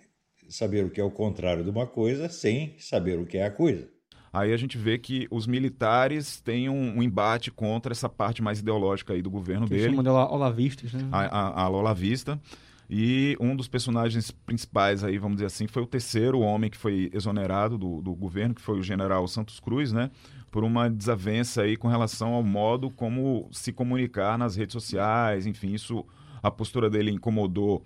saber 0.50 0.86
o 0.86 0.90
que 0.90 1.02
é 1.02 1.04
o 1.04 1.12
contrário 1.12 1.64
de 1.64 1.70
uma 1.70 1.88
coisa 1.88 2.30
sem 2.30 2.76
saber 2.78 3.18
o 3.18 3.26
que 3.26 3.38
é 3.38 3.46
a 3.46 3.52
coisa. 3.52 3.90
Aí 4.34 4.52
a 4.52 4.58
gente 4.58 4.80
vê 4.80 4.98
que 4.98 5.28
os 5.30 5.46
militares 5.46 6.42
têm 6.42 6.68
um, 6.68 6.98
um 6.98 7.04
embate 7.04 7.52
contra 7.52 7.94
essa 7.94 8.10
parte 8.10 8.42
mais 8.42 8.60
ideológica 8.60 9.14
aí 9.14 9.22
do 9.22 9.30
governo 9.30 9.68
que 9.68 9.76
dele. 9.76 9.96
Chamam 9.96 10.02
de 10.02 10.10
olavistas, 10.10 10.92
né? 10.92 11.08
A, 11.12 11.22
a, 11.22 11.62
a 11.66 11.70
Olavista. 11.70 12.42
E 12.90 13.38
um 13.40 13.56
dos 13.56 13.68
personagens 13.68 14.32
principais 14.32 15.04
aí, 15.04 15.20
vamos 15.20 15.36
dizer 15.38 15.46
assim, 15.46 15.68
foi 15.68 15.84
o 15.84 15.88
terceiro 15.88 16.40
homem 16.40 16.70
que 16.70 16.78
foi 16.78 17.12
exonerado 17.14 17.78
do, 17.78 18.02
do 18.02 18.16
governo, 18.16 18.56
que 18.56 18.62
foi 18.62 18.80
o 18.80 18.84
general 18.84 19.28
Santos 19.28 19.60
Cruz, 19.60 19.94
né? 19.94 20.10
Por 20.50 20.64
uma 20.64 20.90
desavença 20.90 21.62
aí 21.62 21.78
com 21.78 21.88
relação 21.88 22.34
ao 22.34 22.44
modo 22.44 22.90
como 22.90 23.48
se 23.52 23.72
comunicar 23.72 24.36
nas 24.38 24.56
redes 24.56 24.74
sociais, 24.74 25.46
enfim, 25.46 25.74
isso, 25.74 26.04
a 26.42 26.50
postura 26.50 26.90
dele 26.90 27.12
incomodou 27.12 27.86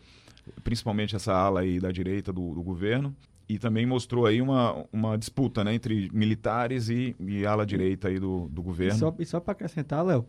principalmente 0.63 1.13
essa 1.13 1.33
ala 1.33 1.59
aí 1.59 1.77
da 1.77 1.91
direita 1.91 2.31
do, 2.31 2.55
do 2.55 2.63
governo 2.63 3.13
e 3.49 3.57
também 3.57 3.85
mostrou 3.85 4.25
aí 4.25 4.41
uma, 4.41 4.85
uma 4.91 5.17
disputa 5.17 5.63
né, 5.63 5.73
entre 5.73 6.09
militares 6.13 6.89
e, 6.89 7.15
e 7.19 7.45
ala 7.45 7.65
direita 7.65 8.09
aí 8.09 8.19
do, 8.19 8.49
do 8.49 8.61
governo. 8.61 8.95
E 8.95 8.99
só, 8.99 9.15
só 9.25 9.39
para 9.39 9.53
acrescentar, 9.53 10.05
Léo, 10.05 10.25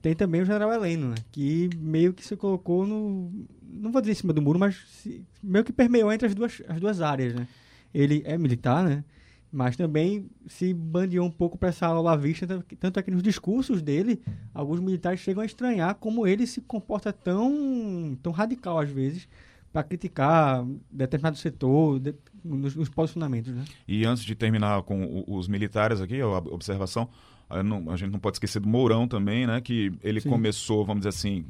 tem 0.00 0.14
também 0.14 0.40
o 0.40 0.44
general 0.44 0.72
Heleno, 0.72 1.10
né, 1.10 1.16
que 1.30 1.68
meio 1.76 2.14
que 2.14 2.24
se 2.24 2.36
colocou 2.36 2.86
no. 2.86 3.30
Não 3.62 3.92
vou 3.92 4.00
dizer 4.00 4.12
em 4.12 4.16
cima 4.16 4.32
do 4.32 4.40
muro, 4.40 4.58
mas 4.58 4.76
se, 4.88 5.22
meio 5.42 5.64
que 5.64 5.72
permeou 5.72 6.10
entre 6.10 6.26
as 6.26 6.34
duas, 6.34 6.62
as 6.66 6.80
duas 6.80 7.02
áreas. 7.02 7.34
Né? 7.34 7.46
Ele 7.92 8.22
é 8.24 8.38
militar, 8.38 8.82
né? 8.82 9.04
mas 9.52 9.76
também 9.76 10.28
se 10.46 10.74
bandeou 10.74 11.26
um 11.26 11.30
pouco 11.30 11.56
para 11.56 11.68
essa 11.68 11.86
ala 11.86 12.16
vista, 12.16 12.46
tanto 12.80 12.98
é 12.98 13.02
que 13.02 13.10
nos 13.10 13.22
discursos 13.22 13.80
dele, 13.80 14.20
alguns 14.52 14.80
militares 14.80 15.20
chegam 15.20 15.42
a 15.42 15.46
estranhar 15.46 15.94
como 15.94 16.26
ele 16.26 16.46
se 16.46 16.60
comporta 16.60 17.12
tão, 17.12 18.18
tão 18.22 18.32
radical 18.32 18.78
às 18.78 18.90
vezes 18.90 19.28
para 19.76 19.82
criticar 19.82 20.64
determinado 20.90 21.36
setor, 21.36 22.00
de, 22.00 22.14
nos, 22.42 22.74
nos, 22.74 22.88
posicionamentos. 22.88 23.52
Né? 23.52 23.62
E 23.86 24.06
antes 24.06 24.24
de 24.24 24.34
terminar 24.34 24.82
com 24.84 25.22
os 25.28 25.48
militares 25.48 26.00
aqui, 26.00 26.18
a 26.18 26.26
observação, 26.26 27.10
a, 27.46 27.62
não, 27.62 27.90
a 27.90 27.96
gente 27.96 28.10
não 28.10 28.18
pode 28.18 28.36
esquecer 28.36 28.58
do 28.58 28.66
Mourão 28.66 29.06
também, 29.06 29.46
né? 29.46 29.60
Que 29.60 29.92
ele 30.02 30.18
Sim. 30.22 30.30
começou, 30.30 30.82
vamos 30.82 31.02
dizer 31.02 31.10
assim, 31.10 31.44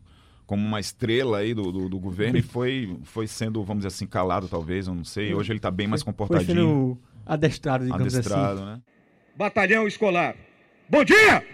como 0.45 0.67
uma 0.67 0.81
estrela 0.81 1.39
aí 1.39 1.55
do, 1.55 1.71
do, 1.71 1.89
do, 1.89 2.01
governo 2.01 2.37
e 2.37 2.43
foi, 2.43 2.99
foi 3.05 3.29
sendo, 3.29 3.63
vamos 3.63 3.85
dizer 3.85 3.95
assim, 3.95 4.09
calado 4.09 4.49
talvez, 4.49 4.89
eu 4.89 4.95
não 4.95 5.05
sei. 5.05 5.33
Hoje 5.33 5.53
ele 5.53 5.61
está 5.61 5.71
bem 5.71 5.87
mais 5.87 6.03
comportadinho. 6.03 6.47
Foi 6.47 6.57
sendo 6.57 6.99
adestrado, 7.25 7.85
digamos 7.85 8.07
assim. 8.09 8.17
adestrado, 8.17 8.59
assim. 8.59 8.65
Né? 8.65 8.83
Batalhão 9.37 9.87
Escolar. 9.87 10.35
Bom 10.91 11.05
dia! 11.05 11.45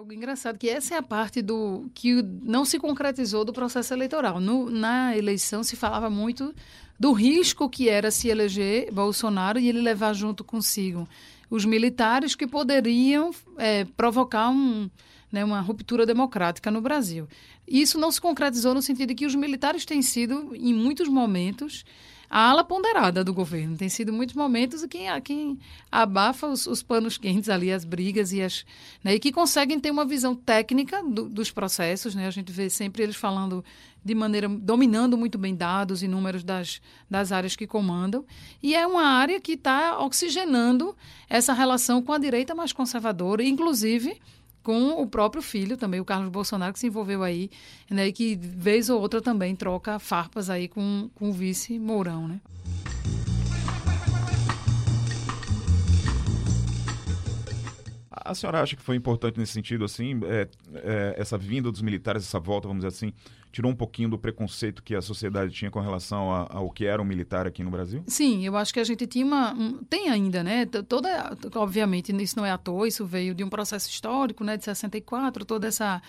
Algo 0.00 0.14
engraçado, 0.14 0.56
que 0.56 0.66
essa 0.66 0.94
é 0.94 0.96
a 0.96 1.02
parte 1.02 1.42
do 1.42 1.90
que 1.92 2.22
não 2.42 2.64
se 2.64 2.78
concretizou 2.78 3.44
do 3.44 3.52
processo 3.52 3.92
eleitoral. 3.92 4.40
No, 4.40 4.70
na 4.70 5.14
eleição 5.14 5.62
se 5.62 5.76
falava 5.76 6.08
muito 6.08 6.54
do 6.98 7.12
risco 7.12 7.68
que 7.68 7.86
era 7.86 8.10
se 8.10 8.28
eleger 8.28 8.90
Bolsonaro 8.90 9.58
e 9.58 9.68
ele 9.68 9.82
levar 9.82 10.14
junto 10.14 10.42
consigo 10.42 11.06
os 11.50 11.66
militares 11.66 12.34
que 12.34 12.46
poderiam 12.46 13.30
é, 13.58 13.84
provocar 13.84 14.48
um, 14.48 14.88
né, 15.30 15.44
uma 15.44 15.60
ruptura 15.60 16.06
democrática 16.06 16.70
no 16.70 16.80
Brasil. 16.80 17.28
Isso 17.68 17.98
não 17.98 18.10
se 18.10 18.22
concretizou 18.22 18.72
no 18.72 18.80
sentido 18.80 19.08
de 19.10 19.14
que 19.14 19.26
os 19.26 19.34
militares 19.34 19.84
têm 19.84 20.00
sido, 20.00 20.56
em 20.56 20.72
muitos 20.72 21.08
momentos, 21.08 21.84
a 22.30 22.48
ala 22.48 22.62
ponderada 22.62 23.24
do 23.24 23.34
governo. 23.34 23.76
Tem 23.76 23.88
sido 23.88 24.12
muitos 24.12 24.36
momentos 24.36 24.86
quem, 24.86 25.08
quem 25.22 25.58
abafa 25.90 26.46
os, 26.46 26.64
os 26.64 26.80
panos 26.80 27.18
quentes 27.18 27.48
ali, 27.48 27.72
as 27.72 27.84
brigas 27.84 28.32
e 28.32 28.40
as. 28.40 28.64
Né, 29.02 29.16
e 29.16 29.18
que 29.18 29.32
conseguem 29.32 29.80
ter 29.80 29.90
uma 29.90 30.04
visão 30.04 30.36
técnica 30.36 31.02
do, 31.02 31.28
dos 31.28 31.50
processos. 31.50 32.14
Né? 32.14 32.28
A 32.28 32.30
gente 32.30 32.52
vê 32.52 32.70
sempre 32.70 33.02
eles 33.02 33.16
falando 33.16 33.64
de 34.04 34.14
maneira. 34.14 34.48
dominando 34.48 35.18
muito 35.18 35.36
bem 35.36 35.56
dados 35.56 36.04
e 36.04 36.08
números 36.08 36.44
das, 36.44 36.80
das 37.10 37.32
áreas 37.32 37.56
que 37.56 37.66
comandam. 37.66 38.24
E 38.62 38.76
é 38.76 38.86
uma 38.86 39.02
área 39.02 39.40
que 39.40 39.52
está 39.52 39.98
oxigenando 39.98 40.96
essa 41.28 41.52
relação 41.52 42.00
com 42.00 42.12
a 42.12 42.18
direita 42.18 42.54
mais 42.54 42.72
conservadora, 42.72 43.42
inclusive 43.42 44.20
com 44.62 45.00
o 45.00 45.06
próprio 45.06 45.42
filho 45.42 45.76
também, 45.76 46.00
o 46.00 46.04
Carlos 46.04 46.30
Bolsonaro, 46.30 46.72
que 46.72 46.78
se 46.78 46.86
envolveu 46.86 47.22
aí, 47.22 47.50
né, 47.90 48.08
e 48.08 48.12
que 48.12 48.36
vez 48.36 48.90
ou 48.90 49.00
outra 49.00 49.20
também 49.20 49.56
troca 49.56 49.98
farpas 49.98 50.50
aí 50.50 50.68
com, 50.68 51.10
com 51.14 51.30
o 51.30 51.32
vice 51.32 51.78
Mourão, 51.78 52.28
né? 52.28 52.40
A 58.10 58.34
senhora 58.34 58.60
acha 58.62 58.76
que 58.76 58.82
foi 58.82 58.96
importante 58.96 59.38
nesse 59.38 59.52
sentido, 59.52 59.84
assim, 59.84 60.20
é, 60.24 60.48
é, 60.74 61.14
essa 61.16 61.36
vinda 61.38 61.70
dos 61.70 61.82
militares, 61.82 62.22
essa 62.22 62.38
volta, 62.38 62.68
vamos 62.68 62.84
dizer 62.84 62.94
assim, 62.94 63.12
tirou 63.52 63.70
um 63.70 63.74
pouquinho 63.74 64.08
do 64.08 64.18
preconceito 64.18 64.82
que 64.82 64.94
a 64.94 65.02
sociedade 65.02 65.52
tinha 65.52 65.70
com 65.70 65.80
relação 65.80 66.30
ao 66.30 66.70
que 66.70 66.86
era 66.86 67.00
um 67.00 67.04
militar 67.04 67.46
aqui 67.46 67.62
no 67.62 67.70
Brasil? 67.70 68.02
Sim, 68.06 68.44
eu 68.44 68.56
acho 68.56 68.72
que 68.72 68.80
a 68.80 68.84
gente 68.84 69.06
tinha 69.06 69.24
uma. 69.24 69.52
Um, 69.52 69.82
tem 69.84 70.08
ainda, 70.08 70.42
né? 70.42 70.66
Toda, 70.66 71.36
obviamente, 71.54 72.14
isso 72.22 72.36
não 72.36 72.46
é 72.46 72.50
à 72.50 72.58
toa, 72.58 72.86
isso 72.86 73.04
veio 73.04 73.34
de 73.34 73.42
um 73.42 73.48
processo 73.48 73.88
histórico, 73.88 74.44
né, 74.44 74.56
de 74.56 74.64
64, 74.64 75.44
toda 75.44 75.66
essa 75.66 76.00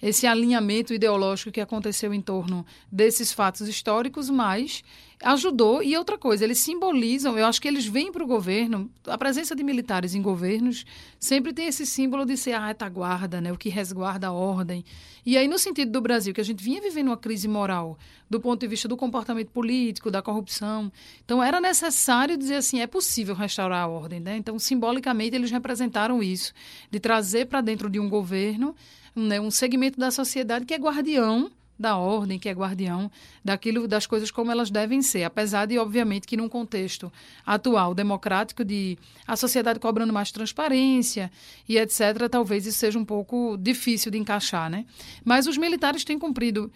esse 0.00 0.26
alinhamento 0.26 0.94
ideológico 0.94 1.50
que 1.50 1.60
aconteceu 1.60 2.14
em 2.14 2.20
torno 2.20 2.64
desses 2.90 3.32
fatos 3.32 3.68
históricos, 3.68 4.30
mas 4.30 4.84
ajudou. 5.22 5.82
E 5.82 5.96
outra 5.96 6.16
coisa, 6.16 6.44
eles 6.44 6.58
simbolizam, 6.58 7.36
eu 7.36 7.46
acho 7.46 7.60
que 7.60 7.68
eles 7.68 7.86
vêm 7.86 8.12
para 8.12 8.22
o 8.22 8.26
governo, 8.26 8.90
a 9.06 9.18
presença 9.18 9.54
de 9.54 9.64
militares 9.64 10.14
em 10.14 10.22
governos 10.22 10.86
sempre 11.18 11.52
tem 11.52 11.66
esse 11.66 11.84
símbolo 11.84 12.24
de 12.24 12.36
ser 12.36 12.52
a 12.52 12.66
retaguarda, 12.66 13.40
né, 13.40 13.52
o 13.52 13.58
que 13.58 13.68
resguarda 13.68 14.28
a 14.28 14.32
ordem. 14.32 14.84
E 15.26 15.36
aí, 15.36 15.48
no 15.48 15.58
sentido 15.58 15.90
do 15.90 16.00
Brasil, 16.00 16.32
que 16.32 16.40
a 16.40 16.44
gente 16.44 16.62
vinha 16.62 16.80
vivendo 16.80 17.08
uma 17.08 17.16
crise 17.16 17.48
moral 17.48 17.98
do 18.30 18.40
ponto 18.40 18.60
de 18.60 18.66
vista 18.66 18.86
do 18.86 18.96
comportamento 18.96 19.50
político, 19.50 20.10
da 20.10 20.22
corrupção. 20.22 20.92
Então, 21.24 21.42
era 21.42 21.60
necessário 21.60 22.36
dizer 22.36 22.56
assim: 22.56 22.80
é 22.80 22.86
possível 22.86 23.34
restaurar 23.34 23.82
a 23.82 23.88
ordem. 23.88 24.20
Né? 24.20 24.36
Então, 24.36 24.58
simbolicamente, 24.58 25.34
eles 25.34 25.50
representaram 25.50 26.22
isso, 26.22 26.54
de 26.90 27.00
trazer 27.00 27.46
para 27.46 27.60
dentro 27.60 27.90
de 27.90 27.98
um 27.98 28.08
governo 28.08 28.74
né, 29.18 29.40
um 29.40 29.50
segmento 29.50 29.98
da 29.98 30.10
sociedade 30.10 30.64
que 30.64 30.74
é 30.74 30.78
guardião 30.78 31.50
da 31.78 31.96
ordem, 31.96 32.38
que 32.38 32.48
é 32.48 32.52
guardião 32.52 33.10
daquilo, 33.44 33.86
das 33.86 34.06
coisas 34.06 34.30
como 34.30 34.50
elas 34.50 34.70
devem 34.70 35.00
ser. 35.00 35.22
Apesar 35.22 35.66
de, 35.66 35.78
obviamente, 35.78 36.26
que 36.26 36.36
num 36.36 36.48
contexto 36.48 37.12
atual, 37.46 37.94
democrático, 37.94 38.64
de 38.64 38.98
a 39.26 39.36
sociedade 39.36 39.78
cobrando 39.78 40.12
mais 40.12 40.32
transparência 40.32 41.30
e 41.68 41.78
etc., 41.78 42.28
talvez 42.28 42.66
isso 42.66 42.78
seja 42.78 42.98
um 42.98 43.04
pouco 43.04 43.56
difícil 43.56 44.10
de 44.10 44.18
encaixar, 44.18 44.68
né? 44.68 44.84
Mas 45.24 45.46
os 45.46 45.56
militares 45.56 46.04
têm 46.04 46.18
cumprido 46.18 46.72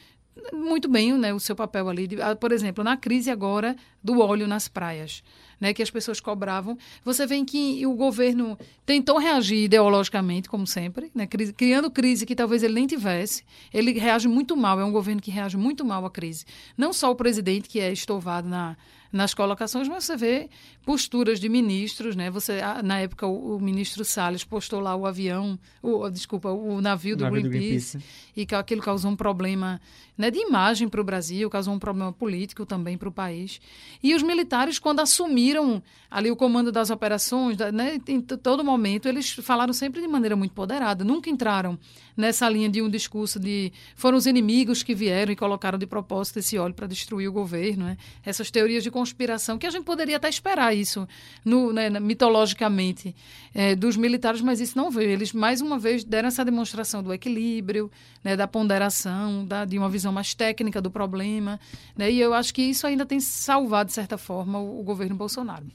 muito 0.53 0.89
bem 0.89 1.13
né, 1.19 1.35
o 1.35 1.41
seu 1.41 1.57
papel 1.57 1.89
ali. 1.89 2.07
De, 2.07 2.23
ah, 2.23 2.37
por 2.37 2.53
exemplo, 2.53 2.83
na 2.85 2.97
crise 2.97 3.31
agora 3.31 3.77
do 4.03 4.21
óleo 4.21 4.47
nas 4.47 4.69
praias 4.69 5.23
né, 5.63 5.73
que 5.73 5.81
as 5.81 5.93
pessoas 5.93 6.19
cobravam. 6.19 6.77
Você 7.05 7.25
vê 7.25 7.43
que 7.45 7.87
o 7.87 7.95
governo 7.95 8.59
tentou 8.85 9.17
reagir 9.17 9.63
ideologicamente, 9.63 10.49
como 10.49 10.67
sempre, 10.67 11.09
né, 11.15 11.25
criando 11.57 11.89
crise 11.89 12.27
que 12.27 12.35
talvez 12.35 12.65
ele 12.65 12.75
nem 12.75 12.85
tivesse. 12.85 13.45
Ele 13.73 13.93
reage 13.93 14.27
muito 14.27 14.57
mal, 14.57 14.81
é 14.81 14.85
um 14.85 14.91
governo 14.91 15.23
que 15.23 15.31
reage 15.31 15.57
muito 15.57 15.85
mal 15.85 16.05
à 16.05 16.11
crise. 16.11 16.45
Não 16.77 16.93
só 16.93 17.13
o 17.13 17.15
presidente, 17.15 17.69
que 17.69 17.79
é 17.79 17.93
estovado 17.93 18.49
na, 18.49 18.77
nas 19.13 19.35
colocações, 19.35 19.87
mas 19.89 20.05
você 20.05 20.17
vê 20.17 20.49
posturas 20.85 21.39
de 21.39 21.49
ministros, 21.49 22.17
né? 22.17 22.31
Você 22.31 22.61
ah, 22.61 22.83
na 22.83 22.99
época 22.99 23.27
o, 23.27 23.57
o 23.57 23.61
ministro 23.61 24.05
Salles 24.05 24.43
postou 24.43 24.81
lá 24.81 24.97
o 24.97 25.07
avião, 25.07 25.59
o, 25.83 26.09
desculpa, 26.09 26.51
o 26.51 26.81
navio 26.81 27.17
do, 27.17 27.25
o 27.25 27.27
navio 27.27 27.43
Greenpeace, 27.43 27.99
do 27.99 28.01
Greenpeace, 28.01 28.33
e 28.35 28.47
que 28.47 28.55
aquilo 28.55 28.81
causou 28.81 29.11
um 29.11 29.17
problema, 29.17 29.81
né, 30.17 30.31
de 30.31 30.39
imagem 30.39 30.89
para 30.89 31.01
o 31.01 31.05
Brasil, 31.05 31.51
causou 31.51 31.75
um 31.75 31.79
problema 31.79 32.13
político 32.13 32.65
também 32.65 32.97
para 32.97 33.09
o 33.09 33.13
país. 33.13 33.61
E 34.03 34.15
os 34.15 34.23
militares 34.23 34.79
quando 34.79 35.01
assumiram 35.01 35.83
ali 36.11 36.31
o 36.31 36.37
comando 36.37 36.73
das 36.73 36.91
operações, 36.91 37.59
né, 37.73 38.01
em 38.09 38.21
todo 38.21 38.65
momento 38.65 39.07
eles 39.09 39.31
falaram 39.31 39.75
sempre 39.75 40.01
de 40.01 40.09
maneira 40.09 40.35
muito 40.35 40.53
poderada, 40.53 41.05
nunca 41.05 41.29
entraram 41.29 41.79
nessa 42.17 42.49
linha 42.49 42.69
de 42.69 42.83
um 42.83 42.89
discurso 42.89 43.39
de 43.39 43.73
foram 43.97 44.19
os 44.19 44.27
inimigos 44.27 44.83
que 44.83 44.95
vieram 44.95 45.33
e 45.33 45.37
colocaram 45.37 45.79
de 45.79 45.87
propósito 45.87 46.39
esse 46.39 46.59
óleo 46.59 46.75
para 46.75 46.87
destruir 46.87 47.29
o 47.29 47.33
governo, 47.33 47.87
né? 47.87 47.97
Essas 48.25 48.51
teorias 48.51 48.83
de 48.83 48.91
conspiração 49.03 49.59
que 49.59 49.67
a 49.67 49.71
gente 49.71 49.85
poderia 49.85 50.17
até 50.17 50.29
esperar 50.29 50.75
isso 50.75 51.09
no, 51.45 51.73
né, 51.73 51.91
mitologicamente 51.99 53.15
é, 53.53 53.75
dos 53.75 53.97
militares, 53.97 54.41
mas 54.41 54.61
isso 54.61 54.79
não 54.79 54.91
veio. 54.91 55.11
Eles 55.11 55.33
mais 55.33 55.61
uma 55.61 55.77
vez 55.77 56.05
deram 56.05 56.29
essa 56.29 56.45
demonstração 56.45 57.03
do 57.03 57.13
equilíbrio, 57.13 57.91
né, 58.23 58.37
da 58.37 58.47
ponderação, 58.47 59.45
da, 59.45 59.65
de 59.65 59.77
uma 59.77 59.89
visão 59.89 60.13
mais 60.13 60.35
técnica 60.35 60.81
do 60.81 60.91
problema, 60.91 61.59
né? 61.97 62.11
E 62.13 62.21
eu 62.21 62.33
acho 62.33 62.55
que 62.55 62.63
isso 62.63 62.87
ainda 62.87 63.05
tem 63.05 63.19
salvado 63.19 63.89
de 63.89 63.95
certa 63.95 64.17
forma 64.17 64.61
o, 64.61 64.81
o 64.81 64.83
governo 64.85 65.17
Bolsonaro. 65.17 65.67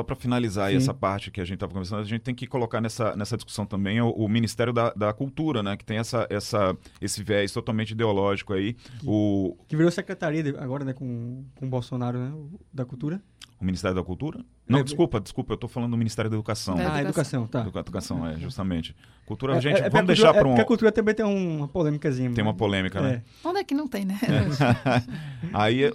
Só 0.00 0.04
para 0.04 0.16
finalizar 0.16 0.74
essa 0.74 0.94
parte 0.94 1.30
que 1.30 1.42
a 1.42 1.44
gente 1.44 1.56
estava 1.56 1.72
conversando, 1.72 2.00
a 2.00 2.04
gente 2.04 2.22
tem 2.22 2.34
que 2.34 2.46
colocar 2.46 2.80
nessa, 2.80 3.14
nessa 3.14 3.36
discussão 3.36 3.66
também 3.66 4.00
o, 4.00 4.08
o 4.10 4.28
Ministério 4.30 4.72
da, 4.72 4.90
da, 4.94 5.12
Cultura, 5.12 5.62
né? 5.62 5.76
Que 5.76 5.84
tem 5.84 5.98
essa, 5.98 6.26
essa, 6.30 6.74
esse 7.02 7.22
viés 7.22 7.52
totalmente 7.52 7.90
ideológico 7.90 8.54
aí. 8.54 8.72
Que, 8.72 9.06
o... 9.06 9.54
que 9.68 9.76
virou 9.76 9.92
secretaria 9.92 10.42
agora, 10.58 10.86
né? 10.86 10.94
Com, 10.94 11.44
com 11.54 11.66
o 11.66 11.68
Bolsonaro, 11.68 12.18
né? 12.18 12.32
Da 12.72 12.86
Cultura. 12.86 13.20
O 13.60 13.64
Ministério 13.64 13.94
da 13.94 14.02
Cultura? 14.02 14.42
Não, 14.70 14.78
é, 14.78 14.82
desculpa, 14.84 15.20
desculpa, 15.20 15.52
eu 15.52 15.56
estou 15.56 15.68
falando 15.68 15.90
do 15.90 15.96
Ministério 15.96 16.30
da 16.30 16.36
Educação. 16.36 16.76
Ah, 16.78 17.02
educação, 17.02 17.46
tá. 17.46 17.66
Educação, 17.66 18.26
é, 18.26 18.36
justamente. 18.38 18.94
Cultura, 19.26 19.56
é, 19.56 19.60
gente, 19.60 19.80
é, 19.80 19.90
vamos 19.90 20.06
deixar 20.06 20.32
para 20.32 20.46
um... 20.46 20.50
Porque 20.50 20.60
a 20.60 20.64
cultura 20.64 20.92
também 20.92 21.14
tem 21.14 21.26
uma 21.26 21.66
polêmicazinha. 21.66 22.30
Tem 22.32 22.42
uma 22.42 22.54
polêmica, 22.54 23.00
né? 23.00 23.22
Onde 23.44 23.58
é 23.58 23.64
que 23.64 23.74
não 23.74 23.88
tem, 23.88 24.04
né? 24.04 24.18
Aí 25.52 25.86
o, 25.86 25.90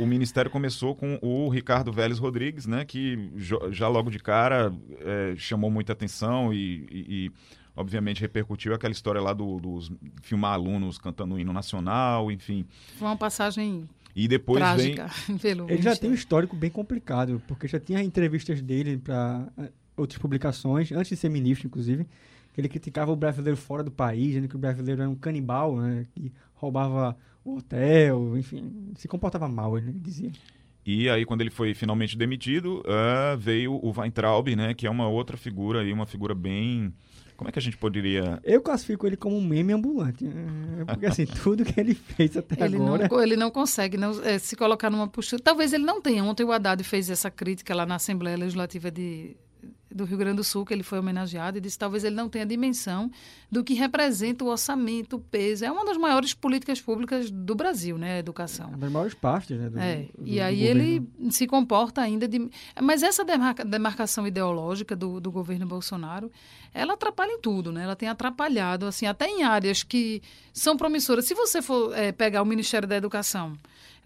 o, 0.00 0.02
o, 0.02 0.06
Ministério 0.06 0.50
começou 0.50 0.94
com 0.94 1.18
o 1.22 1.48
Ricardo 1.48 1.92
Vélez 1.92 2.18
Rodrigues, 2.18 2.66
né? 2.66 2.84
Que 2.84 3.30
já 3.70 3.86
logo 3.86 4.10
de 4.10 4.18
cara 4.18 4.72
é, 5.00 5.34
chamou 5.36 5.70
muita 5.70 5.92
atenção 5.92 6.52
e, 6.52 6.86
e, 6.90 7.06
e 7.08 7.32
obviamente 7.76 8.20
repercutiu 8.20 8.74
aquela 8.74 8.92
história 8.92 9.20
lá 9.20 9.32
do, 9.32 9.60
dos 9.60 9.92
filmar 10.22 10.54
alunos 10.54 10.98
cantando 10.98 11.36
o 11.36 11.38
hino 11.38 11.52
nacional, 11.52 12.30
enfim. 12.32 12.66
Foi 12.98 13.06
uma 13.06 13.16
passagem 13.16 13.88
e 14.16 14.26
depois 14.26 14.58
Trágica, 14.58 15.10
vem. 15.28 15.36
Pelo 15.38 15.70
ele 15.70 15.82
já 15.82 15.94
tem 15.94 16.08
um 16.08 16.14
histórico 16.14 16.56
bem 16.56 16.70
complicado, 16.70 17.42
porque 17.46 17.68
já 17.68 17.78
tinha 17.78 18.02
entrevistas 18.02 18.62
dele 18.62 18.96
para 18.96 19.46
eh, 19.58 19.70
outras 19.94 20.18
publicações, 20.18 20.90
antes 20.90 21.10
de 21.10 21.16
ser 21.16 21.28
ministro, 21.28 21.66
inclusive, 21.66 22.06
que 22.54 22.60
ele 22.62 22.68
criticava 22.68 23.12
o 23.12 23.16
brasileiro 23.16 23.58
fora 23.58 23.84
do 23.84 23.90
país, 23.90 24.28
dizendo 24.28 24.48
que 24.48 24.56
o 24.56 24.58
brasileiro 24.58 25.02
era 25.02 25.10
um 25.10 25.14
canibal, 25.14 25.76
né, 25.76 26.06
que 26.14 26.32
roubava 26.54 27.14
o 27.44 27.58
hotel, 27.58 28.38
enfim, 28.38 28.90
se 28.96 29.06
comportava 29.06 29.46
mal, 29.48 29.76
ele 29.76 29.92
dizia. 29.92 30.32
E 30.86 31.10
aí, 31.10 31.26
quando 31.26 31.42
ele 31.42 31.50
foi 31.50 31.74
finalmente 31.74 32.16
demitido, 32.16 32.80
uh, 32.86 33.36
veio 33.36 33.74
o 33.74 33.92
Weintraub, 33.94 34.48
né, 34.56 34.72
que 34.72 34.86
é 34.86 34.90
uma 34.90 35.08
outra 35.08 35.36
figura 35.36 35.82
aí, 35.82 35.92
uma 35.92 36.06
figura 36.06 36.34
bem 36.34 36.94
como 37.36 37.48
é 37.48 37.52
que 37.52 37.58
a 37.58 37.62
gente 37.62 37.76
poderia. 37.76 38.40
Eu 38.42 38.60
classifico 38.60 39.06
ele 39.06 39.16
como 39.16 39.36
um 39.36 39.44
meme 39.44 39.72
ambulante. 39.72 40.26
É, 40.26 40.84
porque, 40.84 41.06
assim, 41.06 41.26
tudo 41.42 41.64
que 41.64 41.78
ele 41.78 41.94
fez 41.94 42.36
até 42.36 42.64
ele 42.64 42.76
agora. 42.76 43.08
Não, 43.08 43.22
ele 43.22 43.36
não 43.36 43.50
consegue 43.50 43.96
não, 43.96 44.22
é, 44.22 44.38
se 44.38 44.56
colocar 44.56 44.90
numa 44.90 45.06
postura. 45.06 45.42
Talvez 45.42 45.72
ele 45.72 45.84
não 45.84 46.00
tenha. 46.00 46.24
Ontem 46.24 46.44
o 46.44 46.52
Haddad 46.52 46.82
fez 46.82 47.10
essa 47.10 47.30
crítica 47.30 47.74
lá 47.74 47.84
na 47.84 47.96
Assembleia 47.96 48.36
Legislativa 48.36 48.90
de, 48.90 49.36
do 49.96 50.04
Rio 50.04 50.18
Grande 50.18 50.36
do 50.36 50.44
Sul, 50.44 50.64
que 50.64 50.72
ele 50.72 50.82
foi 50.82 50.98
homenageado, 50.98 51.58
e 51.58 51.60
disse 51.60 51.78
talvez 51.78 52.04
ele 52.04 52.14
não 52.14 52.28
tenha 52.28 52.44
dimensão 52.44 53.10
do 53.50 53.64
que 53.64 53.74
representa 53.74 54.44
o 54.44 54.48
orçamento, 54.48 55.16
o 55.16 55.20
peso. 55.20 55.64
É 55.64 55.70
uma 55.70 55.84
das 55.84 55.96
maiores 55.96 56.34
políticas 56.34 56.80
públicas 56.80 57.30
do 57.30 57.54
Brasil, 57.54 57.96
né? 57.96 58.14
A 58.14 58.18
educação. 58.18 58.72
É 58.74 58.76
das 58.76 58.92
maiores 58.92 59.14
partes, 59.14 59.58
né? 59.58 59.68
Do, 59.68 59.78
é. 59.78 60.08
Do, 60.16 60.26
e 60.26 60.40
aí 60.40 60.62
ele 60.62 61.08
se 61.30 61.46
comporta 61.46 62.00
ainda 62.00 62.28
de. 62.28 62.48
Mas 62.80 63.02
essa 63.02 63.24
demarca, 63.24 63.64
demarcação 63.64 64.26
ideológica 64.26 64.94
do, 64.94 65.20
do 65.20 65.30
governo 65.30 65.66
Bolsonaro, 65.66 66.30
ela 66.74 66.94
atrapalha 66.94 67.32
em 67.32 67.40
tudo, 67.40 67.72
né? 67.72 67.84
Ela 67.84 67.96
tem 67.96 68.08
atrapalhado, 68.08 68.86
assim, 68.86 69.06
até 69.06 69.26
em 69.26 69.42
áreas 69.42 69.82
que 69.82 70.22
são 70.52 70.76
promissoras. 70.76 71.24
Se 71.24 71.34
você 71.34 71.62
for 71.62 71.96
é, 71.96 72.12
pegar 72.12 72.42
o 72.42 72.46
Ministério 72.46 72.86
da 72.86 72.96
Educação, 72.96 73.56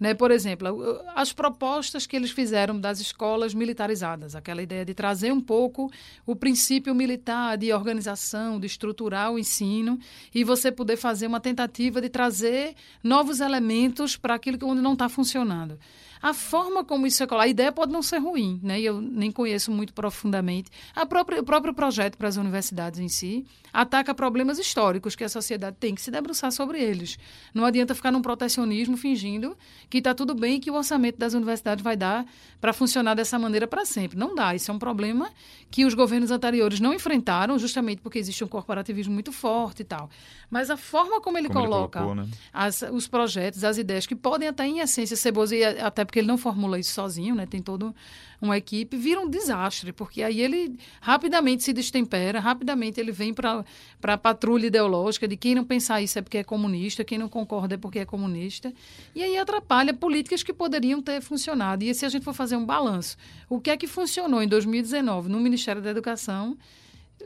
né? 0.01 0.15
Por 0.15 0.31
exemplo, 0.31 0.99
as 1.15 1.31
propostas 1.31 2.07
que 2.07 2.17
eles 2.17 2.31
fizeram 2.31 2.81
das 2.81 3.01
escolas 3.01 3.53
militarizadas, 3.53 4.35
aquela 4.35 4.63
ideia 4.63 4.83
de 4.83 4.95
trazer 4.95 5.31
um 5.31 5.41
pouco 5.41 5.93
o 6.25 6.35
princípio 6.35 6.95
militar 6.95 7.59
de 7.59 7.71
organização, 7.71 8.59
de 8.59 8.67
estruturar 8.67 9.31
o 9.31 9.39
ensino 9.39 9.99
e 10.35 10.43
você 10.43 10.73
poder 10.73 10.97
fazer 10.97 11.27
uma 11.27 11.39
tentativa 11.39 12.01
de 12.01 12.09
trazer 12.09 12.75
novos 13.05 13.41
elementos 13.41 14.17
para 14.17 14.35
aquilo 14.35 14.57
que 14.57 14.65
onde 14.65 14.81
não 14.81 14.95
está 14.95 15.11
funcionando. 15.11 15.79
A 16.23 16.35
forma 16.35 16.85
como 16.85 17.07
isso 17.07 17.23
é 17.23 17.27
colocado, 17.27 17.47
a 17.47 17.49
ideia 17.49 17.73
pode 17.73 17.93
não 17.93 18.03
ser 18.03 18.19
ruim, 18.19 18.61
né? 18.63 18.81
eu 18.81 19.01
nem 19.01 19.31
conheço 19.31 19.71
muito 19.71 19.95
profundamente. 19.95 20.71
A 20.95 21.07
própria, 21.07 21.41
o 21.41 21.45
próprio 21.45 21.73
projeto 21.73 22.19
para 22.19 22.29
as 22.29 22.37
universidades 22.37 23.01
em 23.01 23.09
si 23.09 23.47
ataca 23.73 24.15
problemas 24.15 24.59
históricos 24.59 25.17
que 25.17 25.25
a 25.25 25.29
sociedade 25.29 25.77
tem 25.79 25.95
que 25.95 26.03
se 26.03 26.11
debruçar 26.11 26.53
sobre 26.53 26.83
eles. 26.83 27.19
Não 27.55 27.65
adianta 27.65 27.95
ficar 27.95 28.11
num 28.11 28.21
protecionismo 28.21 28.97
fingindo 28.97 29.57
que 29.89 29.99
está 29.99 30.15
tudo 30.15 30.35
bem 30.35 30.57
e 30.57 30.61
que 30.61 30.71
o 30.71 30.75
orçamento 30.75 31.19
das 31.19 31.35
universidades 31.35 31.83
vai 31.83 31.97
dar 31.97 32.27
para 32.61 32.73
funcionar 32.73 33.15
dessa 33.15 33.39
maneira 33.39 33.67
para 33.67 33.87
sempre. 33.87 34.19
Não 34.19 34.35
dá. 34.35 34.55
Isso 34.55 34.71
é 34.71 34.75
um 34.75 34.79
problema 34.79 35.31
que 35.71 35.85
os 35.85 35.95
governos 35.95 36.31
anteriores 36.31 36.81
não 36.81 36.93
enfrentaram, 36.93 37.59
justamente 37.59 38.01
porque 38.03 38.19
existe 38.19 38.43
um 38.45 38.49
corporativismo 38.49 39.15
muito 39.15 39.33
forte 39.33 39.81
e 39.81 39.85
tal. 39.85 40.11
Mas 40.51 40.69
a 40.69 40.77
forma 40.77 41.21
como 41.21 41.39
ele 41.39 41.49
como 41.49 41.61
coloca 41.61 42.01
ele 42.01 42.09
colocou, 42.09 42.25
né? 42.25 42.29
as, 42.53 42.83
os 42.83 43.07
projetos, 43.07 43.63
as 43.63 43.79
ideias, 43.79 44.07
que 44.07 44.17
podem 44.17 44.49
até, 44.49 44.67
em 44.67 44.81
essência, 44.81 45.17
ser 45.17 45.31
boas, 45.31 45.53
e 45.53 45.63
até 45.65 46.05
porque 46.11 46.19
ele 46.19 46.27
não 46.27 46.37
formula 46.37 46.77
isso 46.77 46.93
sozinho, 46.93 47.37
né? 47.37 47.47
tem 47.47 47.63
toda 47.63 47.95
uma 48.43 48.59
equipe, 48.59 48.97
vira 48.97 49.21
um 49.21 49.31
desastre, 49.31 49.93
porque 49.93 50.25
aí 50.25 50.41
ele 50.41 50.77
rapidamente 51.01 51.63
se 51.63 51.73
destempera, 51.73 52.41
rapidamente 52.41 52.99
ele 52.99 53.13
vem 53.13 53.33
para 53.33 53.65
a 54.03 54.19
patrulha 54.19 54.67
ideológica 54.67 55.29
de 55.29 55.37
quem 55.37 55.55
não 55.55 55.65
pensar 55.65 56.03
isso 56.03 56.19
é 56.19 56.23
porque 56.23 56.39
é 56.39 56.43
comunista, 56.43 57.05
quem 57.05 57.17
não 57.17 57.29
concorda 57.29 57.77
é 57.77 57.79
porque 57.79 58.01
é 58.01 58.05
comunista, 58.05 58.73
e 59.15 59.23
aí 59.23 59.39
atrapalha 59.39 59.95
políticas 59.95 60.43
que 60.43 60.53
poderiam 60.53 61.01
ter 61.01 61.21
funcionado. 61.21 61.85
E 61.85 61.95
se 61.95 62.05
a 62.05 62.09
gente 62.09 62.25
for 62.25 62.35
fazer 62.35 62.57
um 62.57 62.67
balanço, 62.67 63.17
o 63.49 63.61
que 63.61 63.71
é 63.71 63.77
que 63.77 63.87
funcionou 63.87 64.43
em 64.43 64.49
2019 64.49 65.29
no 65.29 65.39
Ministério 65.39 65.81
da 65.81 65.91
Educação? 65.91 66.59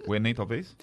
O 0.07 0.15
Enem, 0.15 0.35
talvez? 0.35 0.77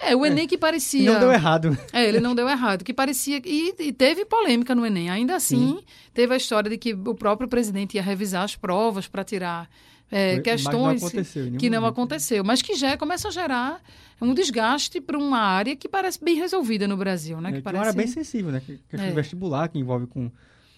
É, 0.00 0.16
o 0.16 0.24
Enem 0.24 0.44
é. 0.44 0.46
que 0.46 0.56
parecia. 0.56 1.12
Não 1.12 1.20
deu 1.20 1.30
errado. 1.30 1.76
É, 1.92 2.08
ele 2.08 2.20
não 2.20 2.34
deu 2.34 2.48
errado. 2.48 2.82
Que 2.82 2.92
parecia. 2.92 3.40
E, 3.44 3.74
e 3.78 3.92
teve 3.92 4.24
polêmica 4.24 4.74
no 4.74 4.84
Enem. 4.84 5.10
Ainda 5.10 5.36
assim, 5.36 5.76
Sim. 5.76 5.84
teve 6.14 6.32
a 6.32 6.36
história 6.36 6.70
de 6.70 6.78
que 6.78 6.94
o 6.94 7.14
próprio 7.14 7.48
presidente 7.48 7.96
ia 7.96 8.02
revisar 8.02 8.44
as 8.44 8.56
provas 8.56 9.06
para 9.06 9.22
tirar 9.22 9.68
é, 10.10 10.40
questões 10.40 11.02
não 11.02 11.10
que 11.58 11.70
não 11.70 11.82
momento. 11.82 11.92
aconteceu, 11.92 12.42
mas 12.42 12.62
que 12.62 12.74
já 12.74 12.96
começa 12.96 13.28
a 13.28 13.30
gerar 13.30 13.80
um 14.20 14.34
desgaste 14.34 15.00
para 15.00 15.16
uma 15.16 15.38
área 15.38 15.76
que 15.76 15.88
parece 15.88 16.22
bem 16.22 16.36
resolvida 16.36 16.86
no 16.88 16.96
Brasil, 16.96 17.40
né? 17.40 17.50
É, 17.50 17.52
que, 17.52 17.58
que 17.58 17.64
parece... 17.64 17.80
uma 17.80 17.88
área 17.88 17.96
bem 17.96 18.06
sensível, 18.06 18.50
né? 18.50 18.60
Que, 18.64 18.78
que 18.88 18.96
é. 18.96 19.10
vestibular, 19.12 19.68
que 19.68 19.78
envolve 19.78 20.06
com, 20.06 20.30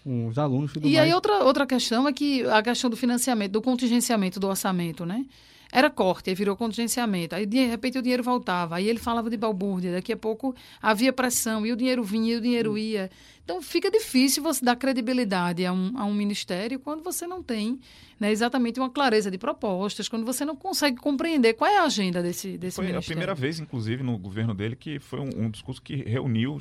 com 0.04 0.26
os 0.28 0.38
alunos. 0.38 0.72
Tudo 0.72 0.86
e 0.86 0.92
mais. 0.92 1.06
aí 1.06 1.14
outra, 1.14 1.42
outra 1.44 1.66
questão 1.66 2.06
é 2.06 2.12
que 2.12 2.44
a 2.46 2.62
questão 2.62 2.90
do 2.90 2.96
financiamento, 2.96 3.52
do 3.52 3.62
contingenciamento 3.62 4.38
do 4.38 4.48
orçamento, 4.48 5.06
né? 5.06 5.24
Era 5.72 5.88
corte, 5.88 6.28
aí 6.28 6.36
virou 6.36 6.54
contingenciamento. 6.54 7.34
Aí, 7.34 7.46
de 7.46 7.64
repente, 7.64 7.98
o 7.98 8.02
dinheiro 8.02 8.22
voltava. 8.22 8.76
Aí 8.76 8.86
ele 8.86 8.98
falava 8.98 9.30
de 9.30 9.38
balbúrdia. 9.38 9.90
Daqui 9.90 10.12
a 10.12 10.16
pouco 10.16 10.54
havia 10.82 11.14
pressão 11.14 11.64
e 11.64 11.72
o 11.72 11.76
dinheiro 11.76 12.04
vinha 12.04 12.34
e 12.34 12.36
o 12.36 12.40
dinheiro 12.42 12.76
ia. 12.76 13.10
Então, 13.42 13.62
fica 13.62 13.90
difícil 13.90 14.42
você 14.42 14.62
dar 14.62 14.76
credibilidade 14.76 15.64
a 15.64 15.72
um, 15.72 15.92
a 15.96 16.04
um 16.04 16.12
ministério 16.12 16.78
quando 16.78 17.02
você 17.02 17.26
não 17.26 17.42
tem 17.42 17.80
né, 18.20 18.30
exatamente 18.30 18.78
uma 18.78 18.90
clareza 18.90 19.30
de 19.30 19.38
propostas, 19.38 20.08
quando 20.08 20.24
você 20.24 20.44
não 20.44 20.54
consegue 20.54 20.98
compreender 20.98 21.54
qual 21.54 21.68
é 21.68 21.78
a 21.78 21.84
agenda 21.84 22.22
desse, 22.22 22.58
desse 22.58 22.76
foi 22.76 22.84
ministério. 22.84 23.02
Foi 23.02 23.12
a 23.12 23.16
primeira 23.16 23.34
vez, 23.34 23.58
inclusive, 23.58 24.02
no 24.02 24.16
governo 24.18 24.54
dele 24.54 24.76
que 24.76 25.00
foi 25.00 25.20
um, 25.20 25.46
um 25.46 25.50
discurso 25.50 25.80
que 25.80 25.96
reuniu, 25.96 26.58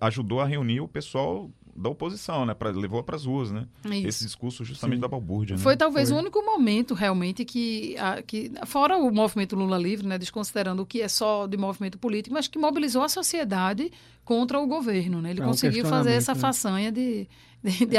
ajudou 0.00 0.40
a 0.40 0.46
reunir 0.46 0.80
o 0.80 0.88
pessoal 0.88 1.50
da 1.74 1.88
oposição, 1.88 2.44
né? 2.44 2.54
Pra, 2.54 2.70
levou 2.70 3.02
para 3.02 3.16
as 3.16 3.24
ruas, 3.24 3.50
né? 3.50 3.66
Isso. 3.84 4.06
Esse 4.06 4.24
discurso 4.24 4.64
justamente 4.64 4.96
Sim. 4.96 5.02
da 5.02 5.08
balbúrdia. 5.08 5.56
Foi 5.58 5.72
né? 5.72 5.76
talvez 5.76 6.10
Foi. 6.10 6.18
o 6.18 6.20
único 6.20 6.42
momento 6.44 6.94
realmente 6.94 7.44
que, 7.44 7.96
a, 7.98 8.22
que, 8.22 8.52
fora 8.66 8.96
o 8.98 9.10
movimento 9.10 9.56
Lula 9.56 9.78
Livre, 9.78 10.06
né? 10.06 10.18
Desconsiderando 10.18 10.82
o 10.82 10.86
que 10.86 11.00
é 11.00 11.08
só 11.08 11.46
de 11.46 11.56
movimento 11.56 11.98
político, 11.98 12.34
mas 12.34 12.46
que 12.46 12.58
mobilizou 12.58 13.02
a 13.02 13.08
sociedade 13.08 13.90
contra 14.24 14.60
o 14.60 14.66
governo, 14.66 15.22
né? 15.22 15.30
Ele 15.30 15.40
é 15.40 15.44
conseguiu 15.44 15.86
fazer 15.86 16.12
essa 16.12 16.34
né? 16.34 16.40
façanha 16.40 16.92
de, 16.92 17.26
de, 17.62 17.86
de, 17.86 17.96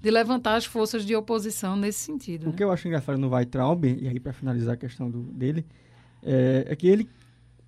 de, 0.00 0.10
levantar 0.10 0.56
as 0.56 0.64
forças 0.64 1.04
de 1.04 1.14
oposição 1.14 1.76
nesse 1.76 1.98
sentido. 2.00 2.44
O 2.44 2.50
né? 2.50 2.54
que 2.56 2.64
eu 2.64 2.72
acho 2.72 2.88
engraçado 2.88 3.18
no 3.18 3.28
Weitraub, 3.28 3.84
e 3.84 4.08
aí 4.08 4.18
para 4.18 4.32
finalizar 4.32 4.74
a 4.74 4.76
questão 4.76 5.10
do, 5.10 5.20
dele, 5.20 5.66
é, 6.22 6.66
é 6.68 6.76
que 6.76 6.88
ele 6.88 7.08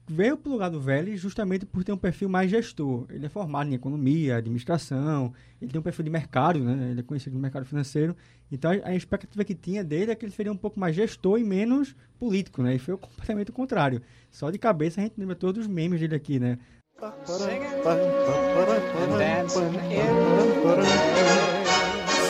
veio 0.09 0.37
para 0.37 0.51
o 0.51 0.53
lugar 0.53 0.71
do 0.71 0.81
Vélez 0.81 1.21
justamente 1.21 1.65
por 1.65 1.85
ter 1.85 1.93
um 1.93 1.97
perfil 1.97 2.29
mais 2.29 2.51
gestor. 2.51 3.07
Ele 3.11 3.27
é 3.27 3.29
formado 3.29 3.71
em 3.71 3.75
economia, 3.75 4.37
administração, 4.37 5.33
ele 5.61 5.71
tem 5.71 5.79
um 5.79 5.83
perfil 5.83 6.05
de 6.05 6.11
mercado, 6.11 6.59
né? 6.59 6.91
ele 6.91 7.01
é 7.01 7.03
conhecido 7.03 7.35
no 7.35 7.41
mercado 7.41 7.65
financeiro. 7.65 8.17
Então 8.51 8.71
a 8.85 8.95
expectativa 8.95 9.45
que 9.45 9.55
tinha 9.55 9.83
dele 9.83 10.11
é 10.11 10.15
que 10.15 10.25
ele 10.25 10.33
seria 10.33 10.53
um 10.53 10.57
pouco 10.57 10.79
mais 10.79 10.95
gestor 10.95 11.39
e 11.39 11.45
menos 11.45 11.95
político, 12.19 12.63
né? 12.63 12.75
E 12.75 12.79
foi 12.79 12.97
completamente 12.97 13.51
o 13.51 13.55
contrário. 13.55 14.03
Só 14.31 14.51
de 14.51 14.59
cabeça 14.59 15.01
a 15.01 15.05
gente 15.05 15.15
lembra 15.17 15.35
todos 15.35 15.63
os 15.63 15.67
memes 15.67 16.01
dele 16.01 16.15
aqui, 16.15 16.39
né? 16.39 16.59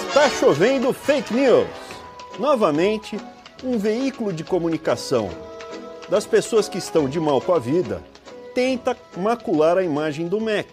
Está 0.09 0.31
chovendo 0.31 0.93
fake 0.93 1.35
news. 1.35 1.66
Novamente, 2.39 3.18
um 3.62 3.77
veículo 3.79 4.33
de 4.33 4.45
comunicação 4.45 5.51
das 6.12 6.26
pessoas 6.26 6.68
que 6.68 6.76
estão 6.76 7.08
de 7.08 7.18
mal 7.18 7.40
com 7.40 7.54
a 7.54 7.58
vida 7.58 8.02
tenta 8.54 8.94
macular 9.16 9.78
a 9.78 9.82
imagem 9.82 10.28
do 10.28 10.38
MEC. 10.38 10.70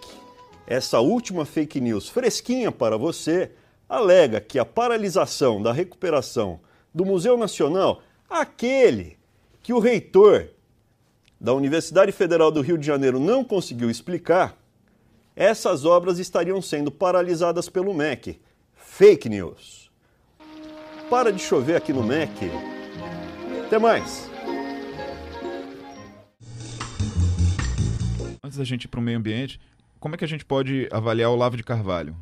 Essa 0.67 0.99
última 0.99 1.45
fake 1.45 1.79
news 1.79 2.09
fresquinha 2.09 2.73
para 2.73 2.97
você 2.97 3.49
alega 3.87 4.41
que 4.41 4.59
a 4.59 4.65
paralisação 4.65 5.61
da 5.61 5.71
recuperação 5.71 6.59
do 6.93 7.05
Museu 7.05 7.37
Nacional, 7.37 8.01
aquele 8.29 9.17
que 9.63 9.71
o 9.71 9.79
reitor 9.79 10.49
da 11.39 11.53
Universidade 11.53 12.11
Federal 12.11 12.51
do 12.51 12.59
Rio 12.59 12.77
de 12.77 12.85
Janeiro 12.85 13.17
não 13.17 13.41
conseguiu 13.41 13.89
explicar, 13.89 14.57
essas 15.37 15.85
obras 15.85 16.19
estariam 16.19 16.61
sendo 16.61 16.91
paralisadas 16.91 17.69
pelo 17.69 17.93
MEC. 17.93 18.41
Fake 18.75 19.29
news. 19.29 19.89
Para 21.09 21.31
de 21.31 21.41
chover 21.41 21.77
aqui 21.77 21.93
no 21.93 22.03
MEC. 22.03 22.51
Até 23.67 23.79
mais. 23.79 24.29
Antes 28.49 28.57
da 28.57 28.63
gente 28.63 28.85
ir 28.85 28.87
para 28.87 28.99
o 28.99 29.03
meio 29.03 29.15
ambiente, 29.15 29.59
como 29.99 30.15
é 30.15 30.17
que 30.17 30.25
a 30.25 30.27
gente 30.27 30.43
pode 30.43 30.89
avaliar 30.91 31.29
o 31.29 31.35
Lavo 31.35 31.55
de 31.55 31.61
Carvalho? 31.61 32.17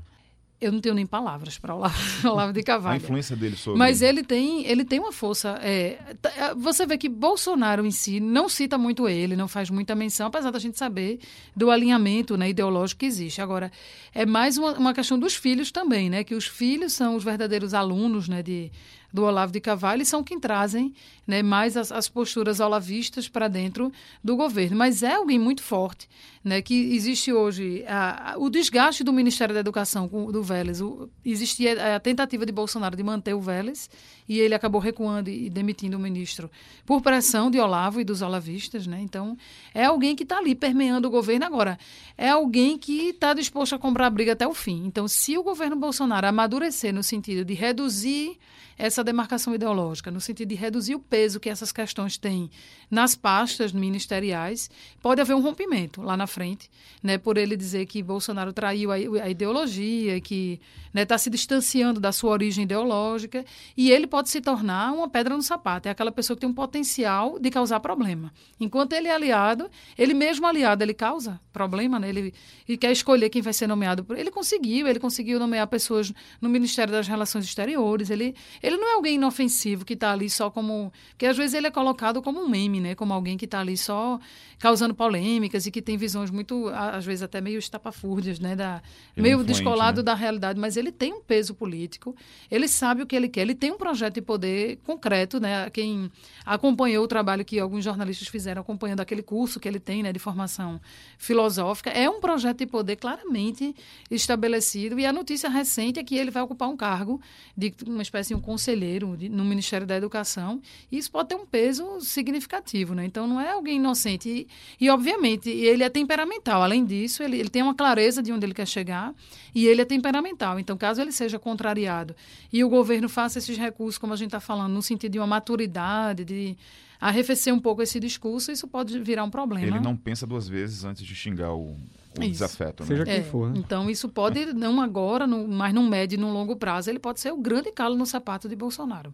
eu 0.60 0.72
não 0.72 0.82
tenho 0.82 0.96
nem 0.96 1.06
palavras 1.06 1.60
para 1.60 1.74
o 1.76 1.78
Olavo, 2.26 2.52
de 2.52 2.64
Carvalho. 2.64 2.96
A 2.96 2.98
influência 2.98 3.36
dele 3.36 3.56
sobre. 3.56 3.78
Mas 3.78 4.02
ele 4.02 4.24
tem, 4.24 4.66
ele 4.66 4.84
tem 4.84 5.00
uma 5.00 5.12
força. 5.12 5.60
É, 5.62 6.00
é, 6.36 6.56
você 6.56 6.86
vê 6.86 6.98
que 6.98 7.08
Bolsonaro 7.08 7.86
em 7.86 7.92
si 7.92 8.20
não 8.20 8.50
cita 8.50 8.78
muito 8.78 9.08
ele, 9.08 9.36
não 9.36 9.48
faz 9.48 9.70
muita 9.70 9.94
menção, 9.94 10.28
apesar 10.28 10.50
da 10.50 10.58
gente 10.58 10.78
saber 10.78 11.20
do 11.56 11.70
alinhamento 11.70 12.36
né, 12.36 12.50
ideológico 12.50 13.00
que 13.00 13.06
existe. 13.06 13.40
Agora, 13.40 13.72
é 14.14 14.26
mais 14.26 14.58
uma, 14.58 14.74
uma 14.74 14.94
questão 14.94 15.20
dos 15.20 15.36
filhos 15.36 15.72
também, 15.72 16.10
né? 16.10 16.24
Que 16.24 16.34
os 16.34 16.48
filhos 16.48 16.94
são 16.94 17.16
os 17.16 17.24
verdadeiros 17.24 17.76
alunos 17.76 18.28
né, 18.28 18.42
de, 18.42 18.72
do 19.12 19.24
Olavo 19.24 19.52
de 19.52 19.60
Carvalho 19.60 20.02
e 20.02 20.06
são 20.06 20.24
quem 20.24 20.40
trazem 20.40 20.94
né, 21.26 21.42
mais 21.42 21.76
as, 21.76 21.92
as 21.92 22.08
posturas 22.08 22.60
olavistas 22.60 23.28
para 23.28 23.48
dentro 23.48 23.92
do 24.24 24.36
governo. 24.36 24.78
Mas 24.78 25.04
é 25.04 25.16
alguém 25.16 25.40
muito 25.40 25.62
forte, 25.62 26.10
né, 26.44 26.62
que 26.62 26.94
existe 26.94 27.32
hoje 27.34 27.84
a, 27.88 28.34
a, 28.34 28.38
o 28.38 28.50
desgaste 28.50 29.04
do 29.04 29.12
Ministério 29.12 29.54
da 29.54 29.60
Educação 29.60 30.08
com, 30.08 30.32
do 30.32 30.44
Vélez. 30.44 30.82
O, 30.82 31.10
existia 31.26 31.96
a 31.96 32.00
tentativa 32.00 32.46
de 32.46 32.52
Bolsonaro 32.52 32.96
de 32.96 33.04
manter 33.04 33.34
o 33.34 33.42
Vélez 33.42 33.90
e 34.28 34.40
ele 34.40 34.54
acabou 34.54 34.80
recuando 34.80 35.30
e, 35.30 35.46
e 35.46 35.50
demitindo 35.50 35.98
o 35.98 36.00
ministro 36.00 36.50
por 36.86 37.02
pressão 37.02 37.50
de 37.50 37.60
Olavo 37.60 38.00
e 38.00 38.04
dos 38.04 38.22
olavistas. 38.22 38.88
Né? 38.88 39.00
Então, 39.02 39.38
é 39.74 39.86
alguém 39.86 40.16
que 40.16 40.24
está 40.24 40.38
ali 40.38 40.54
permeando 40.54 41.08
o 41.08 41.12
governo 41.12 41.46
agora. 41.46 41.80
É 42.18 42.30
alguém 42.30 42.78
que 42.78 43.10
está 43.10 43.34
disposto 43.34 43.76
a 43.76 43.80
comprar 43.80 44.08
a 44.08 44.10
briga 44.10 44.34
até 44.34 44.48
o 44.48 44.54
fim. 44.54 44.86
Então, 44.86 45.08
se 45.08 45.38
o 45.38 45.44
governo 45.44 45.76
Bolsonaro 45.76 46.28
amadurecer 46.28 46.94
no 46.94 47.04
sentido 47.04 47.46
de 47.46 47.54
reduzir 47.54 48.38
essa 48.78 49.04
demarcação 49.04 49.56
ideológica, 49.56 50.12
no 50.12 50.22
sentido 50.22 50.50
de 50.50 50.56
reduzir 50.56 50.96
o 50.96 51.00
peso 51.00 51.40
que 51.40 51.50
essas 51.50 51.72
questões 51.72 52.18
têm 52.18 52.50
nas 52.90 53.16
pastas 53.16 53.72
ministeriais, 53.72 54.70
pode 55.02 55.22
haver 55.22 55.36
um 55.36 55.42
rompimento 55.42 56.02
lá 56.02 56.16
na 56.16 56.28
frente, 56.28 56.70
né, 57.04 57.18
por 57.18 57.38
ele 57.38 57.56
dizer 57.56 57.86
que 57.86 58.02
Bolsonaro 58.02 58.54
traiu 58.54 58.92
a, 58.92 58.96
a 58.96 59.30
ideologia, 59.30 60.20
que 60.22 60.60
está 60.88 60.92
né, 60.94 61.06
tá 61.06 61.18
se 61.18 61.30
distanciando 61.30 62.00
da 62.00 62.12
sua 62.12 62.32
origem 62.32 62.64
ideológica, 62.64 63.46
e 63.76 63.92
ele 63.92 64.08
pode 64.08 64.30
se 64.30 64.42
tornar 64.42 64.94
uma 64.94 65.10
pedra 65.10 65.36
no 65.36 65.44
sapato. 65.44 65.88
É 65.88 65.92
aquela 65.92 66.12
pessoa 66.12 66.36
que 66.36 66.42
tem 66.42 66.50
um 66.50 66.54
potencial 66.54 67.38
de 67.40 67.50
causar 67.50 67.80
problema. 67.80 68.32
Enquanto 68.60 68.94
ele 68.94 69.08
é 69.08 69.14
aliado, 69.14 69.70
ele 69.98 70.14
mesmo 70.14 70.48
aliado, 70.48 70.84
ele 70.84 70.94
causa 70.94 71.40
problema, 71.52 72.00
né? 72.00 72.10
ele, 72.10 72.34
ele 72.68 72.78
quer 72.78 72.92
escolher 72.92 73.30
quem 73.30 73.42
vai 73.42 73.54
ser 73.54 73.68
nomeado. 73.68 74.06
Ele 74.16 74.32
conseguiu, 74.32 74.88
ele 74.88 75.00
conseguiu 75.00 75.40
nomear 75.40 75.68
pessoas 75.68 76.14
no 76.42 76.50
Ministério 76.50 76.92
das 76.92 77.08
Relações 77.08 77.46
Exteriores, 77.46 78.10
ele, 78.10 78.36
ele 78.62 78.78
não 78.78 78.88
é 78.88 78.94
alguém 78.94 79.16
inofensivo 79.16 79.86
que 79.86 79.94
está 79.94 80.12
ali 80.12 80.30
só 80.30 80.50
como. 80.50 80.92
Porque 81.10 81.26
às 81.26 81.38
vezes 81.38 81.54
ele 81.54 81.68
é 81.68 81.72
colocado 81.72 82.22
como 82.22 82.42
um 82.42 82.50
meme, 82.50 82.77
né? 82.80 82.96
Como 82.96 83.14
alguém 83.14 83.38
que 83.38 83.46
está 83.46 83.60
ali 83.60 83.78
só 83.78 84.20
causando 84.60 84.94
polêmicas 84.94 85.66
e 85.66 85.72
que 85.72 85.82
tem 85.82 85.98
visões 85.98 86.32
muito, 86.32 86.68
às 86.70 87.06
vezes 87.06 87.22
até 87.22 87.40
meio 87.40 87.60
estapafúrdias, 87.60 88.40
né? 88.40 88.56
Da, 88.56 88.82
meio 89.16 89.44
descolado 89.44 89.98
né? 89.98 90.04
da 90.04 90.14
realidade, 90.14 90.60
mas 90.60 90.78
ele 90.78 90.92
tem 90.92 91.14
um 91.14 91.22
peso 91.22 91.54
político, 91.54 92.16
ele 92.50 92.68
sabe 92.68 93.04
o 93.04 93.06
que 93.06 93.16
ele 93.16 93.30
quer, 93.30 93.42
ele 93.42 93.56
tem 93.56 93.72
um 93.72 93.78
projeto 93.78 94.16
de 94.16 94.22
poder 94.22 94.78
concreto, 94.84 95.40
né? 95.40 95.70
Quem 95.70 96.12
acompanhou 96.46 97.04
o 97.04 97.08
trabalho 97.08 97.46
que 97.46 97.60
alguns 97.60 97.84
jornalistas 97.84 98.28
fizeram 98.28 98.62
acompanhando 98.62 99.02
aquele 99.02 99.22
curso 99.22 99.60
que 99.60 99.68
ele 99.68 99.80
tem, 99.80 100.02
né? 100.04 100.12
De 100.12 100.20
formação 100.20 100.82
filosófica, 101.18 101.90
é 101.90 102.10
um 102.10 102.20
projeto 102.20 102.60
de 102.60 102.66
poder 102.66 102.96
claramente 102.96 103.76
estabelecido 104.10 105.00
e 105.00 105.06
a 105.06 105.14
notícia 105.14 105.50
recente 105.50 106.00
é 106.00 106.04
que 106.04 106.16
ele 106.16 106.32
vai 106.32 106.44
ocupar 106.44 106.70
um 106.70 106.78
cargo 106.78 107.22
de 107.56 107.74
uma 107.86 108.02
espécie 108.02 108.30
de 108.30 108.36
um 108.36 108.42
conselheiro 108.42 109.16
de, 109.16 109.30
no 109.30 109.46
Ministério 109.46 109.86
da 109.86 109.96
Educação 109.96 110.62
e 110.92 110.98
isso 110.98 111.12
pode 111.12 111.30
ter 111.30 111.36
um 111.36 111.46
peso 111.46 112.00
significativo, 112.02 112.48
né? 112.96 113.06
Então 113.06 113.26
não 113.28 113.40
é 113.40 113.52
alguém 113.52 113.78
inocente 113.78 114.30
e, 114.30 114.48
e 114.84 114.90
obviamente 114.90 115.50
ele 115.50 115.84
é 115.84 115.90
temperamental. 115.90 116.62
Além 116.62 116.86
disso, 116.86 117.24
ele, 117.24 117.38
ele 117.38 117.50
tem 117.50 117.62
uma 117.64 117.74
clareza 117.74 118.22
de 118.22 118.32
onde 118.32 118.46
ele 118.46 118.54
quer 118.54 118.68
chegar 118.68 119.14
e 119.56 119.66
ele 119.68 119.82
é 119.82 119.86
temperamental. 119.86 120.60
Então, 120.60 120.78
caso 120.78 121.02
ele 121.02 121.12
seja 121.12 121.40
contrariado 121.40 122.16
e 122.52 122.64
o 122.64 122.70
governo 122.70 123.08
faça 123.10 123.40
esses 123.40 123.58
recursos, 123.58 123.98
como 123.98 124.14
a 124.14 124.16
gente 124.16 124.28
está 124.28 124.40
falando, 124.40 124.74
no 124.74 124.82
sentido 124.82 125.14
de 125.14 125.20
uma 125.20 125.28
maturidade, 125.28 126.24
de 126.26 126.58
arrefecer 127.00 127.54
um 127.54 127.60
pouco 127.60 127.82
esse 127.82 128.00
discurso, 128.00 128.52
isso 128.52 128.68
pode 128.68 129.00
virar 129.00 129.24
um 129.24 129.30
problema. 129.30 129.68
Ele 129.68 129.80
não 129.80 129.96
pensa 129.96 130.26
duas 130.26 130.48
vezes 130.48 130.84
antes 130.84 131.06
de 131.06 131.14
xingar 131.14 131.54
o, 131.54 131.76
o 132.18 132.20
desafeto. 132.20 132.82
Né? 132.84 132.88
Seja 132.88 133.06
quem 133.06 133.14
É, 133.14 133.22
for. 133.24 133.52
né? 133.52 133.60
Então, 133.60 133.88
isso 133.88 134.10
pode, 134.10 134.52
não 134.54 134.82
agora, 134.82 135.28
no, 135.28 135.48
mas 135.48 135.74
no 135.76 135.84
médio 135.84 136.16
e 136.16 136.20
no 136.20 136.34
longo 136.34 136.56
prazo, 136.56 136.90
ele 136.90 136.98
pode 137.00 137.20
ser 137.20 137.32
o 137.32 137.38
grande 137.38 137.72
calo 137.72 137.96
no 137.96 138.06
sapato 138.06 138.50
de 138.50 138.56
Bolsonaro. 138.56 139.14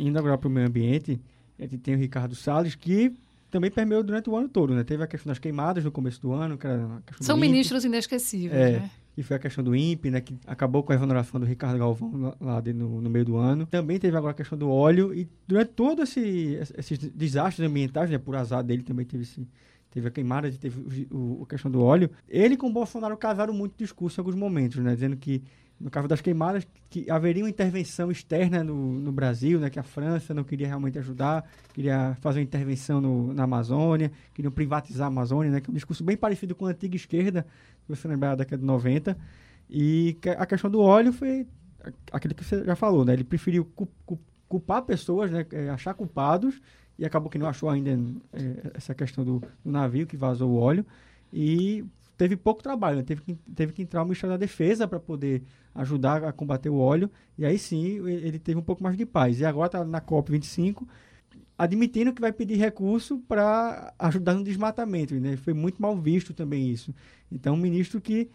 Indo 0.00 0.18
agora 0.18 0.36
para 0.38 0.48
o 0.48 0.50
meio 0.50 0.66
ambiente, 0.66 1.20
a 1.58 1.62
gente 1.62 1.78
tem 1.78 1.94
o 1.94 1.98
Ricardo 1.98 2.34
Salles, 2.34 2.74
que 2.74 3.12
também 3.50 3.70
permeou 3.70 4.02
durante 4.02 4.30
o 4.30 4.36
ano 4.36 4.48
todo, 4.48 4.74
né? 4.74 4.84
Teve 4.84 5.02
a 5.02 5.06
questão 5.06 5.30
das 5.30 5.38
queimadas 5.38 5.84
no 5.84 5.90
começo 5.90 6.20
do 6.22 6.32
ano, 6.32 6.56
que 6.56 6.66
era 6.66 7.02
São 7.20 7.36
ministros 7.36 7.84
inesquecíveis, 7.84 8.52
É. 8.60 8.70
né? 8.80 8.90
que 9.12 9.24
foi 9.24 9.36
a 9.36 9.40
questão 9.40 9.62
do 9.62 9.74
INPE, 9.74 10.08
né? 10.10 10.20
Que 10.20 10.34
acabou 10.46 10.82
com 10.84 10.92
a 10.92 10.94
exoneração 10.94 11.38
do 11.40 11.44
Ricardo 11.44 11.76
Galvão 11.78 12.32
lá- 12.40 12.60
de- 12.60 12.72
no, 12.72 13.00
no 13.00 13.10
meio 13.10 13.24
do 13.24 13.36
ano. 13.36 13.66
Também 13.66 13.98
teve 13.98 14.16
agora 14.16 14.30
a 14.30 14.34
questão 14.34 14.56
do 14.56 14.70
óleo 14.70 15.12
e 15.12 15.28
durante 15.48 15.70
todo 15.72 16.02
esse, 16.02 16.58
esses 16.78 16.96
desastres 16.96 17.68
ambientais, 17.68 18.08
né? 18.08 18.18
Por 18.18 18.36
azar 18.36 18.62
dele 18.62 18.82
também 18.82 19.04
teve 19.04 19.24
esse, 19.24 19.46
Teve 19.92 20.06
a 20.06 20.10
queimada, 20.12 20.48
teve 20.52 21.06
o, 21.10 21.16
o- 21.40 21.42
a 21.42 21.46
questão 21.48 21.68
do 21.68 21.82
óleo. 21.82 22.08
Ele 22.28 22.56
com 22.56 22.68
o 22.68 22.72
Bolsonaro 22.72 23.16
casaram 23.16 23.52
muito 23.52 23.74
discurso 23.76 24.20
em 24.20 24.22
alguns 24.22 24.36
momentos, 24.36 24.76
né? 24.78 24.94
Dizendo 24.94 25.16
que, 25.16 25.42
no 25.80 25.90
caso 25.90 26.06
das 26.06 26.20
queimadas, 26.20 26.66
que 26.90 27.10
haveria 27.10 27.42
uma 27.42 27.48
intervenção 27.48 28.10
externa 28.10 28.62
no, 28.62 29.00
no 29.00 29.10
Brasil, 29.10 29.58
né? 29.58 29.70
Que 29.70 29.78
a 29.78 29.82
França 29.82 30.34
não 30.34 30.44
queria 30.44 30.66
realmente 30.66 30.98
ajudar, 30.98 31.48
queria 31.72 32.16
fazer 32.20 32.40
uma 32.40 32.44
intervenção 32.44 33.00
no- 33.00 33.32
na 33.32 33.44
Amazônia, 33.44 34.12
queriam 34.34 34.52
privatizar 34.52 35.06
a 35.06 35.08
Amazônia, 35.08 35.50
né? 35.50 35.60
Que 35.60 35.70
é 35.70 35.72
um 35.72 35.74
discurso 35.74 36.04
bem 36.04 36.16
parecido 36.18 36.54
com 36.54 36.66
a 36.66 36.70
antiga 36.70 36.96
esquerda, 36.96 37.46
se 37.86 37.88
você 37.96 38.06
lembrar 38.06 38.30
da 38.30 38.44
década 38.44 38.58
de 38.58 38.66
90. 38.66 39.16
E 39.70 40.18
a 40.36 40.44
questão 40.44 40.70
do 40.70 40.80
óleo 40.80 41.12
foi 41.12 41.46
aquilo 42.12 42.34
que 42.34 42.44
você 42.44 42.62
já 42.64 42.76
falou, 42.76 43.04
né? 43.04 43.14
Ele 43.14 43.24
preferiu 43.24 43.64
cu- 43.64 43.88
cu- 44.04 44.18
culpar 44.48 44.82
pessoas, 44.82 45.30
né? 45.30 45.46
É, 45.52 45.70
achar 45.70 45.94
culpados 45.94 46.60
e 46.98 47.06
acabou 47.06 47.30
que 47.30 47.38
não 47.38 47.46
achou 47.46 47.70
ainda 47.70 47.90
é, 48.34 48.72
essa 48.74 48.94
questão 48.94 49.24
do, 49.24 49.38
do 49.64 49.70
navio 49.70 50.06
que 50.06 50.16
vazou 50.16 50.50
o 50.50 50.56
óleo 50.58 50.84
e 51.32 51.84
teve 52.20 52.36
pouco 52.36 52.62
trabalho, 52.62 52.98
né? 52.98 53.02
teve, 53.02 53.22
que, 53.22 53.34
teve 53.54 53.72
que 53.72 53.82
entrar 53.82 54.02
o 54.02 54.04
Ministério 54.04 54.34
da 54.34 54.38
Defesa 54.38 54.86
para 54.86 55.00
poder 55.00 55.42
ajudar 55.74 56.22
a 56.24 56.32
combater 56.32 56.68
o 56.68 56.76
óleo 56.78 57.10
e 57.38 57.46
aí 57.46 57.58
sim 57.58 58.06
ele 58.08 58.38
teve 58.38 58.58
um 58.58 58.62
pouco 58.62 58.82
mais 58.82 58.96
de 58.96 59.06
paz. 59.06 59.40
E 59.40 59.44
agora 59.44 59.66
está 59.66 59.84
na 59.84 60.00
COP25 60.00 60.86
admitindo 61.58 62.12
que 62.12 62.20
vai 62.20 62.32
pedir 62.32 62.56
recurso 62.56 63.18
para 63.28 63.92
ajudar 63.98 64.34
no 64.34 64.44
desmatamento, 64.44 65.14
né? 65.14 65.36
Foi 65.36 65.52
muito 65.54 65.80
mal 65.80 65.96
visto 65.96 66.32
também 66.34 66.68
isso. 66.70 66.94
Então, 67.30 67.54
um 67.54 67.58
ministro 67.58 68.00
que 68.00 68.30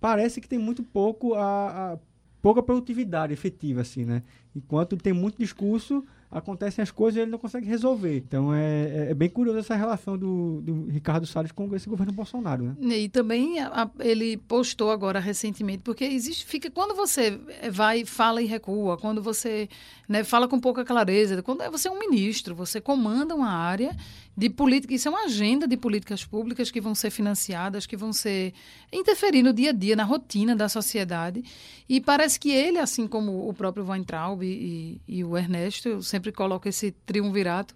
parece 0.00 0.40
que 0.40 0.48
tem 0.48 0.58
muito 0.58 0.82
pouco 0.82 1.34
a, 1.34 1.94
a- 1.94 1.98
pouca 2.42 2.62
produtividade 2.62 3.32
efetiva 3.32 3.80
assim, 3.80 4.04
né? 4.04 4.22
Enquanto 4.54 4.96
tem 4.96 5.12
muito 5.12 5.38
discurso, 5.38 6.04
acontecem 6.30 6.82
as 6.82 6.90
coisas 6.90 7.16
e 7.18 7.20
ele 7.22 7.30
não 7.30 7.38
consegue 7.38 7.66
resolver. 7.66 8.16
Então 8.16 8.52
é, 8.52 8.62
é- 9.06 9.10
é 9.10 9.14
bem 9.14 9.28
curioso 9.28 9.58
essa 9.58 9.74
relação 9.74 10.16
do, 10.18 10.60
do 10.62 10.86
Ricardo 10.90 11.26
Salles 11.26 11.52
com 11.52 11.74
esse 11.74 11.88
governo 11.88 12.12
Bolsonaro, 12.12 12.76
né? 12.78 12.98
E 12.98 13.08
também 13.08 13.60
a- 13.60 13.84
a- 13.84 13.90
ele 14.00 14.36
postou 14.36 14.90
agora 14.90 15.20
recentemente, 15.20 15.82
porque 15.84 16.04
existe, 16.04 16.44
fica 16.44 16.70
quando 16.70 16.94
você 16.94 17.38
vai, 17.70 18.04
fala 18.04 18.42
e 18.42 18.46
recua, 18.46 18.96
quando 18.96 19.22
você 19.22 19.68
né, 20.08 20.22
fala 20.24 20.46
com 20.48 20.60
pouca 20.60 20.84
clareza, 20.84 21.42
quando 21.42 21.62
é- 21.62 21.70
você 21.70 21.88
é 21.88 21.90
um 21.90 21.98
ministro, 21.98 22.54
você 22.54 22.80
comanda 22.80 23.34
uma 23.34 23.50
área 23.50 23.96
de 24.36 24.50
política, 24.50 24.92
isso 24.92 25.06
é 25.06 25.10
uma 25.10 25.24
agenda 25.26 25.66
de 25.66 25.76
políticas 25.76 26.24
públicas 26.24 26.70
que 26.70 26.80
vão 26.80 26.94
ser 26.94 27.10
financiadas, 27.10 27.86
que 27.86 27.96
vão 27.96 28.12
ser 28.12 28.52
interferir 28.92 29.42
no 29.42 29.52
dia 29.52 29.70
a 29.70 29.72
dia, 29.72 29.94
na 29.94 30.02
rotina 30.04 30.56
da 30.56 30.68
sociedade. 30.68 31.42
E 31.88 32.00
parece 32.00 32.38
que 32.40 32.50
ele, 32.50 32.78
assim 32.78 33.06
como 33.06 33.48
o 33.48 33.54
próprio 33.54 33.86
Weintraub 33.86 34.42
e, 34.42 35.00
e, 35.06 35.18
e 35.18 35.24
o 35.24 35.36
Ernesto, 35.38 35.88
eu 35.88 36.02
sempre 36.02 36.23
coloco 36.32 36.68
esse 36.68 36.92
triunvirato, 37.04 37.74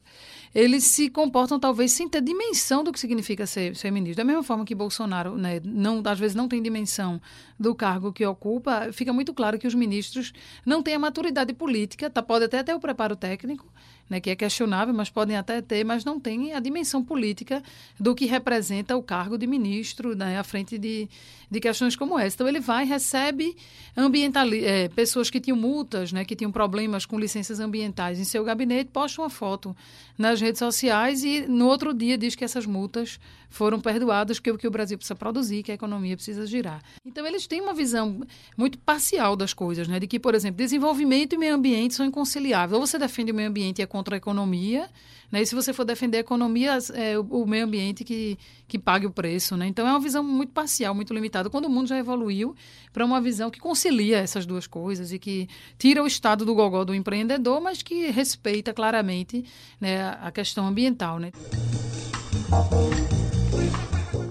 eles 0.54 0.84
se 0.84 1.10
comportam 1.10 1.58
talvez 1.58 1.92
sem 1.92 2.08
ter 2.08 2.20
dimensão 2.20 2.82
do 2.82 2.92
que 2.92 2.98
significa 2.98 3.46
ser, 3.46 3.76
ser 3.76 3.90
ministro. 3.90 4.16
Da 4.16 4.24
mesma 4.24 4.42
forma 4.42 4.64
que 4.64 4.74
Bolsonaro, 4.74 5.36
né, 5.36 5.60
não, 5.64 6.02
às 6.04 6.18
vezes, 6.18 6.34
não 6.34 6.48
tem 6.48 6.62
dimensão 6.62 7.20
do 7.58 7.74
cargo 7.74 8.12
que 8.12 8.24
ocupa, 8.24 8.92
fica 8.92 9.12
muito 9.12 9.34
claro 9.34 9.58
que 9.58 9.66
os 9.66 9.74
ministros 9.74 10.32
não 10.64 10.82
têm 10.82 10.94
a 10.94 10.98
maturidade 10.98 11.52
política, 11.52 12.08
tá, 12.08 12.22
pode 12.22 12.44
até 12.44 12.62
ter 12.62 12.74
o 12.74 12.80
preparo 12.80 13.16
técnico, 13.16 13.70
né, 14.08 14.20
que 14.20 14.30
é 14.30 14.36
questionável, 14.36 14.94
mas 14.94 15.10
podem 15.10 15.36
até 15.36 15.60
ter, 15.60 15.84
mas 15.84 16.04
não 16.04 16.18
têm 16.18 16.52
a 16.52 16.60
dimensão 16.60 17.02
política 17.02 17.62
do 17.98 18.14
que 18.14 18.26
representa 18.26 18.96
o 18.96 19.02
cargo 19.02 19.36
de 19.36 19.46
ministro 19.46 20.16
né, 20.16 20.38
à 20.38 20.44
frente 20.44 20.78
de, 20.78 21.08
de 21.50 21.60
questões 21.60 21.96
como 21.96 22.18
essa. 22.18 22.36
Então, 22.36 22.48
ele 22.48 22.60
vai, 22.60 22.84
recebe 22.84 23.56
ambientali 23.96 24.64
eh, 24.64 24.88
pessoas 24.88 25.30
que 25.30 25.40
tinham 25.40 25.56
multas, 25.56 26.12
né, 26.12 26.24
que 26.24 26.36
tinham 26.36 26.52
problemas 26.52 27.04
com 27.04 27.18
licenças 27.18 27.60
ambientais 27.60 28.18
em 28.18 28.24
seu 28.24 28.44
gabinete, 28.44 28.90
posta 28.92 29.20
uma 29.20 29.30
foto 29.30 29.76
nas 30.16 30.40
redes 30.40 30.58
sociais 30.58 31.22
e 31.22 31.46
no 31.46 31.66
outro 31.66 31.94
dia 31.94 32.18
diz 32.18 32.34
que 32.34 32.44
essas 32.44 32.66
multas 32.66 33.18
foram 33.48 33.80
perdoadas, 33.80 34.38
que 34.38 34.50
é 34.50 34.52
o 34.52 34.58
que 34.58 34.66
o 34.66 34.70
Brasil 34.70 34.96
precisa 34.98 35.14
produzir, 35.14 35.62
que 35.62 35.72
a 35.72 35.74
economia 35.74 36.14
precisa 36.16 36.46
girar. 36.46 36.82
Então, 37.04 37.26
eles 37.26 37.46
têm 37.46 37.60
uma 37.60 37.72
visão 37.72 38.20
muito 38.56 38.78
parcial 38.78 39.34
das 39.36 39.54
coisas, 39.54 39.88
né? 39.88 39.98
De 39.98 40.06
que, 40.06 40.18
por 40.18 40.34
exemplo, 40.34 40.58
desenvolvimento 40.58 41.34
e 41.34 41.38
meio 41.38 41.54
ambiente 41.54 41.94
são 41.94 42.04
inconciliáveis. 42.04 42.78
Ou 42.78 42.86
você 42.86 42.98
defende 42.98 43.32
o 43.32 43.34
meio 43.34 43.48
ambiente 43.48 43.78
e 43.78 43.82
é 43.82 43.86
contra 43.98 44.14
a 44.14 44.18
economia, 44.18 44.88
né? 45.30 45.42
E 45.42 45.46
se 45.46 45.56
você 45.56 45.72
for 45.72 45.84
defender 45.84 46.18
a 46.18 46.20
economia, 46.20 46.78
é 46.94 47.18
o, 47.18 47.44
meio 47.44 47.64
ambiente 47.64 48.04
que, 48.04 48.38
que 48.68 48.78
pague 48.78 49.06
o 49.06 49.10
preço, 49.10 49.56
né? 49.56 49.66
Então, 49.66 49.86
é 49.86 49.90
uma 49.90 49.98
visão 49.98 50.22
muito 50.22 50.52
parcial, 50.52 50.94
muito 50.94 51.12
limitada, 51.12 51.50
quando 51.50 51.64
o 51.64 51.68
mundo 51.68 51.88
já 51.88 51.98
evoluiu 51.98 52.54
para 52.92 53.04
uma 53.04 53.20
visão 53.20 53.50
que 53.50 53.58
concilia 53.58 54.18
essas 54.18 54.46
duas 54.46 54.68
coisas 54.68 55.12
e 55.12 55.18
que 55.18 55.48
tira 55.76 56.00
o 56.00 56.06
estado 56.06 56.44
do 56.44 56.54
gogó 56.54 56.84
do 56.84 56.94
empreendedor, 56.94 57.60
mas 57.60 57.82
que 57.82 58.08
respeita 58.10 58.72
claramente 58.72 59.44
né, 59.80 60.16
a 60.22 60.30
questão 60.30 60.68
ambiental, 60.68 61.18
né? 61.18 61.32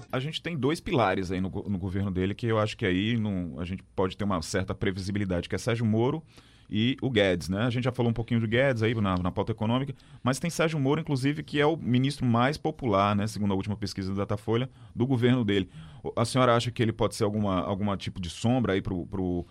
A 0.09 0.19
gente 0.21 0.41
tem 0.41 0.57
dois 0.57 0.79
pilares 0.79 1.29
aí 1.29 1.41
no, 1.41 1.49
no 1.49 1.77
governo 1.77 2.09
dele 2.09 2.33
que 2.33 2.47
eu 2.47 2.57
acho 2.57 2.77
que 2.77 2.85
aí 2.85 3.17
não, 3.17 3.59
a 3.59 3.65
gente 3.65 3.83
pode 3.93 4.15
ter 4.15 4.23
uma 4.23 4.41
certa 4.41 4.73
previsibilidade, 4.73 5.49
que 5.49 5.55
é 5.55 5.57
Sérgio 5.57 5.85
Moro 5.85 6.23
e 6.69 6.97
o 7.01 7.09
Guedes, 7.09 7.49
né? 7.49 7.61
A 7.63 7.69
gente 7.69 7.83
já 7.85 7.91
falou 7.91 8.09
um 8.09 8.13
pouquinho 8.13 8.39
do 8.41 8.47
Guedes 8.47 8.83
aí 8.83 8.93
na, 8.95 9.15
na 9.17 9.31
pauta 9.31 9.51
econômica, 9.51 9.93
mas 10.23 10.39
tem 10.39 10.49
Sérgio 10.49 10.79
Moro, 10.79 10.99
inclusive, 10.99 11.41
que 11.43 11.59
é 11.61 11.65
o 11.65 11.77
ministro 11.77 12.25
mais 12.25 12.57
popular, 12.57 13.15
né? 13.15 13.25
Segundo 13.27 13.51
a 13.53 13.55
última 13.55 13.75
pesquisa 13.77 14.11
do 14.11 14.17
Datafolha, 14.17 14.69
do 14.95 15.05
governo 15.07 15.45
dele. 15.45 15.69
O- 16.03 16.11
A 16.15 16.25
senhora 16.25 16.55
acha 16.55 16.69
que 16.71 16.81
ele 16.83 16.91
pode 16.91 17.15
ser 17.15 17.23
alguma, 17.23 17.61
alguma 17.61 17.95
tipo 17.95 18.19
de 18.19 18.29
sombra 18.29 18.73
aí 18.73 18.81
pro, 18.81 19.05
pro, 19.05 19.45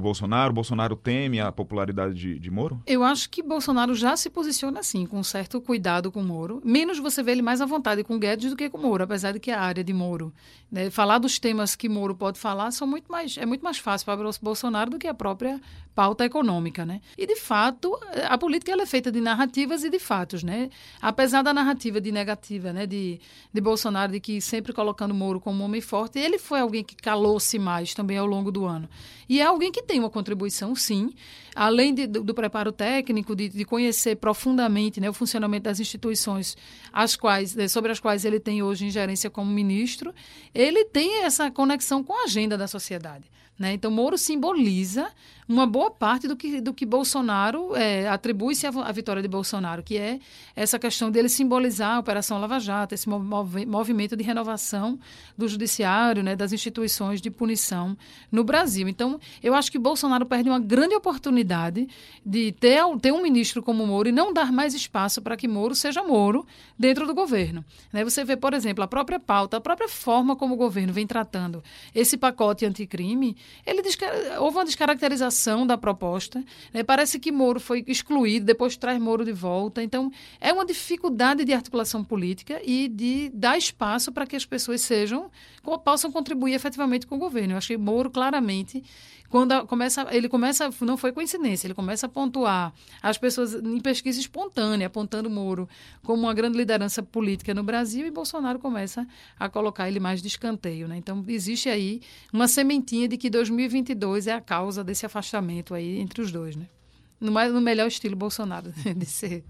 Bolsonaro? 0.00 0.50
O 0.50 0.54
Bolsonaro 0.54 0.96
teme 0.96 1.40
a 1.40 1.50
popularidade 1.52 2.14
de, 2.14 2.38
de 2.38 2.50
Moro? 2.50 2.80
Eu 2.86 3.02
acho 3.02 3.28
que 3.30 3.42
Bolsonaro 3.42 3.94
já 3.94 4.16
se 4.16 4.30
posiciona 4.30 4.80
assim, 4.80 5.06
com 5.06 5.22
certo 5.22 5.60
cuidado 5.60 6.10
com 6.10 6.22
Moro. 6.22 6.60
Menos 6.64 6.98
você 6.98 7.22
vê 7.22 7.32
ele 7.32 7.42
mais 7.42 7.60
à 7.60 7.66
vontade 7.66 8.02
com 8.04 8.18
Guedes 8.18 8.50
do 8.50 8.56
que 8.56 8.70
com 8.70 8.78
Moro, 8.78 9.04
apesar 9.04 9.32
de 9.32 9.40
que 9.40 9.50
a 9.50 9.60
área 9.60 9.84
de 9.84 9.92
Moro, 9.92 10.32
né, 10.70 10.90
falar 10.90 11.18
dos 11.18 11.38
temas 11.38 11.74
que 11.76 11.88
Moro 11.88 12.14
pode 12.14 12.38
falar 12.38 12.70
são 12.70 12.86
muito 12.86 13.10
mais, 13.10 13.36
é 13.36 13.46
muito 13.46 13.62
mais 13.62 13.78
fácil 13.78 14.04
para 14.04 14.30
Bolsonaro 14.40 14.90
do 14.90 14.98
que 14.98 15.06
a 15.06 15.14
própria 15.14 15.60
pauta 15.94 16.24
econômica, 16.24 16.84
né? 16.84 17.00
E 17.16 17.26
de 17.26 17.36
fato, 17.36 17.96
a 18.28 18.36
política 18.36 18.72
ela 18.72 18.82
é 18.82 18.86
feita 18.86 19.12
de 19.12 19.20
narrativas 19.20 19.84
e 19.84 19.90
de 19.90 19.98
fatos, 19.98 20.42
né? 20.42 20.68
Apesar 21.00 21.42
da 21.42 21.54
narrativa 21.54 22.00
de 22.00 22.10
negativa, 22.10 22.72
né, 22.72 22.86
de, 22.86 23.20
de 23.52 23.60
Bolsonaro 23.60 24.12
de 24.12 24.20
que 24.20 24.40
sempre 24.40 24.72
colocando 24.72 25.14
Moro 25.14 25.40
como 25.40 25.62
um 25.62 25.66
homem 25.66 25.80
forte, 25.80 26.18
ele 26.18 26.38
foi 26.38 26.60
alguém 26.60 26.82
que 26.82 26.96
calou-se 26.96 27.58
mais 27.58 27.94
também 27.94 28.18
ao 28.18 28.26
longo 28.26 28.50
do 28.50 28.64
ano. 28.64 28.88
E 29.28 29.40
é 29.40 29.44
alguém 29.44 29.72
que 29.72 29.82
tem 29.82 29.98
uma 29.98 30.10
contribuição, 30.10 30.74
sim, 30.74 31.12
além 31.54 31.94
de- 31.94 32.06
do, 32.06 32.22
do 32.22 32.34
preparo 32.34 32.72
técnico, 32.72 33.34
de, 33.34 33.48
de 33.48 33.64
conhecer 33.64 34.16
profundamente 34.16 35.00
né, 35.00 35.08
o 35.08 35.12
funcionamento 35.14 35.64
das 35.64 35.80
instituições 35.80 36.56
as 36.92 37.16
quais, 37.16 37.56
eh, 37.56 37.68
sobre 37.68 37.90
as 37.92 38.00
quais 38.00 38.24
ele 38.24 38.38
tem 38.40 38.62
hoje 38.62 38.86
ingerência 38.86 39.30
como 39.30 39.50
ministro, 39.50 40.14
ele 40.54 40.84
tem 40.84 41.22
essa 41.24 41.50
conexão 41.50 42.02
com 42.02 42.12
a 42.12 42.24
agenda 42.24 42.56
da 42.58 42.66
sociedade. 42.66 43.24
Né? 43.58 43.72
Então, 43.74 43.90
Moro 43.90 44.18
simboliza 44.18 45.08
uma 45.48 45.66
boa 45.66 45.90
parte 45.90 46.26
do 46.26 46.36
que, 46.36 46.60
do 46.60 46.72
que 46.72 46.86
Bolsonaro 46.86 47.76
é, 47.76 48.08
atribui-se 48.08 48.66
à, 48.66 48.92
vitória 48.92 49.20
de 49.20 49.28
Bolsonaro, 49.28 49.82
que 49.82 49.96
é 49.96 50.18
essa 50.56 50.78
questão 50.78 51.10
dele 51.10 51.28
simbolizar 51.28 51.96
a 51.96 51.98
Operação 52.00 52.40
Lava 52.40 52.58
Jato, 52.58 52.94
esse 52.94 53.08
mov 53.08 53.66
movimento 53.66 54.16
de 54.16 54.24
renovação 54.24 54.98
do 55.36 55.46
judiciário, 55.46 56.22
né, 56.22 56.34
das 56.34 56.52
instituições 56.52 57.20
de 57.20 57.30
punição 57.30 57.96
no 58.32 58.42
Brasil. 58.42 58.88
Então, 58.88 59.20
eu 59.42 59.54
acho 59.54 59.70
que 59.70 59.78
Bolsonaro 59.78 60.24
perde 60.24 60.48
uma 60.48 60.60
grande 60.60 60.94
oportunidade 60.94 61.88
de 62.24 62.52
ter, 62.52 62.80
ter 63.00 63.12
um 63.12 63.22
ministro 63.22 63.62
como 63.62 63.86
Moro 63.86 64.08
e 64.08 64.12
não 64.12 64.32
dar 64.32 64.50
mais 64.50 64.74
espaço 64.74 65.20
para 65.20 65.36
que 65.36 65.46
Moro 65.46 65.74
seja 65.74 66.02
Moro 66.02 66.46
dentro 66.78 67.06
do 67.06 67.14
governo. 67.14 67.64
Né? 67.92 68.02
Você 68.02 68.24
vê, 68.24 68.36
por 68.36 68.54
exemplo, 68.54 68.82
a 68.82 68.88
própria 68.88 69.20
pauta, 69.20 69.58
a 69.58 69.60
própria 69.60 69.88
forma 69.88 70.34
como 70.36 70.54
o 70.54 70.56
governo 70.56 70.92
vem 70.92 71.06
tratando 71.06 71.62
esse 71.94 72.16
pacote 72.16 72.64
anticrime, 72.64 73.36
ele 73.66 73.82
houve 74.38 74.56
uma 74.56 74.64
descaracterização 74.64 75.33
da 75.66 75.76
proposta. 75.76 76.42
Né? 76.72 76.82
Parece 76.82 77.18
que 77.18 77.32
Moro 77.32 77.60
foi 77.60 77.84
excluído, 77.86 78.46
depois 78.46 78.76
traz 78.76 79.00
Moro 79.00 79.24
de 79.24 79.32
volta. 79.32 79.82
Então, 79.82 80.10
é 80.40 80.52
uma 80.52 80.64
dificuldade 80.64 81.44
de 81.44 81.52
articulação 81.52 82.04
política 82.04 82.60
e 82.64 82.88
de 82.88 83.30
dar 83.34 83.58
espaço 83.58 84.12
para 84.12 84.26
que 84.26 84.36
as 84.36 84.46
pessoas 84.46 84.80
sejam, 84.80 85.30
possam 85.84 86.10
contribuir 86.10 86.54
efetivamente 86.54 87.06
com 87.06 87.16
o 87.16 87.18
governo. 87.18 87.54
Eu 87.54 87.58
acho 87.58 87.68
que 87.68 87.76
Moro, 87.76 88.10
claramente, 88.10 88.82
quando 89.34 89.66
começa, 89.66 90.06
ele 90.12 90.28
começa, 90.28 90.70
não 90.82 90.96
foi 90.96 91.10
coincidência, 91.10 91.66
ele 91.66 91.74
começa 91.74 92.06
a 92.06 92.08
pontuar 92.08 92.72
as 93.02 93.18
pessoas 93.18 93.52
em 93.52 93.80
pesquisa 93.80 94.20
espontânea, 94.20 94.86
apontando 94.86 95.28
Moro 95.28 95.68
como 96.04 96.22
uma 96.22 96.32
grande 96.32 96.56
liderança 96.56 97.02
política 97.02 97.52
no 97.52 97.64
Brasil 97.64 98.06
e 98.06 98.12
Bolsonaro 98.12 98.60
começa 98.60 99.04
a 99.36 99.48
colocar 99.48 99.88
ele 99.88 99.98
mais 99.98 100.22
de 100.22 100.28
escanteio. 100.28 100.86
Né? 100.86 100.98
Então, 100.98 101.24
existe 101.26 101.68
aí 101.68 102.00
uma 102.32 102.46
sementinha 102.46 103.08
de 103.08 103.16
que 103.16 103.28
2022 103.28 104.28
é 104.28 104.34
a 104.34 104.40
causa 104.40 104.84
desse 104.84 105.04
afastamento 105.04 105.74
aí 105.74 105.98
entre 105.98 106.22
os 106.22 106.30
dois. 106.30 106.54
Né? 106.54 106.68
No, 107.20 107.32
no 107.32 107.60
melhor 107.60 107.88
estilo 107.88 108.14
Bolsonaro 108.14 108.72
de 108.96 109.04
ser. 109.04 109.42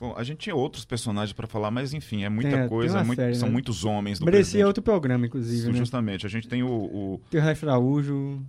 Bom, 0.00 0.14
a 0.16 0.24
gente 0.24 0.38
tinha 0.38 0.56
outros 0.56 0.86
personagens 0.86 1.34
para 1.34 1.46
falar, 1.46 1.70
mas 1.70 1.92
enfim, 1.92 2.24
é 2.24 2.28
muita 2.30 2.56
é, 2.56 2.68
coisa, 2.68 3.04
muito, 3.04 3.18
série, 3.18 3.34
são 3.34 3.48
né? 3.48 3.52
muitos 3.52 3.84
homens 3.84 4.18
do 4.18 4.24
Merecia 4.24 4.40
presidente. 4.44 4.64
outro 4.64 4.82
programa, 4.82 5.26
inclusive, 5.26 5.70
né? 5.70 5.76
Justamente, 5.76 6.24
a 6.24 6.28
gente 6.28 6.48
tem 6.48 6.62
o... 6.62 6.68
o... 6.68 7.20
Tem 7.28 7.38
o 7.38 7.42
Ernesto 7.42 7.68
Araújo... 7.68 8.40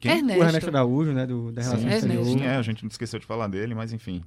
Quem? 0.00 0.18
Ernesto. 0.18 0.40
O 0.40 0.44
Ernesto 0.46 0.68
Araújo, 0.70 1.12
né, 1.12 1.26
do, 1.26 1.52
da 1.52 1.60
Relação 1.60 1.90
Exterior. 1.90 2.24
Sim, 2.24 2.42
é, 2.42 2.56
a 2.56 2.62
gente 2.62 2.82
não 2.84 2.88
esqueceu 2.88 3.18
de 3.18 3.26
falar 3.26 3.48
dele, 3.48 3.74
mas 3.74 3.92
enfim... 3.92 4.22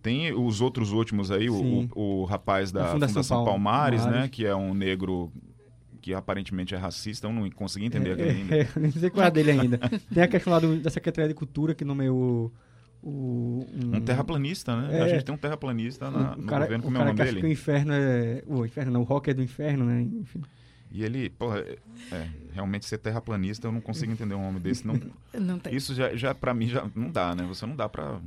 Tem 0.00 0.32
os 0.32 0.60
outros 0.60 0.92
últimos 0.92 1.32
aí, 1.32 1.50
o, 1.50 1.88
o, 1.92 2.20
o, 2.20 2.24
rapaz 2.24 2.70
da, 2.70 2.92
Fundação, 2.92 3.14
Fundação 3.14 3.44
Palmares, 3.44 4.02
Palmares, 4.02 4.22
né, 4.22 4.28
que 4.28 4.46
é 4.46 4.54
um 4.54 4.72
negro 4.72 5.32
que 6.00 6.14
aparentemente 6.14 6.72
é 6.72 6.78
racista, 6.78 7.26
eu 7.26 7.32
não 7.32 7.50
consegui 7.50 7.86
entender 7.86 8.18
é, 8.20 8.30
ainda. 8.30 8.54
É, 8.56 8.68
não 8.78 8.92
sei 8.92 9.10
qual 9.10 9.26
é 9.26 9.30
dele 9.32 9.50
ainda. 9.50 9.78
Tem 10.14 10.22
a 10.22 10.28
questão 10.28 10.52
lá 10.52 10.60
do, 10.60 10.78
da 10.78 10.90
Secretaria 10.90 11.28
de 11.28 11.34
Cultura 11.34 11.74
que 11.74 11.84
nomeou 11.84 12.52
o, 13.02 13.66
um, 13.72 13.96
um, 13.96 14.00
terraplanista, 14.00 14.74
né? 14.76 14.98
É, 14.98 15.02
a 15.02 15.08
gente 15.08 15.24
tem 15.24 15.34
um 15.34 15.38
terraplanista 15.38 16.10
na, 16.10 16.36
no 16.36 16.44
cara, 16.44 16.64
governo, 16.64 16.84
como 16.84 16.96
é 16.96 17.00
o 17.00 17.04
nome 17.04 17.16
que 17.16 17.24
dele? 17.24 17.40
que 17.40 17.46
o 17.46 17.50
inferno 17.50 17.92
é. 17.92 18.42
O 18.46 18.64
inferno 18.64 18.92
não, 18.92 19.00
o 19.00 19.04
rock 19.04 19.30
é 19.30 19.34
do 19.34 19.42
inferno, 19.42 19.84
né? 19.84 20.02
Enfim. 20.02 20.42
E 20.90 21.04
ele, 21.04 21.28
porra, 21.30 21.58
é, 21.58 21.78
é, 22.12 22.28
realmente 22.52 22.86
ser 22.86 22.98
terraplanista, 22.98 23.68
eu 23.68 23.72
não 23.72 23.80
consigo 23.80 24.10
entender 24.10 24.34
um 24.34 24.46
homem 24.46 24.60
desse. 24.60 24.86
Não, 24.86 24.98
não 25.38 25.58
tem. 25.58 25.74
Isso 25.74 25.94
já, 25.94 26.14
já 26.16 26.34
para 26.34 26.54
mim, 26.54 26.68
já 26.68 26.88
não 26.94 27.10
dá, 27.10 27.34
né? 27.34 27.44
Você 27.46 27.66
não 27.66 27.76
dá 27.76 27.88
para 27.88 28.20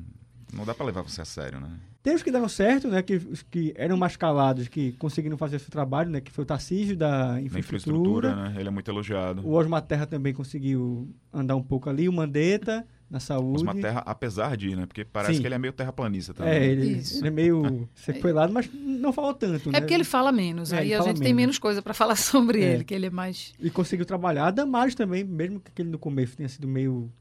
não 0.54 0.66
dá 0.66 0.74
para 0.74 0.86
levar 0.86 1.02
você 1.02 1.22
a 1.22 1.26
sério, 1.26 1.60
né? 1.60 1.70
Tem 2.04 2.16
os 2.16 2.24
que 2.24 2.32
deram 2.32 2.49
certo, 2.49 2.88
né? 2.88 3.04
Que, 3.04 3.20
que 3.52 3.74
eram 3.76 3.95
mais 3.95 4.18
calados, 4.18 4.68
que 4.68 4.93
conseguiram 4.93 5.38
fazer 5.38 5.58
esse 5.58 5.70
trabalho, 5.70 6.10
né? 6.10 6.20
Que 6.20 6.32
foi 6.32 6.43
o 6.43 6.47
Tarcísio 6.47 6.97
da 6.97 7.39
infraestrutura. 7.39 8.30
infraestrutura 8.30 8.36
né? 8.36 8.56
Ele 8.58 8.68
é 8.68 8.72
muito 8.72 8.89
elogiado. 8.89 9.45
O 9.45 9.54
Osmar 9.54 9.84
Terra 9.84 10.08
também 10.08 10.34
conseguiu 10.34 11.08
andar 11.32 11.56
um 11.56 11.62
pouco 11.62 11.89
ali. 11.89 12.10
O 12.10 12.14
Mandetta 12.14 12.88
na 13.08 13.20
saúde. 13.20 13.58
Osmar 13.58 13.76
Terra, 13.76 14.02
apesar 14.04 14.58
de, 14.58 14.76
né? 14.76 14.88
Porque 14.88 15.06
parece 15.06 15.36
Sim. 15.36 15.41
que 15.41 15.47
ele 15.47 15.54
é 15.54 15.60
meio 15.60 15.74
terraplanista 15.74 16.34
também. 16.34 16.54
É, 16.54 16.66
ele, 16.66 17.04
ele 17.18 17.28
é 17.28 17.30
meio 17.30 17.88
sequelado, 17.93 18.52
mas 18.52 18.68
não 18.74 19.14
fala 19.14 19.36
tanto, 19.36 19.70
é 19.70 19.74
né? 19.74 19.80
porque 19.82 19.93
ele 19.93 20.04
fala 20.04 20.32
menos. 20.32 20.74
É, 20.74 20.80
aí 20.80 20.93
a 20.95 20.97
gente 20.97 21.08
menos. 21.08 21.20
tem 21.20 21.34
menos 21.34 21.60
coisa 21.60 21.84
para 21.84 21.93
falar 21.93 22.16
sobre 22.18 22.64
é. 22.64 22.74
ele, 22.74 22.84
que 22.84 22.95
ele 22.95 23.06
é 23.06 23.10
mais... 23.12 23.54
E 23.60 23.70
conseguiu 23.70 24.08
trabalhar. 24.08 24.47
A 24.47 24.52
Damares 24.52 24.95
também, 24.95 25.24
mesmo 25.24 25.60
que 25.60 25.84
ele 25.84 25.89
no 25.89 25.99
começo 25.99 26.36
tenha 26.36 26.49
sido 26.49 26.68
meio... 26.68 27.12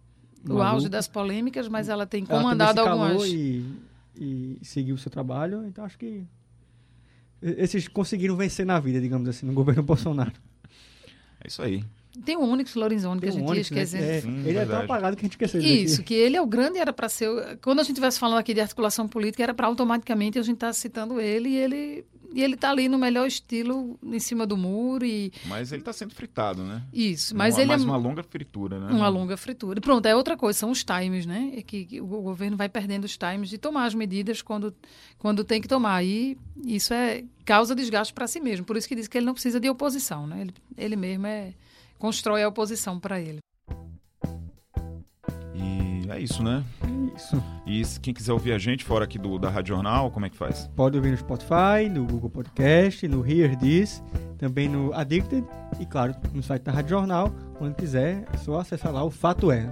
O 0.48 0.62
auge 0.62 0.88
das 0.88 1.06
polêmicas, 1.06 1.68
mas 1.68 1.90
ela 1.90 2.06
tem 2.06 2.24
comandado 2.24 2.80
ela 2.80 2.92
algumas... 2.92 3.28
E, 3.28 3.62
e 4.14 4.58
seguiu 4.62 4.94
o 4.94 4.98
seu 4.98 5.10
trabalho, 5.10 5.64
então 5.66 5.84
acho 5.84 5.98
que 5.98 6.26
esses 7.42 7.88
conseguiram 7.88 8.36
vencer 8.36 8.66
na 8.66 8.78
vida, 8.78 9.00
digamos 9.00 9.28
assim, 9.28 9.46
no 9.46 9.52
governo 9.52 9.82
Bolsonaro. 9.84 10.32
É 11.42 11.48
isso 11.48 11.62
aí. 11.62 11.84
Tem 12.24 12.36
o 12.36 12.42
Onyx 12.42 12.74
Lorenzoni 12.74 13.20
que 13.20 13.28
a 13.28 13.30
gente 13.30 13.42
Onyx, 13.42 13.56
ia 13.56 13.82
esquecer. 13.82 14.00
Né? 14.00 14.16
É, 14.16 14.20
Sim, 14.20 14.28
ele 14.28 14.52
verdade. 14.52 14.70
é 14.70 14.74
tão 14.74 14.84
apagado 14.84 15.16
que 15.16 15.22
a 15.22 15.26
gente 15.26 15.32
esqueceu. 15.32 15.60
Isso, 15.60 16.02
que 16.02 16.14
ele 16.14 16.36
é 16.36 16.42
o 16.42 16.46
grande, 16.46 16.78
era 16.78 16.92
para 16.92 17.08
ser. 17.08 17.28
Quando 17.62 17.80
a 17.80 17.82
gente 17.82 17.92
estivesse 17.92 18.18
falando 18.18 18.38
aqui 18.38 18.52
de 18.52 18.60
articulação 18.60 19.06
política, 19.06 19.42
era 19.42 19.54
para 19.54 19.66
automaticamente 19.66 20.38
a 20.38 20.42
gente 20.42 20.56
estar 20.56 20.68
tá 20.68 20.72
citando 20.72 21.20
ele 21.20 21.50
e 21.50 21.56
ele 21.56 22.04
e 22.32 22.42
ele 22.42 22.54
está 22.54 22.70
ali 22.70 22.88
no 22.88 22.98
melhor 22.98 23.26
estilo, 23.26 23.98
em 24.02 24.20
cima 24.20 24.46
do 24.46 24.56
muro 24.56 25.04
e... 25.04 25.32
Mas 25.46 25.72
ele 25.72 25.82
está 25.82 25.92
sendo 25.92 26.14
fritado, 26.14 26.62
né? 26.62 26.82
Isso, 26.92 27.36
mas 27.36 27.54
uma, 27.54 27.60
ele 27.60 27.68
mais 27.68 27.82
é... 27.82 27.84
uma 27.84 27.96
longa 27.96 28.22
fritura, 28.22 28.78
né? 28.78 28.92
Uma 28.92 29.08
longa 29.08 29.36
fritura. 29.36 29.80
Pronto, 29.80 30.06
é 30.06 30.14
outra 30.14 30.36
coisa, 30.36 30.58
são 30.58 30.70
os 30.70 30.84
times, 30.84 31.26
né? 31.26 31.52
É 31.56 31.62
que, 31.62 31.84
que, 31.84 32.00
o 32.00 32.06
governo 32.06 32.56
vai 32.56 32.68
perdendo 32.68 33.04
os 33.04 33.16
times 33.16 33.48
de 33.48 33.58
tomar 33.58 33.86
as 33.86 33.94
medidas 33.94 34.42
quando, 34.42 34.72
quando 35.18 35.42
tem 35.42 35.60
que 35.60 35.66
tomar. 35.66 36.04
E 36.04 36.38
isso 36.64 36.94
é 36.94 37.24
causa 37.44 37.74
desgaste 37.74 38.14
para 38.14 38.28
si 38.28 38.38
mesmo. 38.38 38.64
Por 38.64 38.76
isso 38.76 38.86
que 38.86 38.94
diz 38.94 39.08
que 39.08 39.18
ele 39.18 39.26
não 39.26 39.34
precisa 39.34 39.58
de 39.58 39.68
oposição, 39.68 40.26
né? 40.26 40.42
Ele, 40.42 40.54
ele 40.78 40.96
mesmo 40.96 41.26
é 41.26 41.52
constrói 42.00 42.42
a 42.42 42.48
oposição 42.48 42.98
para 42.98 43.20
ele. 43.20 43.38
E 45.54 46.10
é 46.10 46.18
isso, 46.18 46.42
né? 46.42 46.64
É 46.82 47.16
isso. 47.16 47.42
E 47.66 47.82
quem 48.00 48.12
quiser 48.12 48.32
ouvir 48.32 48.52
a 48.52 48.58
gente 48.58 48.84
fora 48.84 49.04
aqui 49.04 49.18
do, 49.18 49.38
da 49.38 49.50
Rádio 49.50 49.74
Jornal, 49.74 50.10
como 50.10 50.26
é 50.26 50.30
que 50.30 50.36
faz? 50.36 50.68
Pode 50.74 50.96
ouvir 50.96 51.10
no 51.10 51.18
Spotify, 51.18 51.88
no 51.88 52.04
Google 52.06 52.30
Podcast, 52.30 53.06
no 53.06 53.24
Hear 53.24 53.56
This, 53.56 54.02
também 54.38 54.68
no 54.68 54.92
Addicted 54.94 55.44
e, 55.78 55.86
claro, 55.86 56.16
no 56.32 56.42
site 56.42 56.62
da 56.62 56.72
Rádio 56.72 56.90
Jornal. 56.90 57.30
Quando 57.58 57.76
quiser, 57.76 58.24
é 58.32 58.36
só 58.38 58.58
acessar 58.58 58.92
lá 58.92 59.04
o 59.04 59.10
Fato 59.10 59.52
É. 59.52 59.68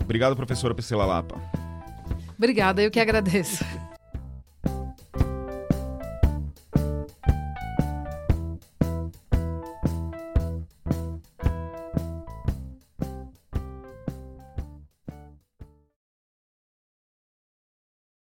Obrigado, 0.00 0.36
professora 0.36 0.74
Priscila 0.74 1.06
Lapa. 1.06 1.40
Obrigada, 2.36 2.82
eu 2.82 2.90
que 2.90 3.00
agradeço. 3.00 3.64